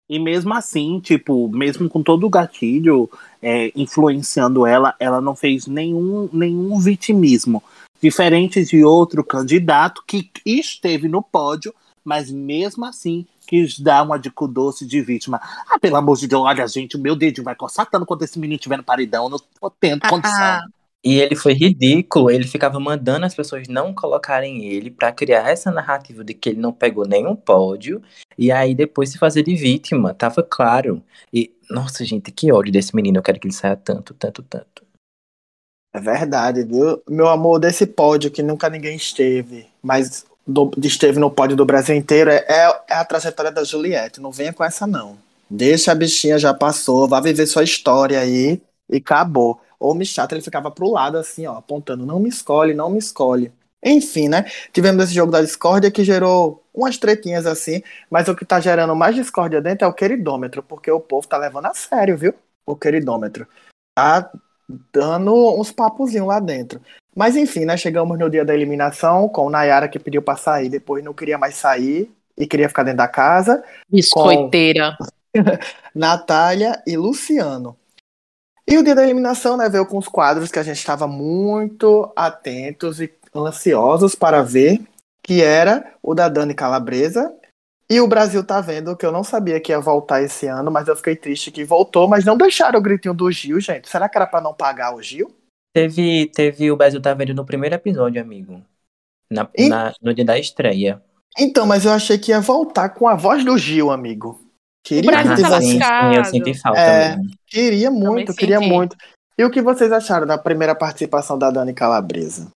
E 0.09 0.19
mesmo 0.19 0.53
assim, 0.53 0.99
tipo, 0.99 1.47
mesmo 1.49 1.89
com 1.89 2.03
todo 2.03 2.25
o 2.25 2.29
gatilho 2.29 3.09
é, 3.41 3.71
influenciando 3.75 4.65
ela, 4.65 4.95
ela 4.99 5.21
não 5.21 5.35
fez 5.35 5.65
nenhum, 5.65 6.29
nenhum 6.31 6.77
vitimismo. 6.79 7.63
Diferente 8.01 8.63
de 8.65 8.83
outro 8.83 9.23
candidato 9.23 10.03
que 10.05 10.29
esteve 10.45 11.07
no 11.07 11.21
pódio, 11.21 11.73
mas 12.03 12.29
mesmo 12.29 12.85
assim 12.85 13.25
quis 13.47 13.79
dar 13.79 14.03
uma 14.03 14.17
de 14.17 14.29
cu 14.29 14.47
doce 14.47 14.85
de 14.85 15.01
vítima. 15.01 15.39
Ah, 15.69 15.79
pelo 15.79 15.95
amor 15.95 16.17
de 16.17 16.27
Deus, 16.27 16.41
olha, 16.43 16.67
gente, 16.67 16.97
o 16.97 16.99
meu 16.99 17.15
dedinho 17.15 17.45
vai 17.45 17.55
coçar 17.55 17.89
tanto 17.89 18.05
quando 18.05 18.23
esse 18.23 18.37
menino 18.37 18.57
estiver 18.57 18.77
no 18.77 18.83
paredão, 18.83 19.25
eu 19.25 19.29
não 19.29 19.39
tô 19.39 19.69
tendo 19.69 20.01
condição. 20.07 20.61
E 21.03 21.19
ele 21.19 21.35
foi 21.35 21.53
ridículo, 21.53 22.31
ele 22.31 22.47
ficava 22.47 22.79
mandando 22.79 23.25
as 23.25 23.35
pessoas 23.35 23.67
não 23.67 23.93
colocarem 23.93 24.63
ele 24.63 24.89
pra 24.89 25.11
criar 25.11 25.49
essa 25.49 25.69
narrativa 25.69 26.23
de 26.23 26.33
que 26.33 26.49
ele 26.49 26.61
não 26.61 26.71
pegou 26.71 27.05
nenhum 27.05 27.35
pódio 27.35 28.01
e 28.37 28.51
aí 28.51 28.73
depois 28.73 29.09
se 29.09 29.17
fazer 29.17 29.43
de 29.43 29.53
vítima, 29.53 30.13
tava 30.13 30.41
claro. 30.41 31.03
E 31.33 31.51
nossa, 31.69 32.05
gente, 32.05 32.31
que 32.31 32.53
ódio 32.53 32.71
desse 32.71 32.95
menino, 32.95 33.17
eu 33.17 33.23
quero 33.23 33.37
que 33.39 33.47
ele 33.47 33.53
saia 33.53 33.75
tanto, 33.75 34.13
tanto, 34.13 34.41
tanto. 34.43 34.83
É 35.93 35.99
verdade, 35.99 36.63
viu? 36.63 37.01
Meu 37.07 37.27
amor, 37.27 37.59
desse 37.59 37.85
pódio 37.85 38.31
que 38.31 38.41
nunca 38.41 38.69
ninguém 38.69 38.95
esteve, 38.95 39.67
mas 39.81 40.25
do- 40.47 40.71
esteve 40.81 41.19
no 41.19 41.29
pódio 41.29 41.55
do 41.55 41.65
Brasil 41.65 41.95
inteiro, 41.95 42.31
é, 42.31 42.37
é- 42.47 42.81
é 42.89 42.93
a 42.95 43.05
trajetória 43.05 43.51
da 43.51 43.63
Juliette. 43.63 44.19
Não 44.21 44.31
venha 44.31 44.53
com 44.53 44.63
essa, 44.63 44.87
não. 44.87 45.17
Deixa 45.49 45.91
a 45.91 45.95
bichinha, 45.95 46.39
já 46.39 46.53
passou, 46.53 47.07
vá 47.07 47.19
viver 47.19 47.45
sua 47.45 47.63
história 47.63 48.19
aí 48.19 48.59
e 48.89 48.97
acabou. 48.97 49.61
Ou 49.83 49.93
me 49.93 50.05
chata, 50.05 50.33
ele 50.33 50.41
ficava 50.41 50.71
pro 50.71 50.89
lado 50.89 51.17
assim, 51.17 51.45
ó, 51.45 51.57
apontando, 51.57 52.05
não 52.05 52.17
me 52.17 52.29
escolhe, 52.29 52.73
não 52.73 52.89
me 52.89 52.99
escolhe. 52.99 53.51
Enfim, 53.83 54.29
né? 54.29 54.45
Tivemos 54.71 55.03
esse 55.03 55.13
jogo 55.13 55.29
da 55.29 55.41
discórdia 55.41 55.91
que 55.91 56.05
gerou 56.05 56.63
umas 56.73 56.97
tretinhas 56.97 57.45
assim, 57.45 57.83
mas 58.09 58.29
o 58.29 58.35
que 58.35 58.45
tá 58.45 58.61
gerando 58.61 58.95
mais 58.95 59.13
discórdia 59.13 59.61
dentro 59.61 59.83
é 59.83 59.87
o 59.89 59.93
queridômetro, 59.93 60.63
porque 60.63 60.89
o 60.89 61.01
povo 61.01 61.27
tá 61.27 61.37
levando 61.37 61.65
a 61.65 61.73
sério, 61.73 62.17
viu? 62.17 62.33
O 62.65 62.77
queridômetro. 62.77 63.45
Tá 63.93 64.31
dando 64.93 65.33
uns 65.59 65.69
papozinhos 65.69 66.29
lá 66.29 66.39
dentro. 66.39 66.79
Mas 67.13 67.35
enfim, 67.35 67.65
né? 67.65 67.75
Chegamos 67.75 68.17
no 68.17 68.29
dia 68.29 68.45
da 68.45 68.53
eliminação 68.53 69.27
com 69.27 69.49
Nayara 69.49 69.89
que 69.89 69.99
pediu 69.99 70.21
pra 70.21 70.37
sair, 70.37 70.69
depois 70.69 71.03
não 71.03 71.13
queria 71.13 71.37
mais 71.37 71.55
sair 71.55 72.09
e 72.37 72.47
queria 72.47 72.69
ficar 72.69 72.83
dentro 72.83 72.99
da 72.99 73.07
casa. 73.09 73.61
biscoiteira. 73.89 74.97
Natália 75.93 76.81
e 76.87 76.95
Luciano. 76.95 77.75
E 78.67 78.77
o 78.77 78.83
dia 78.83 78.95
da 78.95 79.03
eliminação, 79.03 79.57
né, 79.57 79.69
veio 79.69 79.85
com 79.85 79.97
os 79.97 80.07
quadros 80.07 80.51
que 80.51 80.59
a 80.59 80.63
gente 80.63 80.77
estava 80.77 81.07
muito 81.07 82.11
atentos 82.15 83.01
e 83.01 83.13
ansiosos 83.35 84.15
para 84.15 84.41
ver, 84.41 84.81
que 85.23 85.41
era 85.41 85.95
o 86.01 86.13
da 86.13 86.29
Dani 86.29 86.53
Calabresa. 86.53 87.33
E 87.89 87.99
o 87.99 88.07
Brasil 88.07 88.43
tá 88.43 88.61
vendo 88.61 88.95
que 88.95 89.05
eu 89.05 89.11
não 89.11 89.23
sabia 89.23 89.59
que 89.59 89.71
ia 89.71 89.79
voltar 89.79 90.23
esse 90.23 90.47
ano, 90.47 90.71
mas 90.71 90.87
eu 90.87 90.95
fiquei 90.95 91.15
triste 91.15 91.51
que 91.51 91.65
voltou, 91.65 92.07
mas 92.07 92.23
não 92.23 92.37
deixaram 92.37 92.79
o 92.79 92.81
gritinho 92.81 93.13
do 93.13 93.29
Gil, 93.31 93.59
gente. 93.59 93.89
Será 93.89 94.07
que 94.07 94.17
era 94.17 94.25
para 94.25 94.41
não 94.41 94.53
pagar 94.53 94.95
o 94.95 95.01
Gil? 95.01 95.35
Teve, 95.75 96.27
teve 96.27 96.71
o 96.71 96.77
Brasil 96.77 97.01
tá 97.01 97.13
vendo 97.13 97.33
no 97.33 97.45
primeiro 97.45 97.75
episódio, 97.75 98.21
amigo. 98.21 98.61
Na, 99.29 99.49
E- 99.57 99.67
na- 99.67 99.93
no 100.01 100.13
dia 100.13 100.23
da 100.23 100.37
estreia. 100.39 101.01
Então, 101.37 101.65
mas 101.65 101.83
eu 101.83 101.91
achei 101.91 102.17
que 102.17 102.31
ia 102.31 102.39
voltar 102.39 102.89
com 102.89 103.07
a 103.07 103.15
voz 103.15 103.43
do 103.43 103.57
Gil, 103.57 103.91
amigo. 103.91 104.39
Queria 104.83 105.11
Brasil 105.11 105.35
que 105.35 105.41
tá 105.41 105.61
sim, 105.61 105.73
eu 105.73 105.79
lascado. 105.79 106.25
senti 106.29 106.53
falta 106.59 106.79
É. 106.79 107.15
mesmo. 107.15 107.31
Queria 107.47 107.89
muito, 107.91 108.35
queria 108.35 108.59
muito. 108.59 108.95
E 109.37 109.43
o 109.43 109.49
que 109.49 109.61
vocês 109.61 109.91
acharam 109.91 110.27
da 110.27 110.37
primeira 110.37 110.75
participação 110.75 111.37
da 111.39 111.49
Dani 111.49 111.73
Calabresa? 111.73 112.49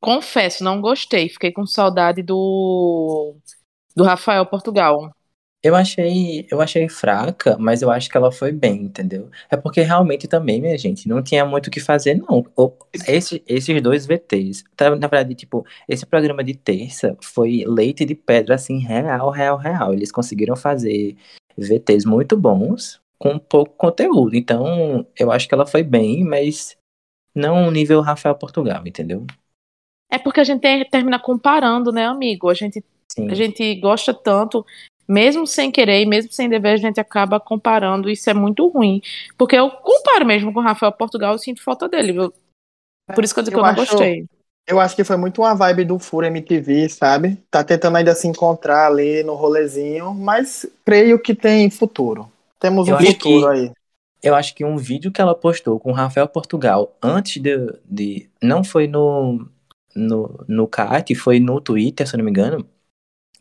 Confesso, 0.00 0.64
não 0.64 0.80
gostei. 0.80 1.28
Fiquei 1.28 1.52
com 1.52 1.66
saudade 1.66 2.22
do 2.22 3.34
do 3.94 4.04
Rafael 4.04 4.46
Portugal. 4.46 5.10
Eu 5.64 5.76
achei, 5.76 6.44
eu 6.50 6.60
achei 6.60 6.88
fraca, 6.88 7.56
mas 7.56 7.82
eu 7.82 7.90
acho 7.90 8.10
que 8.10 8.16
ela 8.16 8.32
foi 8.32 8.50
bem, 8.50 8.82
entendeu? 8.82 9.30
É 9.48 9.56
porque 9.56 9.80
realmente 9.82 10.26
também, 10.26 10.60
minha 10.60 10.76
gente, 10.76 11.06
não 11.08 11.22
tinha 11.22 11.44
muito 11.44 11.68
o 11.68 11.70
que 11.70 11.78
fazer, 11.78 12.14
não. 12.16 12.44
O- 12.56 12.72
esse- 13.06 13.40
esses 13.46 13.80
dois 13.80 14.04
VTs, 14.04 14.64
tá, 14.74 14.90
na 14.90 15.06
verdade, 15.06 15.36
tipo, 15.36 15.64
esse 15.88 16.04
programa 16.04 16.42
de 16.42 16.54
terça 16.56 17.16
foi 17.22 17.62
leite 17.64 18.04
de 18.04 18.16
pedra, 18.16 18.56
assim, 18.56 18.78
real, 18.78 19.30
real, 19.30 19.56
real. 19.56 19.92
Eles 19.92 20.10
conseguiram 20.10 20.56
fazer 20.56 21.16
VTs 21.56 22.04
muito 22.06 22.36
bons 22.36 23.00
com 23.18 23.38
pouco 23.38 23.74
conteúdo. 23.76 24.34
Então, 24.34 25.06
eu 25.18 25.30
acho 25.30 25.48
que 25.48 25.54
ela 25.54 25.66
foi 25.66 25.82
bem, 25.82 26.24
mas 26.24 26.76
não 27.34 27.70
nível 27.70 28.00
Rafael 28.00 28.34
Portugal, 28.34 28.82
entendeu? 28.86 29.26
É 30.10 30.18
porque 30.18 30.40
a 30.40 30.44
gente 30.44 30.60
termina 30.90 31.18
comparando, 31.18 31.90
né, 31.92 32.04
amigo? 32.06 32.50
A 32.50 32.54
gente, 32.54 32.84
Sim. 33.10 33.30
a 33.30 33.34
gente 33.34 33.74
gosta 33.76 34.12
tanto, 34.12 34.66
mesmo 35.08 35.46
sem 35.46 35.70
querer, 35.70 36.04
mesmo 36.04 36.32
sem 36.32 36.48
dever, 36.48 36.72
a 36.74 36.76
gente 36.76 37.00
acaba 37.00 37.40
comparando. 37.40 38.10
Isso 38.10 38.28
é 38.28 38.34
muito 38.34 38.66
ruim. 38.68 39.00
Porque 39.38 39.56
eu 39.56 39.70
comparo 39.70 40.26
mesmo 40.26 40.52
com 40.52 40.60
o 40.60 40.62
Rafael 40.62 40.92
Portugal, 40.92 41.32
eu 41.32 41.38
sinto 41.38 41.62
falta 41.62 41.88
dele, 41.88 42.12
viu? 42.12 42.32
Por 43.14 43.24
isso 43.24 43.32
que 43.34 43.40
eu 43.40 43.44
digo 43.44 43.56
que 43.56 43.60
Eu 43.62 43.66
eu 43.66 43.72
não 43.74 43.82
acho- 43.82 43.92
gostei. 43.92 44.26
Eu 44.66 44.78
acho 44.78 44.94
que 44.94 45.04
foi 45.04 45.16
muito 45.16 45.42
uma 45.42 45.54
vibe 45.54 45.84
do 45.84 45.98
Furo 45.98 46.26
MTV, 46.26 46.88
sabe? 46.88 47.36
Tá 47.50 47.64
tentando 47.64 47.96
ainda 47.96 48.14
se 48.14 48.28
encontrar 48.28 48.86
ali 48.86 49.22
no 49.22 49.34
rolezinho, 49.34 50.14
mas 50.14 50.66
creio 50.84 51.18
que 51.18 51.34
tem 51.34 51.68
futuro. 51.68 52.30
Temos 52.60 52.88
um 52.88 52.92
Eu 52.92 52.98
futuro 52.98 53.46
que- 53.46 53.48
aí. 53.48 53.72
Eu 54.22 54.36
acho 54.36 54.54
que 54.54 54.64
um 54.64 54.76
vídeo 54.76 55.10
que 55.10 55.20
ela 55.20 55.34
postou 55.34 55.80
com 55.80 55.90
o 55.90 55.94
Rafael 55.94 56.28
Portugal 56.28 56.96
antes 57.02 57.42
de. 57.42 57.56
de 57.84 58.30
não 58.40 58.62
foi 58.62 58.86
no, 58.86 59.48
no, 59.96 60.44
no 60.48 60.68
CAT, 60.68 61.14
foi 61.16 61.40
no 61.40 61.60
Twitter, 61.60 62.06
se 62.08 62.14
eu 62.14 62.18
não 62.18 62.24
me 62.24 62.30
engano. 62.30 62.64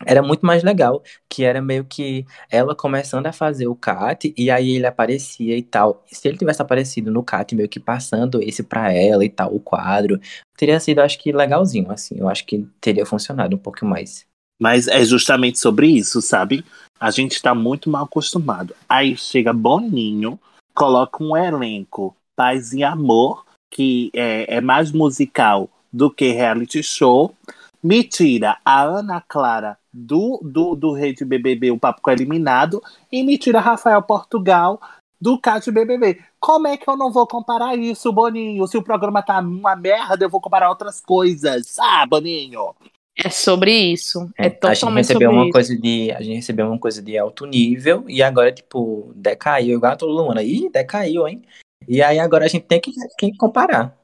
Era 0.05 0.21
muito 0.21 0.45
mais 0.45 0.63
legal. 0.63 1.03
Que 1.29 1.43
era 1.43 1.61
meio 1.61 1.85
que 1.85 2.25
ela 2.49 2.75
começando 2.75 3.27
a 3.27 3.33
fazer 3.33 3.67
o 3.67 3.75
CAT 3.75 4.33
e 4.37 4.49
aí 4.49 4.71
ele 4.75 4.85
aparecia 4.85 5.57
e 5.57 5.63
tal. 5.63 6.03
Se 6.07 6.27
ele 6.27 6.37
tivesse 6.37 6.61
aparecido 6.61 7.11
no 7.11 7.23
CAT, 7.23 7.55
meio 7.55 7.69
que 7.69 7.79
passando 7.79 8.41
esse 8.41 8.63
pra 8.63 8.91
ela 8.93 9.23
e 9.23 9.29
tal, 9.29 9.53
o 9.53 9.59
quadro, 9.59 10.19
teria 10.57 10.79
sido, 10.79 10.99
acho 10.99 11.19
que, 11.19 11.31
legalzinho, 11.31 11.91
assim. 11.91 12.15
Eu 12.17 12.29
acho 12.29 12.45
que 12.45 12.67
teria 12.79 13.05
funcionado 13.05 13.55
um 13.55 13.59
pouco 13.59 13.85
mais. 13.85 14.25
Mas 14.59 14.87
é 14.87 15.03
justamente 15.03 15.59
sobre 15.59 15.87
isso, 15.87 16.21
sabe? 16.21 16.63
A 16.99 17.09
gente 17.09 17.41
tá 17.41 17.55
muito 17.55 17.89
mal 17.89 18.03
acostumado. 18.03 18.75
Aí 18.87 19.17
chega 19.17 19.51
Boninho, 19.51 20.39
coloca 20.75 21.23
um 21.23 21.35
elenco 21.35 22.15
Paz 22.35 22.71
e 22.73 22.83
Amor, 22.83 23.43
que 23.71 24.11
é, 24.13 24.57
é 24.57 24.61
mais 24.61 24.91
musical 24.91 25.69
do 25.91 26.11
que 26.11 26.31
reality 26.31 26.83
show. 26.83 27.35
Me 27.83 28.03
tira 28.03 28.57
a 28.63 28.83
Ana 28.83 29.23
Clara 29.27 29.77
do, 29.91 30.39
do, 30.43 30.75
do 30.75 30.93
Rede 30.93 31.25
BBB, 31.25 31.71
o 31.71 31.79
Papo 31.79 32.01
com 32.01 32.11
Eliminado, 32.11 32.81
e 33.11 33.23
me 33.23 33.37
tira 33.37 33.59
Rafael 33.59 34.01
Portugal 34.01 34.79
do 35.19 35.39
Cássio 35.39 35.73
BBB. 35.73 36.19
Como 36.39 36.67
é 36.67 36.77
que 36.77 36.89
eu 36.89 36.97
não 36.97 37.11
vou 37.11 37.27
comparar 37.27 37.75
isso, 37.77 38.11
Boninho? 38.11 38.65
Se 38.67 38.77
o 38.77 38.83
programa 38.83 39.21
tá 39.21 39.39
uma 39.39 39.75
merda, 39.75 40.25
eu 40.25 40.29
vou 40.29 40.41
comparar 40.41 40.69
outras 40.69 40.99
coisas. 40.99 41.77
Ah, 41.79 42.05
Boninho! 42.05 42.75
É 43.15 43.29
sobre 43.29 43.71
isso. 43.71 44.29
É, 44.37 44.45
a 44.45 44.49
gente 44.49 44.59
totalmente 44.59 45.07
sobre 45.07 45.25
recebeu 45.25 45.31
uma 45.31 45.43
isso. 45.43 45.51
coisa 45.51 45.77
de. 45.77 46.11
A 46.11 46.21
gente 46.21 46.35
recebeu 46.35 46.67
uma 46.67 46.79
coisa 46.79 47.01
de 47.01 47.17
alto 47.17 47.45
nível 47.45 48.05
e 48.07 48.23
agora, 48.23 48.51
tipo, 48.51 49.11
decaiu, 49.15 49.77
igual 49.77 49.91
a 49.91 49.95
todo 49.95 50.11
Luana. 50.11 50.41
Ih, 50.41 50.69
decaiu, 50.69 51.27
hein? 51.27 51.41
E 51.87 52.01
aí 52.01 52.19
agora 52.19 52.45
a 52.45 52.47
gente 52.47 52.63
tem 52.63 52.79
que, 52.79 52.91
tem 53.17 53.31
que 53.31 53.37
comparar. 53.37 53.95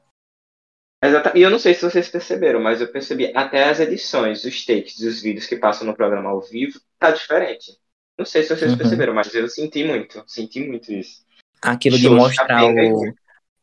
Exata- 1.02 1.32
E 1.36 1.42
eu 1.42 1.50
não 1.50 1.58
sei 1.58 1.74
se 1.74 1.82
vocês 1.82 2.08
perceberam, 2.08 2.60
mas 2.60 2.80
eu 2.80 2.88
percebi 2.88 3.30
até 3.34 3.64
as 3.68 3.78
edições, 3.78 4.44
os 4.44 4.64
takes 4.66 4.98
dos 4.98 5.22
vídeos 5.22 5.46
que 5.46 5.56
passam 5.56 5.86
no 5.86 5.94
programa 5.94 6.30
ao 6.30 6.40
vivo, 6.40 6.80
tá 6.98 7.10
diferente. 7.10 7.76
Não 8.18 8.26
sei 8.26 8.42
se 8.42 8.54
vocês 8.56 8.72
Uhum. 8.72 8.78
perceberam, 8.78 9.14
mas 9.14 9.32
eu 9.32 9.48
senti 9.48 9.84
muito, 9.84 10.22
senti 10.26 10.60
muito 10.66 10.92
isso. 10.92 11.24
Aquilo 11.62 11.96
de 11.98 12.08
mostrar 12.08 12.64
o. 12.66 13.14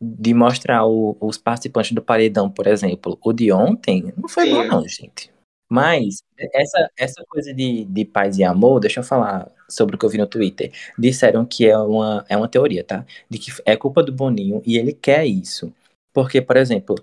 de 0.01 0.33
mostrar 0.33 0.85
o- 0.85 1.17
os 1.21 1.37
participantes 1.37 1.93
do 1.93 2.01
paredão, 2.01 2.49
por 2.49 2.67
exemplo, 2.67 3.17
o 3.23 3.31
de 3.31 3.51
ontem, 3.51 4.13
não 4.17 4.27
foi 4.27 4.49
bom 4.49 4.61
Sim. 4.61 4.67
não, 4.67 4.87
gente. 4.87 5.31
Mas 5.69 6.17
essa, 6.53 6.89
essa 6.97 7.23
coisa 7.27 7.53
de, 7.53 7.85
de 7.85 8.05
paz 8.05 8.37
e 8.37 8.43
amor, 8.43 8.79
deixa 8.81 8.99
eu 8.99 9.03
falar 9.03 9.49
sobre 9.69 9.95
o 9.95 9.99
que 9.99 10.05
eu 10.05 10.09
vi 10.09 10.17
no 10.17 10.27
Twitter. 10.27 10.71
Disseram 10.99 11.45
que 11.45 11.65
é 11.65 11.77
uma, 11.77 12.25
é 12.29 12.35
uma 12.37 12.47
teoria, 12.49 12.83
tá? 12.83 13.05
De 13.29 13.39
que 13.39 13.51
é 13.65 13.75
culpa 13.77 14.03
do 14.03 14.11
Boninho 14.11 14.61
e 14.65 14.77
ele 14.77 14.91
quer 14.93 15.25
isso. 15.25 15.73
Porque, 16.15 16.41
por 16.41 16.57
exemplo, 16.57 16.95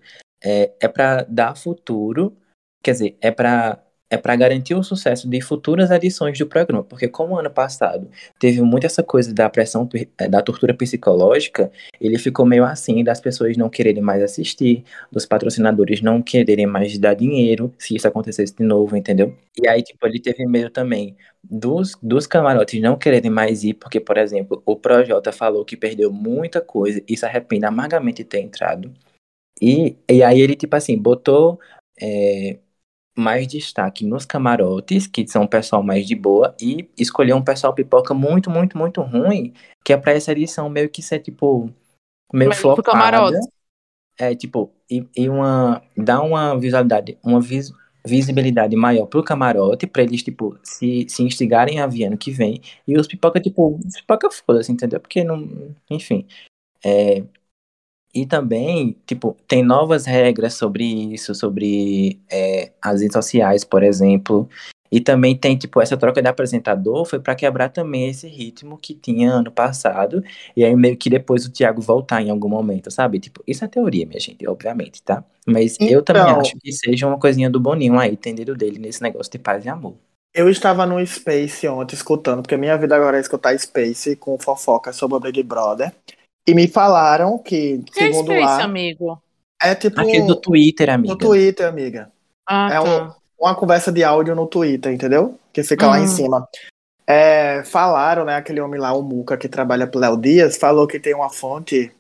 é, 0.43 0.75
é 0.81 0.89
para 0.89 1.25
dar 1.25 1.57
futuro, 1.57 2.39
quer 2.83 2.93
dizer, 2.93 3.19
é 3.21 3.31
para 3.31 3.85
é 4.13 4.19
para 4.19 4.37
garantir 4.37 4.75
o 4.75 4.83
sucesso 4.83 5.27
de 5.27 5.41
futuras 5.41 5.91
edições 5.91 6.39
do 6.39 6.47
programa. 6.47 6.85
Porque 6.85 7.09
como 7.09 7.39
ano 7.39 7.51
passado 7.51 8.11
teve 8.39 8.61
muito 8.61 8.85
essa 8.85 9.03
coisa 9.03 9.33
da 9.33 9.49
pressão, 9.49 9.89
eh, 10.19 10.29
da 10.29 10.43
tortura 10.43 10.75
psicológica, 10.75 11.73
ele 11.99 12.19
ficou 12.19 12.45
meio 12.45 12.63
assim, 12.65 13.03
das 13.03 13.23
pessoas 13.23 13.57
não 13.57 13.71
quererem 13.71 14.03
mais 14.03 14.23
assistir, 14.23 14.85
dos 15.11 15.25
patrocinadores 15.25 16.03
não 16.03 16.21
quererem 16.21 16.67
mais 16.67 16.99
dar 16.99 17.15
dinheiro, 17.15 17.73
se 17.79 17.97
isso 17.97 18.07
acontecesse 18.07 18.55
de 18.55 18.63
novo, 18.65 18.95
entendeu? 18.97 19.35
E 19.59 19.67
aí, 19.67 19.83
tipo, 19.83 20.07
ele 20.07 20.21
teve 20.21 20.45
medo 20.47 20.69
também 20.69 21.17
dos, 21.43 21.97
dos 22.03 22.27
camarotes 22.27 22.81
não 22.83 22.99
quererem 22.99 23.31
mais 23.31 23.65
ir, 23.65 23.75
porque, 23.75 23.99
por 23.99 24.19
exemplo, 24.19 24.63
o 24.67 24.77
Projota 24.77 25.33
falou 25.33 25.65
que 25.65 25.77
perdeu 25.77 26.13
muita 26.13 26.61
coisa 26.61 27.03
e 27.09 27.17
se 27.17 27.25
arrepende 27.25 27.65
amargamente 27.65 28.23
de 28.23 28.29
ter 28.29 28.41
entrado. 28.41 28.93
E, 29.61 29.97
e 30.11 30.23
aí 30.23 30.41
ele, 30.41 30.55
tipo 30.57 30.77
assim, 30.77 30.99
botou 30.99 31.59
é, 32.01 32.59
mais 33.17 33.47
destaque 33.47 34.05
nos 34.07 34.25
camarotes, 34.25 35.07
que 35.07 35.27
são 35.27 35.43
um 35.43 35.47
pessoal 35.47 35.83
mais 35.83 36.07
de 36.07 36.15
boa, 36.15 36.55
e 36.61 36.89
escolheu 36.99 37.37
um 37.37 37.43
pessoal 37.45 37.75
pipoca 37.75 38.15
muito, 38.15 38.51
muito, 38.51 38.77
muito 38.79 39.01
ruim, 39.03 39.53
que 39.85 39.93
é 39.93 39.97
pra 39.97 40.13
essa 40.13 40.33
edição 40.33 40.69
meio 40.69 40.89
que 40.89 41.03
ser, 41.03 41.21
tipo, 41.21 41.71
meio 42.33 42.51
Mas 42.51 42.59
flopada. 42.59 42.83
camarote. 42.83 43.49
É, 44.19 44.35
tipo, 44.35 44.73
e, 44.91 45.07
e 45.17 45.29
uma, 45.29 45.83
dá 45.97 46.23
uma 46.23 46.59
visualidade, 46.59 47.19
uma 47.25 47.41
vis- 47.41 47.73
visibilidade 48.07 48.77
maior 48.77 49.07
pro 49.07 49.23
camarote, 49.25 49.87
pra 49.87 50.03
eles, 50.03 50.23
tipo, 50.23 50.59
se, 50.63 51.07
se 51.09 51.23
instigarem 51.23 51.81
a 51.81 51.87
vir 51.87 52.05
ano 52.05 52.19
que 52.19 52.31
vem, 52.31 52.61
e 52.87 52.97
os 52.99 53.07
pipoca, 53.07 53.41
tipo, 53.41 53.79
os 53.85 53.97
pipoca 54.01 54.31
foda-se, 54.31 54.71
entendeu? 54.71 55.01
Porque 55.01 55.25
não, 55.25 55.75
enfim, 55.91 56.27
é, 56.85 57.25
e 58.15 58.27
também, 58.27 58.97
tipo, 59.07 59.37
tem 59.49 59.63
novas 59.63 60.05
regras 60.07 60.55
sobre 60.55 60.85
isso, 60.85 61.35
sobre 61.35 62.21
é, 62.31 62.73
as 62.81 63.01
redes 63.01 63.15
sociais, 63.15 63.65
por 63.65 63.83
exemplo. 63.83 64.49
E 64.91 65.01
também 65.01 65.35
tem, 65.35 65.57
tipo, 65.57 65.81
essa 65.81 65.97
troca 65.97 66.21
de 66.21 66.29
apresentador 66.29 67.07
foi 67.07 67.19
para 67.19 67.35
quebrar 67.35 67.71
também 67.71 68.11
esse 68.11 68.29
ritmo 68.29 68.77
que 68.77 68.93
tinha 68.93 69.33
ano 69.33 69.51
passado. 69.51 70.23
E 70.55 70.63
aí 70.63 70.77
meio 70.77 70.99
que 70.99 71.09
depois 71.09 71.47
o 71.47 71.51
Thiago 71.51 71.81
voltar 71.81 72.21
em 72.21 72.29
algum 72.29 72.49
momento, 72.51 72.91
sabe? 72.91 73.19
Tipo, 73.19 73.43
isso 73.47 73.65
é 73.65 73.69
teoria, 73.69 74.05
minha 74.05 74.21
gente, 74.21 74.47
obviamente, 74.47 75.03
tá? 75.03 75.25
Mas 75.47 75.79
eu 75.81 76.03
também 76.03 76.23
Então- 76.25 76.41
acho 76.41 76.59
que 76.59 76.71
seja 76.73 77.07
uma 77.07 77.19
coisinha 77.19 77.49
do 77.49 77.59
Boninho 77.59 77.99
aí, 77.99 78.13
entendido 78.13 78.55
dele 78.55 78.79
nesse 78.79 79.03
negócio 79.03 79.33
de 79.33 79.39
paz 79.39 79.65
e 79.65 79.71
amor. 79.71 79.95
Eu 80.35 80.51
estava 80.51 80.85
no 80.85 81.05
Space 81.07 81.67
ontem 81.69 81.95
escutando, 81.95 82.43
porque 82.43 82.57
minha 82.59 82.77
vida 82.77 82.95
agora 82.95 83.17
é 83.17 83.21
escutar 83.21 83.59
Space 83.59 84.17
com 84.17 84.39
fofoca 84.39 84.93
sobre 84.93 85.17
o 85.17 85.21
Big 85.21 85.43
Brother. 85.43 85.91
E 86.47 86.55
me 86.55 86.67
falaram 86.67 87.39
que, 87.39 87.79
Que 87.95 88.01
é 88.05 88.07
segundo 88.07 88.27
Space, 88.33 88.41
lá, 88.45 88.65
amigo? 88.65 89.23
é 89.63 89.75
tipo 89.75 90.01
Aquele 90.01 90.27
do 90.27 90.37
Twitter, 90.37 90.91
amiga. 90.91 91.13
no 91.15 91.19
Twitter, 91.19 91.67
amiga. 91.69 92.11
Ah, 92.47 92.69
É 92.73 92.81
tá. 92.83 93.17
Uma 93.39 93.55
conversa 93.57 93.91
de 93.91 94.05
áudio 94.05 94.35
no 94.37 94.47
Twitter, 94.47 94.93
entendeu? 94.93 95.39
Que 95.53 95.63
fica 95.65 95.87
lá 95.89 95.99
em 95.99 96.05
Hum. 96.05 96.07
cima. 96.09 96.49
É, 97.07 97.63
falaram, 97.65 98.25
né? 98.25 98.37
Aquele 98.37 98.61
homem 98.61 98.81
lá, 98.81 98.93
o 98.93 99.03
Muca, 99.03 99.37
que 99.37 99.49
trabalha 99.49 99.87
pro 99.87 99.99
Léo 100.01 100.17
Dias, 100.17 100.57
falou 100.57 100.87
que 100.87 101.01
tem 101.01 101.15
uma 101.15 101.29
fonte 101.29 101.93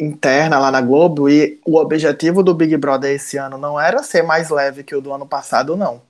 interna 0.00 0.58
lá 0.58 0.70
na 0.70 0.80
Globo 0.80 1.28
e 1.28 1.60
o 1.64 1.76
objetivo 1.76 2.42
do 2.42 2.54
Big 2.54 2.76
Brother 2.76 3.12
esse 3.14 3.36
ano 3.36 3.56
não 3.58 3.78
era 3.78 4.02
ser 4.02 4.22
mais 4.22 4.48
leve 4.50 4.82
que 4.82 4.94
o 4.96 5.00
do 5.00 5.12
ano 5.12 5.26
passado, 5.26 5.76
não. 5.76 6.02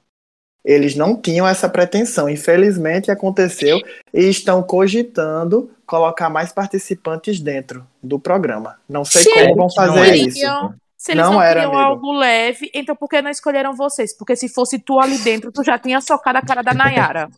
Eles 0.64 0.94
não 0.94 1.16
tinham 1.20 1.46
essa 1.46 1.68
pretensão. 1.68 2.28
Infelizmente 2.28 3.10
aconteceu 3.10 3.78
e 4.14 4.28
estão 4.28 4.62
cogitando 4.62 5.70
colocar 5.90 6.30
mais 6.30 6.52
participantes 6.52 7.40
dentro 7.40 7.84
do 8.00 8.18
programa. 8.18 8.76
Não 8.88 9.04
sei 9.04 9.22
Se 9.24 9.30
como 9.30 9.46
vão 9.56 9.56
não 9.56 9.70
fazer 9.70 10.00
é 10.08 10.16
isso. 10.16 10.34
queriam- 10.36 10.74
Se 10.96 11.12
eles 11.12 11.24
Não 11.24 11.32
não, 11.32 11.42
era, 11.42 11.60
queriam 11.62 11.72
amigo. 11.78 11.88
algo 11.90 12.12
leve, 12.12 12.70
então 12.74 12.94
por 12.94 13.08
que 13.08 13.22
não 13.22 13.30
escolheram 13.30 13.74
vocês? 13.74 14.14
Porque 14.16 14.36
se 14.36 14.50
fosse 14.50 14.78
tu 14.78 15.00
ali 15.00 15.16
dentro, 15.18 15.50
tu 15.50 15.64
já 15.64 15.78
tinha 15.78 15.98
socado 16.00 16.36
a 16.38 16.42
cara 16.42 16.62
da 16.62 16.74
Nayara. 16.74 17.28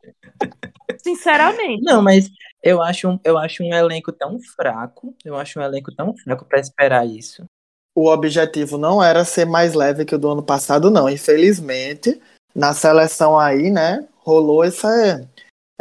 Sinceramente. 1.03 1.83
Não, 1.83 2.03
mas 2.03 2.29
eu 2.63 2.83
acho, 2.83 3.09
um- 3.09 3.21
eu 3.25 3.39
acho 3.39 3.63
um 3.63 3.73
elenco 3.73 4.13
tão 4.13 4.39
fraco, 4.57 5.15
eu 5.25 5.37
acho 5.37 5.59
um 5.59 5.63
elenco 5.63 5.95
tão 5.95 6.15
fraco 6.17 6.45
pra 6.45 6.59
esperar 6.61 7.07
isso. 7.07 7.45
o 7.95 8.09
objetivo 8.09 8.79
não 8.79 9.03
era 9.03 9.23
ser 9.23 9.45
mais 9.45 9.75
leve 9.75 10.07
que 10.07 10.15
o 10.15 10.19
do 10.19 10.31
ano 10.31 10.43
passado, 10.43 10.91
não. 10.91 11.09
Infelizmente, 11.11 12.19
na 12.55 12.73
seleção 12.73 13.39
aí, 13.39 13.71
né, 13.71 14.05
rolou 14.25 14.65
essa, 14.65 15.29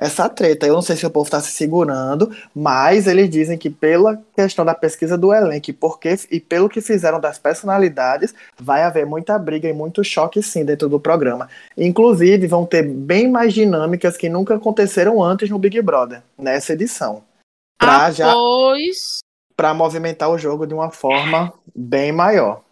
essa 0.01 0.27
treta. 0.27 0.65
Eu 0.65 0.73
não 0.73 0.81
sei 0.81 0.95
se 0.95 1.05
o 1.05 1.11
povo 1.11 1.29
tá 1.29 1.39
se 1.39 1.51
segurando, 1.51 2.35
mas 2.55 3.05
eles 3.05 3.29
dizem 3.29 3.55
que 3.55 3.69
pela 3.69 4.19
questão 4.35 4.65
da 4.65 4.73
pesquisa 4.73 5.15
do 5.15 5.31
elenco 5.31 5.69
e, 5.69 5.73
porque, 5.73 6.15
e 6.31 6.39
pelo 6.39 6.67
que 6.67 6.81
fizeram 6.81 7.19
das 7.19 7.37
personalidades, 7.37 8.33
vai 8.59 8.81
haver 8.81 9.05
muita 9.05 9.37
briga 9.37 9.69
e 9.69 9.73
muito 9.73 10.03
choque 10.03 10.41
sim 10.41 10.65
dentro 10.65 10.89
do 10.89 10.99
programa. 10.99 11.47
Inclusive, 11.77 12.47
vão 12.47 12.65
ter 12.65 12.81
bem 12.81 13.29
mais 13.29 13.53
dinâmicas 13.53 14.17
que 14.17 14.27
nunca 14.27 14.55
aconteceram 14.55 15.21
antes 15.21 15.51
no 15.51 15.59
Big 15.59 15.79
Brother, 15.83 16.23
nessa 16.35 16.73
edição. 16.73 17.23
Pra 17.79 18.05
Ah, 18.05 18.11
já 18.11 18.33
pois. 18.33 19.19
para 19.55 19.71
movimentar 19.71 20.31
o 20.31 20.37
jogo 20.37 20.65
de 20.65 20.73
uma 20.73 20.89
forma 20.89 21.53
bem 21.75 22.11
maior. 22.11 22.63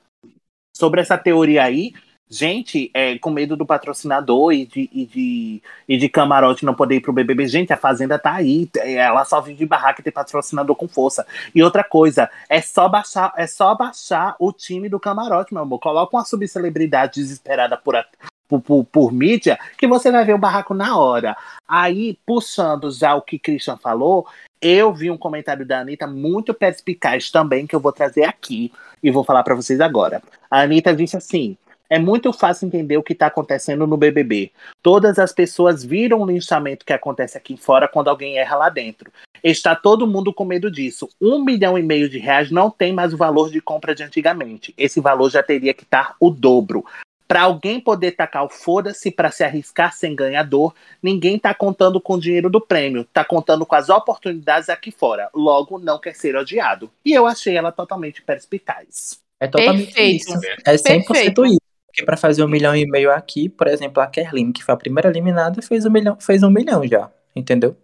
Sobre 0.76 1.02
essa 1.02 1.18
teoria 1.18 1.64
aí, 1.64 1.94
gente, 2.30 2.92
é, 2.94 3.18
com 3.18 3.32
medo 3.32 3.58
do 3.58 3.66
patrocinador 3.66 4.54
e 4.54 4.66
de, 4.66 4.90
e, 4.94 5.06
de, 5.06 5.64
e 5.88 5.98
de 5.98 6.08
camarote 6.08 6.64
não 6.64 6.76
poder 6.76 6.98
ir 6.98 7.02
pro 7.02 7.12
BBB, 7.12 7.48
gente, 7.48 7.74
a 7.74 7.78
Fazenda 7.78 8.20
tá 8.20 8.34
aí, 8.36 8.70
é, 8.78 8.94
ela 8.96 9.26
só 9.26 9.42
vive 9.42 9.58
de 9.58 9.66
barraca 9.66 10.00
e 10.00 10.04
tem 10.04 10.14
patrocinador 10.14 10.76
com 10.76 10.88
força. 10.88 11.26
E 11.56 11.64
outra 11.64 11.84
coisa, 11.84 12.30
é 12.48 12.62
só 12.62 12.88
baixar, 12.88 13.34
é 13.36 13.48
só 13.48 13.74
baixar 13.74 14.36
o 14.40 14.52
time 14.54 14.88
do 14.88 15.00
camarote, 15.00 15.54
meu 15.54 15.64
amor. 15.64 15.80
Coloca 15.80 16.16
uma 16.16 16.24
subcelebridade 16.26 17.16
desesperada 17.16 17.76
por, 17.76 17.96
a- 17.96 18.06
por, 18.48 18.62
por, 18.62 18.86
por 18.86 19.12
mídia, 19.12 19.58
que 19.78 19.88
você 19.88 20.12
vai 20.12 20.24
ver 20.24 20.34
o 20.34 20.40
barraco 20.40 20.74
na 20.76 20.98
hora. 20.98 21.36
Aí, 21.68 22.18
puxando 22.26 22.92
já 22.92 23.16
o 23.16 23.22
que 23.22 23.40
Christian 23.40 23.78
falou, 23.78 24.28
eu 24.62 24.94
vi 24.94 25.10
um 25.10 25.18
comentário 25.18 25.66
da 25.66 25.80
Anitta 25.80 26.06
muito 26.06 26.54
perspicaz 26.54 27.32
também, 27.32 27.66
que 27.66 27.76
eu 27.76 27.80
vou 27.80 27.92
trazer 27.92 28.26
aqui 28.26 28.72
e 29.02 29.10
vou 29.10 29.24
falar 29.24 29.42
pra 29.44 29.56
vocês 29.56 29.80
agora. 29.82 30.22
A 30.52 30.62
Anitta 30.62 30.94
disse 30.94 31.16
assim: 31.18 31.58
é 31.90 31.98
muito 31.98 32.32
fácil 32.32 32.68
entender 32.68 32.98
o 32.98 33.04
que 33.04 33.16
tá 33.16 33.28
acontecendo 33.28 33.88
no 33.88 33.98
BBB. 33.98 34.52
Todas 34.82 35.18
as 35.18 35.34
pessoas 35.34 35.84
viram 35.84 36.22
o 36.22 36.26
linchamento 36.26 36.86
que 36.86 36.94
acontece 36.94 37.38
aqui 37.38 37.58
fora 37.58 37.88
quando 37.88 38.10
alguém 38.10 38.38
erra 38.38 38.56
lá 38.56 38.70
dentro. 38.70 39.12
Está 39.44 39.76
todo 39.76 40.08
mundo 40.08 40.34
com 40.34 40.46
medo 40.46 40.70
disso. 40.70 41.10
Um 41.20 41.44
milhão 41.44 41.78
e 41.78 41.82
meio 41.82 42.10
de 42.10 42.20
reais 42.20 42.52
não 42.52 42.70
tem 42.70 42.94
mais 42.94 43.14
o 43.14 43.18
valor 43.18 43.50
de 43.50 43.60
compra 43.60 43.96
de 43.96 44.04
antigamente. 44.04 44.74
Esse 44.78 45.00
valor 45.00 45.32
já 45.32 45.42
teria 45.42 45.74
que 45.74 45.84
estar 45.84 46.16
o 46.20 46.30
dobro. 46.30 46.86
Para 47.28 47.44
alguém 47.44 47.80
poder 47.80 48.14
tacar 48.14 48.44
o 48.44 48.50
foda-se 48.50 49.12
para 49.12 49.30
se 49.30 49.44
arriscar 49.44 49.94
sem 49.94 50.16
ganhador, 50.16 50.74
ninguém 51.02 51.38
tá 51.38 51.54
contando 51.54 52.02
com 52.02 52.16
o 52.16 52.20
dinheiro 52.20 52.50
do 52.50 52.60
prêmio, 52.60 53.04
tá 53.14 53.24
contando 53.24 53.68
com 53.68 53.76
as 53.76 53.88
oportunidades 53.88 54.68
aqui 54.68 54.90
fora. 54.90 55.30
Logo, 55.34 55.78
não 55.78 56.00
quer 56.00 56.16
ser 56.16 56.36
odiado. 56.36 56.90
E 57.06 57.14
eu 57.14 57.28
achei 57.28 57.56
ela 57.56 57.72
totalmente 57.72 58.24
perspicaz. 58.24 59.20
É 59.40 59.48
totalmente 59.48 59.94
Perfeito. 59.94 60.28
isso. 60.28 60.40
É 60.66 60.76
100% 60.76 61.06
Perfeito. 61.06 61.46
isso. 61.46 61.69
Porque 61.90 62.06
pra 62.06 62.16
fazer 62.16 62.44
um 62.44 62.48
milhão 62.48 62.76
e 62.76 62.86
meio 62.86 63.12
aqui, 63.12 63.50
por 63.50 63.68
exemplo, 63.68 64.02
a 64.02 64.08
Kerlin, 64.08 64.52
que 64.52 64.64
foi 64.64 64.74
a 64.74 64.78
primeira 64.78 65.10
eliminada, 65.10 65.62
fez 65.62 65.86
um 65.86 65.90
milhão, 65.90 66.20
fez 66.20 66.44
um 66.44 66.50
milhão 66.50 66.86
já, 66.88 67.12
entendeu? 67.36 67.76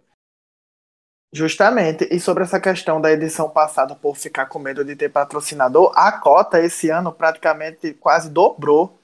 Justamente. 1.32 2.08
E 2.10 2.20
sobre 2.20 2.44
essa 2.44 2.60
questão 2.60 3.00
da 3.00 3.12
edição 3.12 3.50
passada 3.50 3.94
por 3.94 4.16
ficar 4.16 4.46
com 4.46 4.58
medo 4.58 4.84
de 4.84 4.94
ter 4.94 5.08
patrocinador, 5.08 5.92
a 5.94 6.12
cota 6.12 6.60
esse 6.60 6.88
ano 6.88 7.12
praticamente 7.12 7.92
quase 7.94 8.30
dobrou 8.30 8.98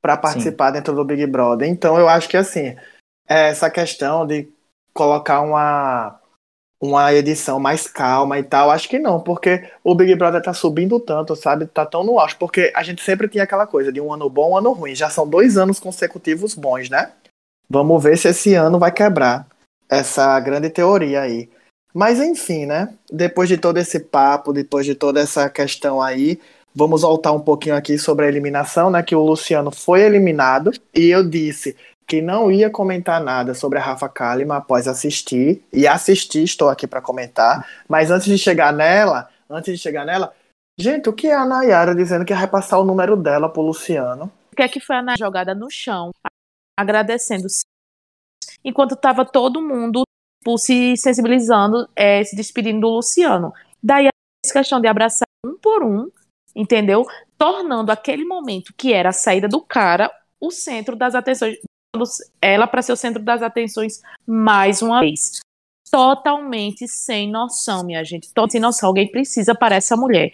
para 0.00 0.16
participar 0.16 0.70
dentro 0.70 0.94
do 0.94 1.04
Big 1.04 1.26
Brother. 1.26 1.68
Então 1.68 1.98
eu 1.98 2.08
acho 2.08 2.28
que 2.28 2.36
assim, 2.36 2.76
essa 3.26 3.68
questão 3.68 4.24
de 4.24 4.48
colocar 4.94 5.40
uma 5.40 6.20
uma 6.80 7.12
edição 7.12 7.58
mais 7.58 7.86
calma 7.86 8.38
e 8.38 8.42
tal, 8.42 8.70
acho 8.70 8.88
que 8.88 8.98
não, 8.98 9.20
porque 9.20 9.68
o 9.82 9.94
Big 9.94 10.14
Brother 10.14 10.42
tá 10.42 10.52
subindo 10.52 11.00
tanto, 11.00 11.34
sabe? 11.34 11.66
Tá 11.66 11.86
tão 11.86 12.04
no 12.04 12.18
auge, 12.18 12.36
porque 12.36 12.72
a 12.74 12.82
gente 12.82 13.02
sempre 13.02 13.28
tinha 13.28 13.44
aquela 13.44 13.66
coisa 13.66 13.92
de 13.92 14.00
um 14.00 14.12
ano 14.12 14.28
bom, 14.28 14.52
um 14.52 14.56
ano 14.56 14.72
ruim. 14.72 14.94
Já 14.94 15.08
são 15.08 15.26
dois 15.26 15.56
anos 15.56 15.80
consecutivos 15.80 16.54
bons, 16.54 16.90
né? 16.90 17.12
Vamos 17.68 18.02
ver 18.02 18.16
se 18.18 18.28
esse 18.28 18.54
ano 18.54 18.78
vai 18.78 18.92
quebrar 18.92 19.46
essa 19.88 20.38
grande 20.40 20.70
teoria 20.70 21.22
aí. 21.22 21.48
Mas 21.94 22.20
enfim, 22.20 22.66
né? 22.66 22.92
Depois 23.10 23.48
de 23.48 23.56
todo 23.56 23.78
esse 23.78 23.98
papo, 23.98 24.52
depois 24.52 24.84
de 24.84 24.94
toda 24.94 25.20
essa 25.20 25.48
questão 25.48 26.02
aí, 26.02 26.38
vamos 26.74 27.00
voltar 27.00 27.32
um 27.32 27.40
pouquinho 27.40 27.74
aqui 27.74 27.98
sobre 27.98 28.26
a 28.26 28.28
eliminação, 28.28 28.90
né? 28.90 29.02
Que 29.02 29.16
o 29.16 29.24
Luciano 29.24 29.70
foi 29.70 30.02
eliminado 30.02 30.72
e 30.94 31.06
eu 31.06 31.26
disse 31.26 31.74
que 32.06 32.22
não 32.22 32.50
ia 32.50 32.70
comentar 32.70 33.20
nada 33.20 33.54
sobre 33.54 33.78
a 33.78 33.82
Rafa 33.82 34.08
Kalimann 34.08 34.58
após 34.58 34.86
assistir 34.86 35.62
e 35.72 35.86
assistir, 35.86 36.44
estou 36.44 36.68
aqui 36.68 36.86
para 36.86 37.00
comentar. 37.00 37.66
Mas 37.88 38.10
antes 38.10 38.26
de 38.26 38.38
chegar 38.38 38.72
nela, 38.72 39.28
antes 39.50 39.74
de 39.74 39.82
chegar 39.82 40.04
nela, 40.04 40.32
Gente, 40.78 41.08
o 41.08 41.12
que 41.14 41.26
é 41.26 41.34
a 41.34 41.46
Nayara 41.46 41.94
dizendo 41.94 42.22
que 42.22 42.34
vai 42.34 42.46
passar 42.46 42.78
o 42.78 42.84
número 42.84 43.16
dela 43.16 43.50
pro 43.50 43.62
Luciano? 43.62 44.30
O 44.52 44.56
que 44.56 44.62
é 44.62 44.68
que 44.68 44.78
foi 44.78 44.96
a 44.96 45.00
Nayara 45.00 45.18
jogada 45.18 45.54
no 45.54 45.70
chão, 45.70 46.10
agradecendo. 46.78 47.46
Enquanto 48.62 48.94
tava 48.94 49.24
todo 49.24 49.62
mundo 49.62 50.02
tipo, 50.46 50.58
se 50.58 50.96
sensibilizando, 50.96 51.88
é, 51.96 52.22
se 52.22 52.36
despedindo 52.36 52.80
do 52.80 52.88
Luciano. 52.88 53.52
Daí 53.82 54.06
a 54.06 54.10
questão 54.52 54.80
de 54.80 54.86
abraçar 54.86 55.26
um 55.44 55.56
por 55.58 55.82
um, 55.82 56.10
entendeu? 56.54 57.06
Tornando 57.38 57.90
aquele 57.90 58.24
momento 58.24 58.72
que 58.76 58.92
era 58.92 59.08
a 59.08 59.12
saída 59.12 59.48
do 59.48 59.60
cara 59.60 60.10
o 60.38 60.50
centro 60.50 60.94
das 60.94 61.14
atenções, 61.14 61.56
ela 62.40 62.66
para 62.66 62.82
ser 62.82 62.92
o 62.92 62.96
centro 62.96 63.22
das 63.22 63.42
atenções 63.42 64.02
mais 64.26 64.82
uma 64.82 65.00
vez. 65.00 65.40
Totalmente 65.90 66.88
sem 66.88 67.30
noção, 67.30 67.84
minha 67.84 68.04
gente. 68.04 68.28
Totalmente 68.28 68.52
sem 68.52 68.60
noção. 68.60 68.88
Alguém 68.88 69.10
precisa 69.10 69.54
para 69.54 69.76
essa 69.76 69.96
mulher. 69.96 70.32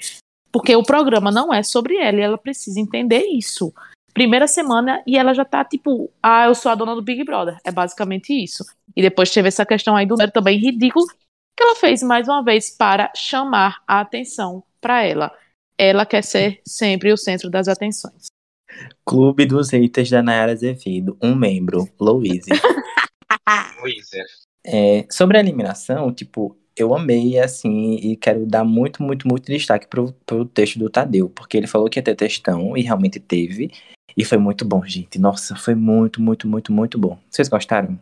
Porque 0.50 0.74
o 0.76 0.82
programa 0.82 1.30
não 1.30 1.52
é 1.52 1.62
sobre 1.62 1.96
ela 1.96 2.18
e 2.18 2.22
ela 2.22 2.38
precisa 2.38 2.80
entender 2.80 3.24
isso. 3.26 3.72
Primeira 4.12 4.46
semana 4.46 5.02
e 5.06 5.16
ela 5.16 5.32
já 5.32 5.44
tá 5.44 5.64
tipo, 5.64 6.10
ah, 6.22 6.44
eu 6.44 6.54
sou 6.54 6.70
a 6.70 6.74
dona 6.74 6.94
do 6.94 7.02
Big 7.02 7.24
Brother. 7.24 7.58
É 7.64 7.70
basicamente 7.70 8.32
isso. 8.32 8.64
E 8.94 9.00
depois 9.00 9.30
teve 9.30 9.48
essa 9.48 9.64
questão 9.64 9.96
aí 9.96 10.04
do 10.04 10.12
número 10.12 10.30
também 10.30 10.58
ridículo 10.58 11.06
que 11.56 11.62
ela 11.62 11.76
fez 11.76 12.02
mais 12.02 12.28
uma 12.28 12.42
vez 12.42 12.70
para 12.70 13.10
chamar 13.14 13.82
a 13.86 14.00
atenção 14.00 14.62
para 14.80 15.04
ela. 15.04 15.32
Ela 15.78 16.04
quer 16.04 16.22
ser 16.22 16.60
sempre 16.66 17.12
o 17.12 17.16
centro 17.16 17.50
das 17.50 17.68
atenções. 17.68 18.31
Clube 19.04 19.46
dos 19.46 19.70
haters 19.70 20.10
da 20.10 20.22
Nayara 20.22 20.52
Azevedo, 20.52 21.16
um 21.22 21.34
membro, 21.34 21.88
Louise. 22.00 22.50
Luísa. 23.80 24.24
É, 24.64 25.04
sobre 25.10 25.36
a 25.36 25.40
eliminação, 25.40 26.12
tipo, 26.12 26.56
eu 26.76 26.94
amei, 26.94 27.38
assim, 27.38 27.94
e 27.96 28.16
quero 28.16 28.46
dar 28.46 28.64
muito, 28.64 29.02
muito, 29.02 29.26
muito 29.26 29.46
destaque 29.46 29.86
pro, 29.86 30.12
pro 30.24 30.44
texto 30.44 30.78
do 30.78 30.88
Tadeu, 30.88 31.28
porque 31.28 31.56
ele 31.56 31.66
falou 31.66 31.88
que 31.88 31.98
ia 31.98 32.02
ter 32.02 32.14
textão, 32.14 32.76
e 32.76 32.82
realmente 32.82 33.18
teve, 33.18 33.72
e 34.16 34.24
foi 34.24 34.38
muito 34.38 34.64
bom, 34.64 34.84
gente. 34.84 35.18
Nossa, 35.18 35.56
foi 35.56 35.74
muito, 35.74 36.22
muito, 36.22 36.46
muito, 36.46 36.72
muito 36.72 36.98
bom. 36.98 37.18
Vocês 37.30 37.48
gostaram? 37.48 37.98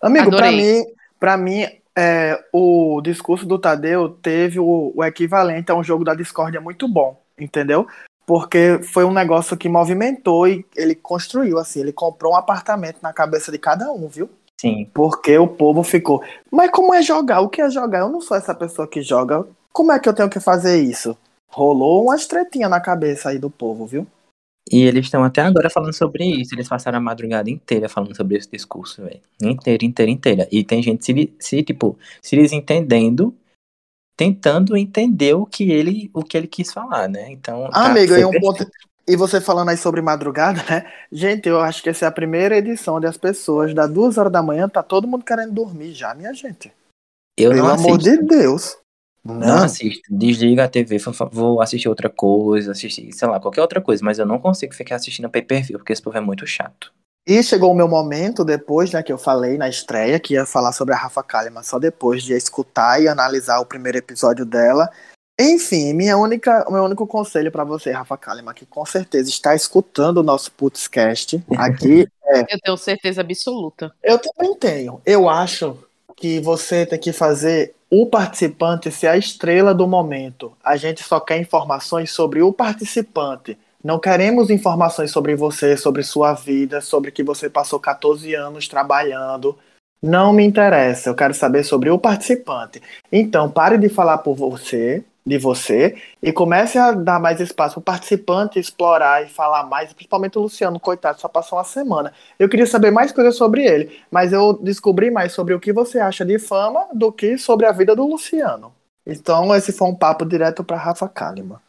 Amigo, 0.00 0.30
pra 0.30 0.48
Adorei. 0.48 0.80
mim, 0.80 0.84
pra 1.18 1.36
mim 1.36 1.66
é, 1.96 2.44
o 2.52 3.00
discurso 3.00 3.46
do 3.46 3.58
Tadeu 3.58 4.08
teve 4.08 4.58
o, 4.58 4.92
o 4.94 5.04
equivalente 5.04 5.70
a 5.70 5.74
um 5.74 5.84
jogo 5.84 6.04
da 6.04 6.14
discórdia 6.14 6.60
muito 6.60 6.88
bom, 6.88 7.22
entendeu? 7.38 7.86
Porque 8.26 8.80
foi 8.82 9.04
um 9.04 9.12
negócio 9.12 9.56
que 9.56 9.68
movimentou 9.68 10.48
e 10.48 10.64
ele 10.74 10.94
construiu, 10.94 11.58
assim, 11.58 11.80
ele 11.80 11.92
comprou 11.92 12.32
um 12.32 12.36
apartamento 12.36 12.98
na 13.02 13.12
cabeça 13.12 13.52
de 13.52 13.58
cada 13.58 13.92
um, 13.92 14.08
viu? 14.08 14.30
Sim. 14.60 14.88
Porque 14.94 15.36
o 15.36 15.46
povo 15.46 15.82
ficou. 15.82 16.22
Mas 16.50 16.70
como 16.70 16.94
é 16.94 17.02
jogar? 17.02 17.40
O 17.40 17.48
que 17.48 17.60
é 17.60 17.70
jogar? 17.70 18.00
Eu 18.00 18.08
não 18.08 18.20
sou 18.20 18.36
essa 18.36 18.54
pessoa 18.54 18.88
que 18.88 19.02
joga. 19.02 19.46
Como 19.72 19.92
é 19.92 19.98
que 19.98 20.08
eu 20.08 20.14
tenho 20.14 20.30
que 20.30 20.40
fazer 20.40 20.80
isso? 20.80 21.16
Rolou 21.48 22.04
umas 22.04 22.26
tretinhas 22.26 22.70
na 22.70 22.80
cabeça 22.80 23.28
aí 23.28 23.38
do 23.38 23.50
povo, 23.50 23.86
viu? 23.86 24.06
E 24.70 24.82
eles 24.82 25.04
estão 25.04 25.22
até 25.22 25.42
agora 25.42 25.68
falando 25.68 25.92
sobre 25.92 26.24
isso. 26.24 26.54
Eles 26.54 26.68
passaram 26.68 26.98
a 26.98 27.00
madrugada 27.00 27.50
inteira 27.50 27.88
falando 27.88 28.16
sobre 28.16 28.38
esse 28.38 28.50
discurso, 28.50 29.02
velho. 29.02 29.20
Inteira, 29.42 29.84
inteira, 29.84 30.10
inteira. 30.10 30.48
E 30.50 30.64
tem 30.64 30.82
gente 30.82 31.04
se, 31.04 31.34
se, 31.38 31.62
tipo, 31.62 31.98
se 32.22 32.34
desentendendo, 32.34 33.34
tentando 34.16 34.76
entender 34.76 35.34
o 35.34 35.46
que 35.46 35.70
ele, 35.70 36.10
o 36.14 36.22
que 36.22 36.36
ele 36.36 36.46
quis 36.46 36.72
falar, 36.72 37.08
né? 37.08 37.30
Então. 37.30 37.66
Ah, 37.66 37.70
tá- 37.70 37.86
amigo, 37.86 38.14
e 38.14 38.24
um 38.24 38.40
ponto. 38.40 38.66
E 39.06 39.16
você 39.16 39.40
falando 39.40 39.68
aí 39.68 39.76
sobre 39.76 40.00
madrugada, 40.00 40.62
né? 40.68 40.90
Gente, 41.12 41.48
eu 41.48 41.60
acho 41.60 41.82
que 41.82 41.90
essa 41.90 42.06
é 42.06 42.08
a 42.08 42.12
primeira 42.12 42.56
edição 42.56 42.96
onde 42.96 43.06
as 43.06 43.18
pessoas, 43.18 43.74
das 43.74 43.90
duas 43.90 44.16
horas 44.16 44.32
da 44.32 44.42
manhã, 44.42 44.68
tá 44.68 44.82
todo 44.82 45.06
mundo 45.06 45.24
querendo 45.24 45.52
dormir 45.52 45.92
já, 45.92 46.14
minha 46.14 46.32
gente. 46.32 46.72
Eu 47.36 47.50
Pelo 47.50 47.64
não 47.64 47.74
amor 47.74 47.98
de 47.98 48.16
Deus. 48.16 48.76
Não 49.24 49.64
assisto. 49.64 50.02
Desliga 50.10 50.64
a 50.64 50.68
TV, 50.68 50.98
vou 51.32 51.60
assistir 51.60 51.88
outra 51.88 52.10
coisa, 52.10 52.72
assistir, 52.72 53.10
sei 53.12 53.26
lá, 53.26 53.40
qualquer 53.40 53.62
outra 53.62 53.80
coisa, 53.80 54.04
mas 54.04 54.18
eu 54.18 54.26
não 54.26 54.38
consigo 54.38 54.74
ficar 54.74 54.96
assistindo 54.96 55.30
pay 55.30 55.40
per 55.42 55.64
view, 55.64 55.78
porque 55.78 55.92
esse 55.92 56.02
povo 56.02 56.16
é 56.16 56.20
muito 56.20 56.46
chato. 56.46 56.92
E 57.26 57.42
chegou 57.42 57.72
o 57.72 57.74
meu 57.74 57.88
momento 57.88 58.44
depois, 58.44 58.92
né, 58.92 59.02
que 59.02 59.12
eu 59.12 59.16
falei 59.16 59.56
na 59.56 59.68
estreia, 59.68 60.20
que 60.20 60.34
ia 60.34 60.44
falar 60.44 60.72
sobre 60.72 60.94
a 60.94 60.98
Rafa 60.98 61.22
Kalimann 61.22 61.62
só 61.62 61.78
depois 61.78 62.22
de 62.22 62.34
escutar 62.34 63.00
e 63.00 63.08
analisar 63.08 63.60
o 63.60 63.66
primeiro 63.66 63.96
episódio 63.96 64.44
dela. 64.44 64.90
Enfim, 65.40 65.94
minha 65.94 66.16
única, 66.16 66.64
o 66.68 66.72
meu 66.72 66.84
único 66.84 67.06
conselho 67.06 67.50
pra 67.50 67.64
você, 67.64 67.90
Rafa 67.90 68.16
Kalimann, 68.16 68.54
que 68.54 68.66
com 68.66 68.84
certeza 68.84 69.30
está 69.30 69.54
escutando 69.54 70.18
o 70.18 70.22
nosso 70.22 70.52
Putzcast 70.52 71.42
aqui, 71.56 72.06
Eu 72.48 72.58
tenho 72.60 72.76
certeza 72.76 73.20
absoluta. 73.20 73.94
eu 74.02 74.18
também 74.18 74.54
tenho. 74.56 75.00
Eu 75.04 75.28
acho 75.28 75.78
que 76.16 76.40
você 76.40 76.84
tem 76.86 76.98
que 76.98 77.12
fazer 77.12 77.74
o 77.90 78.06
participante 78.06 78.90
ser 78.90 79.08
a 79.08 79.16
estrela 79.16 79.74
do 79.74 79.86
momento. 79.86 80.52
A 80.64 80.76
gente 80.76 81.02
só 81.02 81.20
quer 81.20 81.38
informações 81.38 82.10
sobre 82.10 82.42
o 82.42 82.52
participante. 82.52 83.56
Não 83.84 83.98
queremos 83.98 84.48
informações 84.48 85.10
sobre 85.10 85.36
você, 85.36 85.76
sobre 85.76 86.02
sua 86.02 86.32
vida, 86.32 86.80
sobre 86.80 87.10
que 87.10 87.22
você 87.22 87.50
passou 87.50 87.78
14 87.78 88.34
anos 88.34 88.66
trabalhando. 88.66 89.58
Não 90.02 90.32
me 90.32 90.42
interessa. 90.42 91.10
Eu 91.10 91.14
quero 91.14 91.34
saber 91.34 91.64
sobre 91.64 91.90
o 91.90 91.98
participante. 91.98 92.80
Então, 93.12 93.50
pare 93.50 93.76
de 93.76 93.90
falar 93.90 94.18
por 94.18 94.34
você, 94.34 95.04
de 95.26 95.36
você, 95.36 95.96
e 96.22 96.32
comece 96.32 96.78
a 96.78 96.92
dar 96.92 97.20
mais 97.20 97.40
espaço 97.40 97.74
para 97.74 97.80
o 97.80 97.82
participante 97.82 98.58
explorar 98.58 99.22
e 99.22 99.28
falar 99.28 99.64
mais, 99.64 99.92
principalmente 99.92 100.38
o 100.38 100.42
Luciano, 100.42 100.80
coitado, 100.80 101.20
só 101.20 101.28
passou 101.28 101.58
uma 101.58 101.64
semana. 101.64 102.10
Eu 102.38 102.48
queria 102.48 102.66
saber 102.66 102.90
mais 102.90 103.12
coisas 103.12 103.36
sobre 103.36 103.66
ele, 103.66 104.00
mas 104.10 104.32
eu 104.32 104.54
descobri 104.54 105.10
mais 105.10 105.32
sobre 105.32 105.52
o 105.52 105.60
que 105.60 105.74
você 105.74 105.98
acha 105.98 106.24
de 106.24 106.38
fama 106.38 106.86
do 106.94 107.12
que 107.12 107.36
sobre 107.36 107.66
a 107.66 107.72
vida 107.72 107.94
do 107.94 108.06
Luciano. 108.06 108.72
Então, 109.06 109.54
esse 109.54 109.72
foi 109.72 109.88
um 109.88 109.94
papo 109.94 110.24
direto 110.24 110.64
para 110.64 110.78
Rafa 110.78 111.06
Kalimann. 111.06 111.63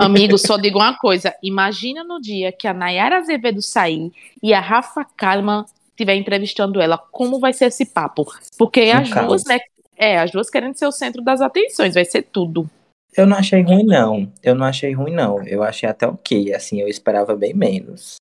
Amigo, 0.00 0.38
só 0.38 0.56
digo 0.56 0.78
uma 0.78 0.96
coisa. 0.96 1.34
Imagina 1.42 2.02
no 2.02 2.20
dia 2.20 2.50
que 2.50 2.66
a 2.66 2.72
Nayara 2.72 3.18
Azevedo 3.18 3.60
sair 3.60 4.10
e 4.42 4.54
a 4.54 4.60
Rafa 4.60 5.04
Kalimann 5.04 5.64
estiver 5.90 6.14
entrevistando 6.14 6.80
ela, 6.80 6.96
como 6.96 7.38
vai 7.38 7.52
ser 7.52 7.66
esse 7.66 7.84
papo? 7.84 8.26
Porque 8.56 8.80
as 8.80 9.10
duas, 9.10 9.44
né? 9.44 9.58
É, 9.96 10.18
as 10.18 10.30
duas 10.30 10.48
querendo 10.48 10.74
ser 10.74 10.86
o 10.86 10.92
centro 10.92 11.22
das 11.22 11.42
atenções, 11.42 11.94
vai 11.94 12.06
ser 12.06 12.22
tudo. 12.22 12.68
Eu 13.14 13.26
não 13.26 13.36
achei 13.36 13.60
ruim, 13.62 13.84
não. 13.84 14.32
Eu 14.42 14.54
não 14.54 14.64
achei 14.64 14.94
ruim, 14.94 15.12
não. 15.12 15.46
Eu 15.46 15.62
achei 15.62 15.86
até 15.86 16.06
ok, 16.06 16.54
assim, 16.54 16.80
eu 16.80 16.88
esperava 16.88 17.36
bem 17.36 17.52
menos. 17.52 18.16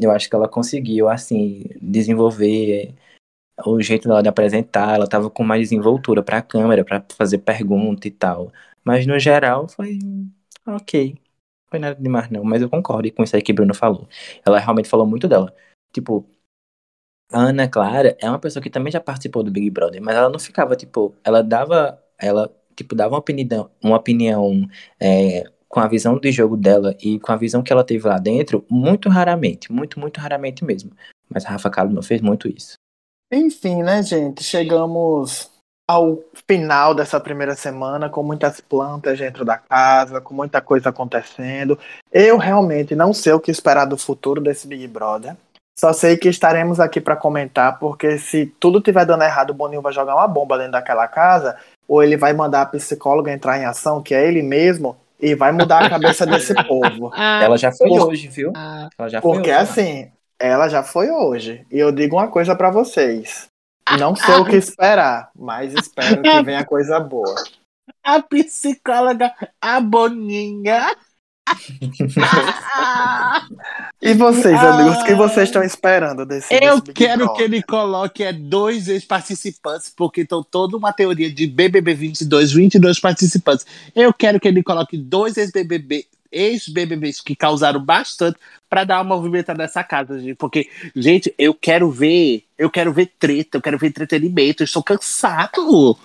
Eu 0.00 0.10
acho 0.10 0.30
que 0.30 0.34
ela 0.34 0.48
conseguiu, 0.48 1.08
assim, 1.08 1.64
desenvolver 1.82 2.94
o 3.66 3.82
jeito 3.82 4.08
dela 4.08 4.22
de 4.22 4.28
apresentar, 4.28 4.94
ela 4.94 5.06
tava 5.06 5.28
com 5.28 5.42
mais 5.42 5.62
desenvoltura 5.62 6.22
pra 6.22 6.40
câmera, 6.40 6.84
pra 6.84 7.04
fazer 7.16 7.38
pergunta 7.38 8.06
e 8.06 8.10
tal. 8.10 8.52
Mas 8.84 9.06
no 9.06 9.18
geral 9.18 9.68
foi 9.68 9.98
ok. 10.76 11.18
Foi 11.70 11.78
nada 11.78 12.00
demais, 12.00 12.30
não. 12.30 12.44
Mas 12.44 12.62
eu 12.62 12.70
concordo 12.70 13.12
com 13.12 13.22
isso 13.22 13.36
aí 13.36 13.42
que 13.42 13.52
Bruno 13.52 13.74
falou. 13.74 14.08
Ela 14.44 14.58
realmente 14.58 14.88
falou 14.88 15.06
muito 15.06 15.28
dela. 15.28 15.54
Tipo, 15.92 16.26
a 17.32 17.40
Ana 17.40 17.68
Clara 17.68 18.16
é 18.20 18.28
uma 18.28 18.38
pessoa 18.38 18.62
que 18.62 18.70
também 18.70 18.92
já 18.92 19.00
participou 19.00 19.42
do 19.42 19.50
Big 19.50 19.70
Brother, 19.70 20.02
mas 20.02 20.16
ela 20.16 20.30
não 20.30 20.38
ficava, 20.38 20.74
tipo, 20.76 21.14
ela 21.22 21.42
dava. 21.42 22.02
Ela, 22.18 22.50
tipo, 22.74 22.94
dava 22.94 23.14
uma 23.14 23.20
opinião, 23.20 23.70
uma 23.82 23.96
opinião 23.96 24.68
é, 24.98 25.44
com 25.68 25.80
a 25.80 25.86
visão 25.88 26.18
de 26.18 26.32
jogo 26.32 26.56
dela 26.56 26.96
e 27.00 27.20
com 27.20 27.30
a 27.30 27.36
visão 27.36 27.62
que 27.62 27.72
ela 27.72 27.84
teve 27.84 28.08
lá 28.08 28.18
dentro, 28.18 28.64
muito 28.70 29.08
raramente. 29.08 29.70
Muito, 29.70 30.00
muito 30.00 30.18
raramente 30.18 30.64
mesmo. 30.64 30.90
Mas 31.28 31.44
a 31.44 31.50
Rafa 31.50 31.70
Kalimann 31.70 32.02
fez 32.02 32.20
muito 32.20 32.48
isso. 32.48 32.74
Enfim, 33.30 33.82
né, 33.82 34.02
gente? 34.02 34.42
Chegamos 34.42 35.50
ao 35.88 36.18
final 36.46 36.94
dessa 36.94 37.18
primeira 37.18 37.54
semana 37.56 38.10
com 38.10 38.22
muitas 38.22 38.60
plantas 38.60 39.18
dentro 39.18 39.42
da 39.44 39.56
casa, 39.56 40.20
com 40.20 40.34
muita 40.34 40.60
coisa 40.60 40.90
acontecendo. 40.90 41.78
Eu 42.12 42.36
realmente 42.36 42.94
não 42.94 43.14
sei 43.14 43.32
o 43.32 43.40
que 43.40 43.50
esperar 43.50 43.86
do 43.86 43.96
futuro 43.96 44.40
desse 44.40 44.68
Big 44.68 44.86
Brother. 44.86 45.34
Só 45.78 45.92
sei 45.92 46.16
que 46.16 46.28
estaremos 46.28 46.78
aqui 46.80 47.00
para 47.00 47.16
comentar, 47.16 47.78
porque 47.78 48.18
se 48.18 48.46
tudo 48.60 48.80
tiver 48.80 49.06
dando 49.06 49.22
errado, 49.22 49.50
o 49.50 49.54
Boninho 49.54 49.80
vai 49.80 49.92
jogar 49.92 50.14
uma 50.16 50.26
bomba 50.28 50.58
dentro 50.58 50.72
daquela 50.72 51.06
casa, 51.06 51.56
ou 51.86 52.02
ele 52.02 52.16
vai 52.16 52.32
mandar 52.32 52.62
a 52.62 52.66
psicóloga 52.66 53.32
entrar 53.32 53.58
em 53.58 53.64
ação, 53.64 54.02
que 54.02 54.12
é 54.14 54.26
ele 54.26 54.42
mesmo, 54.42 54.96
e 55.20 55.34
vai 55.36 55.52
mudar 55.52 55.84
a 55.84 55.88
cabeça 55.88 56.26
desse 56.26 56.52
povo. 56.66 57.12
Ela 57.14 57.56
já 57.56 57.70
foi 57.72 57.88
Por- 57.88 58.08
hoje, 58.08 58.26
viu? 58.28 58.52
Ela 58.98 59.08
já 59.08 59.22
foi 59.22 59.32
Porque 59.32 59.50
hoje. 59.50 59.58
assim, 59.60 60.10
ela 60.38 60.68
já 60.68 60.82
foi 60.82 61.10
hoje. 61.10 61.64
E 61.70 61.78
eu 61.78 61.92
digo 61.92 62.16
uma 62.16 62.26
coisa 62.28 62.56
pra 62.56 62.70
vocês. 62.70 63.46
Não 63.98 64.14
sei 64.16 64.34
o 64.34 64.44
que 64.44 64.56
esperar, 64.56 65.30
mas 65.38 65.72
espero 65.72 66.20
que 66.22 66.42
venha 66.42 66.64
coisa 66.64 66.98
boa. 67.00 67.34
A 68.04 68.20
psicóloga, 68.22 69.32
a 69.60 69.80
Boninha. 69.80 70.94
E 74.00 74.14
vocês, 74.14 74.54
Ah. 74.54 74.74
amigos, 74.74 74.98
o 74.98 75.04
que 75.04 75.14
vocês 75.14 75.48
estão 75.48 75.62
esperando 75.62 76.24
desse, 76.26 76.52
Eu 76.54 76.80
desse 76.80 76.92
quero 76.92 77.24
Brother? 77.24 77.36
que 77.36 77.42
ele 77.42 77.62
coloque 77.62 78.22
é, 78.22 78.32
dois 78.32 78.86
ex-participantes, 78.88 79.90
porque 79.94 80.20
estão 80.22 80.42
toda 80.42 80.76
uma 80.76 80.92
teoria 80.92 81.30
de 81.32 81.46
BBB 81.46 81.94
22, 81.94 82.52
22 82.52 83.00
participantes. 83.00 83.66
Eu 83.94 84.12
quero 84.12 84.38
que 84.38 84.46
ele 84.46 84.62
coloque 84.62 84.96
dois 84.96 85.36
ex-BBB, 85.36 86.06
ex-BBBs 86.30 87.20
que 87.20 87.36
causaram 87.36 87.84
bastante 87.84 88.38
para 88.68 88.84
dar 88.84 89.02
uma 89.02 89.16
movimentada 89.16 89.62
nessa 89.62 89.82
casa, 89.82 90.18
gente. 90.18 90.36
Porque, 90.36 90.68
gente, 90.94 91.34
eu 91.38 91.54
quero 91.54 91.90
ver, 91.90 92.44
eu 92.56 92.70
quero 92.70 92.92
ver 92.92 93.12
treta, 93.18 93.58
eu 93.58 93.62
quero 93.62 93.78
ver 93.78 93.88
entretenimento, 93.88 94.62
eu 94.62 94.66
estou 94.66 94.82
cansado. 94.82 95.96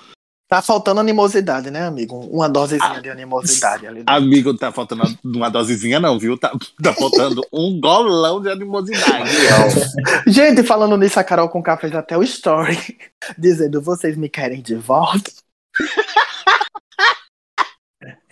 Tá 0.54 0.62
faltando 0.62 1.00
animosidade, 1.00 1.72
né, 1.72 1.88
amigo? 1.88 2.16
Uma 2.28 2.48
dosezinha 2.48 3.02
de 3.02 3.10
animosidade 3.10 3.88
ali. 3.88 4.04
dentro. 4.04 4.14
Amigo, 4.14 4.54
tá 4.56 4.72
faltando 4.72 5.02
uma 5.24 5.50
dosezinha, 5.50 6.00
não, 6.00 6.20
viu? 6.20 6.38
Tá, 6.38 6.52
tá 6.80 6.94
faltando 6.94 7.44
um 7.52 7.80
golão 7.80 8.40
de 8.40 8.52
animosidade. 8.52 9.32
Gente, 10.28 10.62
falando 10.62 10.96
nisso, 10.96 11.20
a 11.20 11.24
Carol 11.24 11.50
Conká 11.50 11.76
fez 11.76 11.96
até 11.96 12.16
o 12.16 12.22
story 12.22 12.78
dizendo: 13.36 13.82
vocês 13.82 14.16
me 14.16 14.30
querem 14.30 14.62
de 14.62 14.76
volta. 14.76 15.32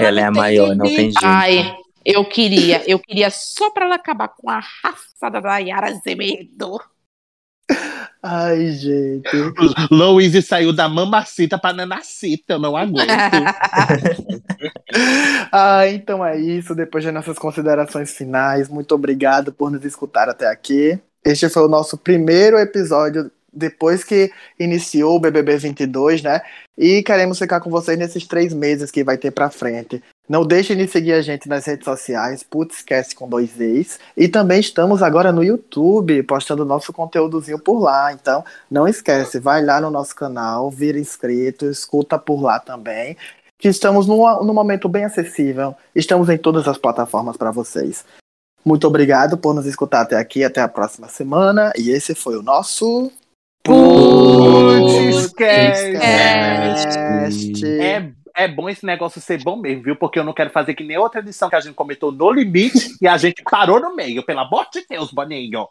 Ela 0.06 0.22
é 0.22 0.24
a 0.24 0.32
maior, 0.32 0.76
não 0.76 0.86
tem 0.86 1.12
jeito. 1.12 1.20
Ai, 1.24 1.76
eu 2.06 2.26
queria, 2.26 2.84
eu 2.90 3.00
queria 3.00 3.30
só 3.30 3.70
pra 3.70 3.86
ela 3.86 3.96
acabar 3.96 4.30
com 4.30 4.50
a 4.50 4.60
raça 4.60 5.30
da 5.30 5.58
Yara 5.58 5.88
Azevedo. 5.88 6.80
Ai, 8.24 8.72
gente. 8.72 9.30
Louise 9.90 10.42
saiu 10.42 10.72
da 10.72 10.88
mamacita 10.88 11.58
pra 11.58 11.74
nanacita, 11.74 12.54
eu 12.54 12.60
não 12.60 12.76
aguento. 12.76 13.08
Ah, 15.54 15.88
então 15.88 16.26
é 16.26 16.38
isso. 16.38 16.76
Depois 16.76 17.04
das 17.04 17.14
nossas 17.14 17.40
considerações 17.40 18.12
finais, 18.12 18.68
muito 18.68 18.94
obrigado 18.94 19.54
por 19.54 19.72
nos 19.72 19.86
escutar 19.86 20.28
até 20.28 20.48
aqui. 20.48 21.00
Este 21.26 21.48
foi 21.50 21.64
o 21.64 21.70
nosso 21.70 21.98
primeiro 21.98 22.58
episódio 22.58 23.32
depois 23.52 24.04
que 24.04 24.32
iniciou 24.60 25.16
o 25.16 25.20
BBB 25.20 25.58
22, 25.58 26.22
né? 26.22 26.42
E 26.78 27.04
queremos 27.04 27.38
ficar 27.38 27.60
com 27.60 27.70
vocês 27.70 27.98
nesses 27.98 28.26
três 28.26 28.54
meses 28.54 28.90
que 28.90 29.04
vai 29.04 29.18
ter 29.18 29.32
pra 29.32 29.50
frente. 29.50 30.02
Não 30.28 30.46
deixem 30.46 30.78
de 30.78 30.88
seguir 30.88 31.12
a 31.14 31.22
gente 31.22 31.50
nas 31.50 31.66
redes 31.66 31.84
sociais, 31.84 32.42
Putscast 32.42 33.14
com 33.16 33.28
dois 33.28 33.60
ex. 33.60 34.00
E 34.16 34.30
também 34.30 34.62
estamos 34.62 35.04
agora 35.04 35.32
no 35.32 35.44
YouTube, 35.44 36.24
postando 36.24 36.64
nosso 36.64 36.94
conteúdozinho 36.94 37.60
por 37.60 37.82
lá. 37.82 38.14
Então, 38.14 38.44
não 38.70 38.88
esquece, 38.88 39.40
vai 39.40 39.62
lá 39.64 39.82
no 39.82 39.92
nosso 39.92 40.16
canal, 40.16 40.72
vira 40.72 40.98
inscrito, 40.98 41.66
escuta 41.66 42.18
por 42.18 42.42
lá 42.42 42.60
também. 42.60 43.18
Que 43.60 43.68
estamos 43.68 44.08
num, 44.08 44.24
num 44.44 44.54
momento 44.54 44.88
bem 44.88 45.04
acessível. 45.04 45.76
Estamos 45.94 46.30
em 46.30 46.38
todas 46.38 46.66
as 46.68 46.78
plataformas 46.78 47.36
para 47.36 47.52
vocês. 47.52 48.06
Muito 48.64 48.88
obrigado 48.88 49.38
por 49.38 49.54
nos 49.54 49.66
escutar 49.66 50.02
até 50.02 50.16
aqui. 50.16 50.44
Até 50.44 50.62
a 50.62 50.68
próxima 50.68 51.10
semana. 51.10 51.74
E 51.78 51.90
esse 51.90 52.16
foi 52.16 52.38
o 52.38 52.42
nosso. 52.42 53.12
Putscast. 53.64 55.38
É, 57.64 58.12
é 58.34 58.48
bom 58.48 58.70
esse 58.70 58.86
negócio 58.86 59.22
ser 59.22 59.44
bom 59.44 59.56
mesmo, 59.56 59.84
viu? 59.84 59.96
Porque 59.96 60.18
eu 60.18 60.24
não 60.24 60.34
quero 60.34 60.50
fazer 60.50 60.74
que 60.74 60.84
nem 60.84 60.98
outra 60.98 61.20
edição 61.20 61.50
que 61.50 61.56
a 61.56 61.60
gente 61.60 61.76
comentou 61.76 62.12
no 62.12 62.32
limite 62.32 62.96
e 63.02 63.08
a 63.08 63.18
gente 63.18 63.44
parou 63.44 63.80
no 63.80 63.96
meio. 63.96 64.24
Pelo 64.24 64.40
amor 64.40 64.68
de 64.74 64.86
Deus, 64.90 65.12
Boninho. 65.12 65.68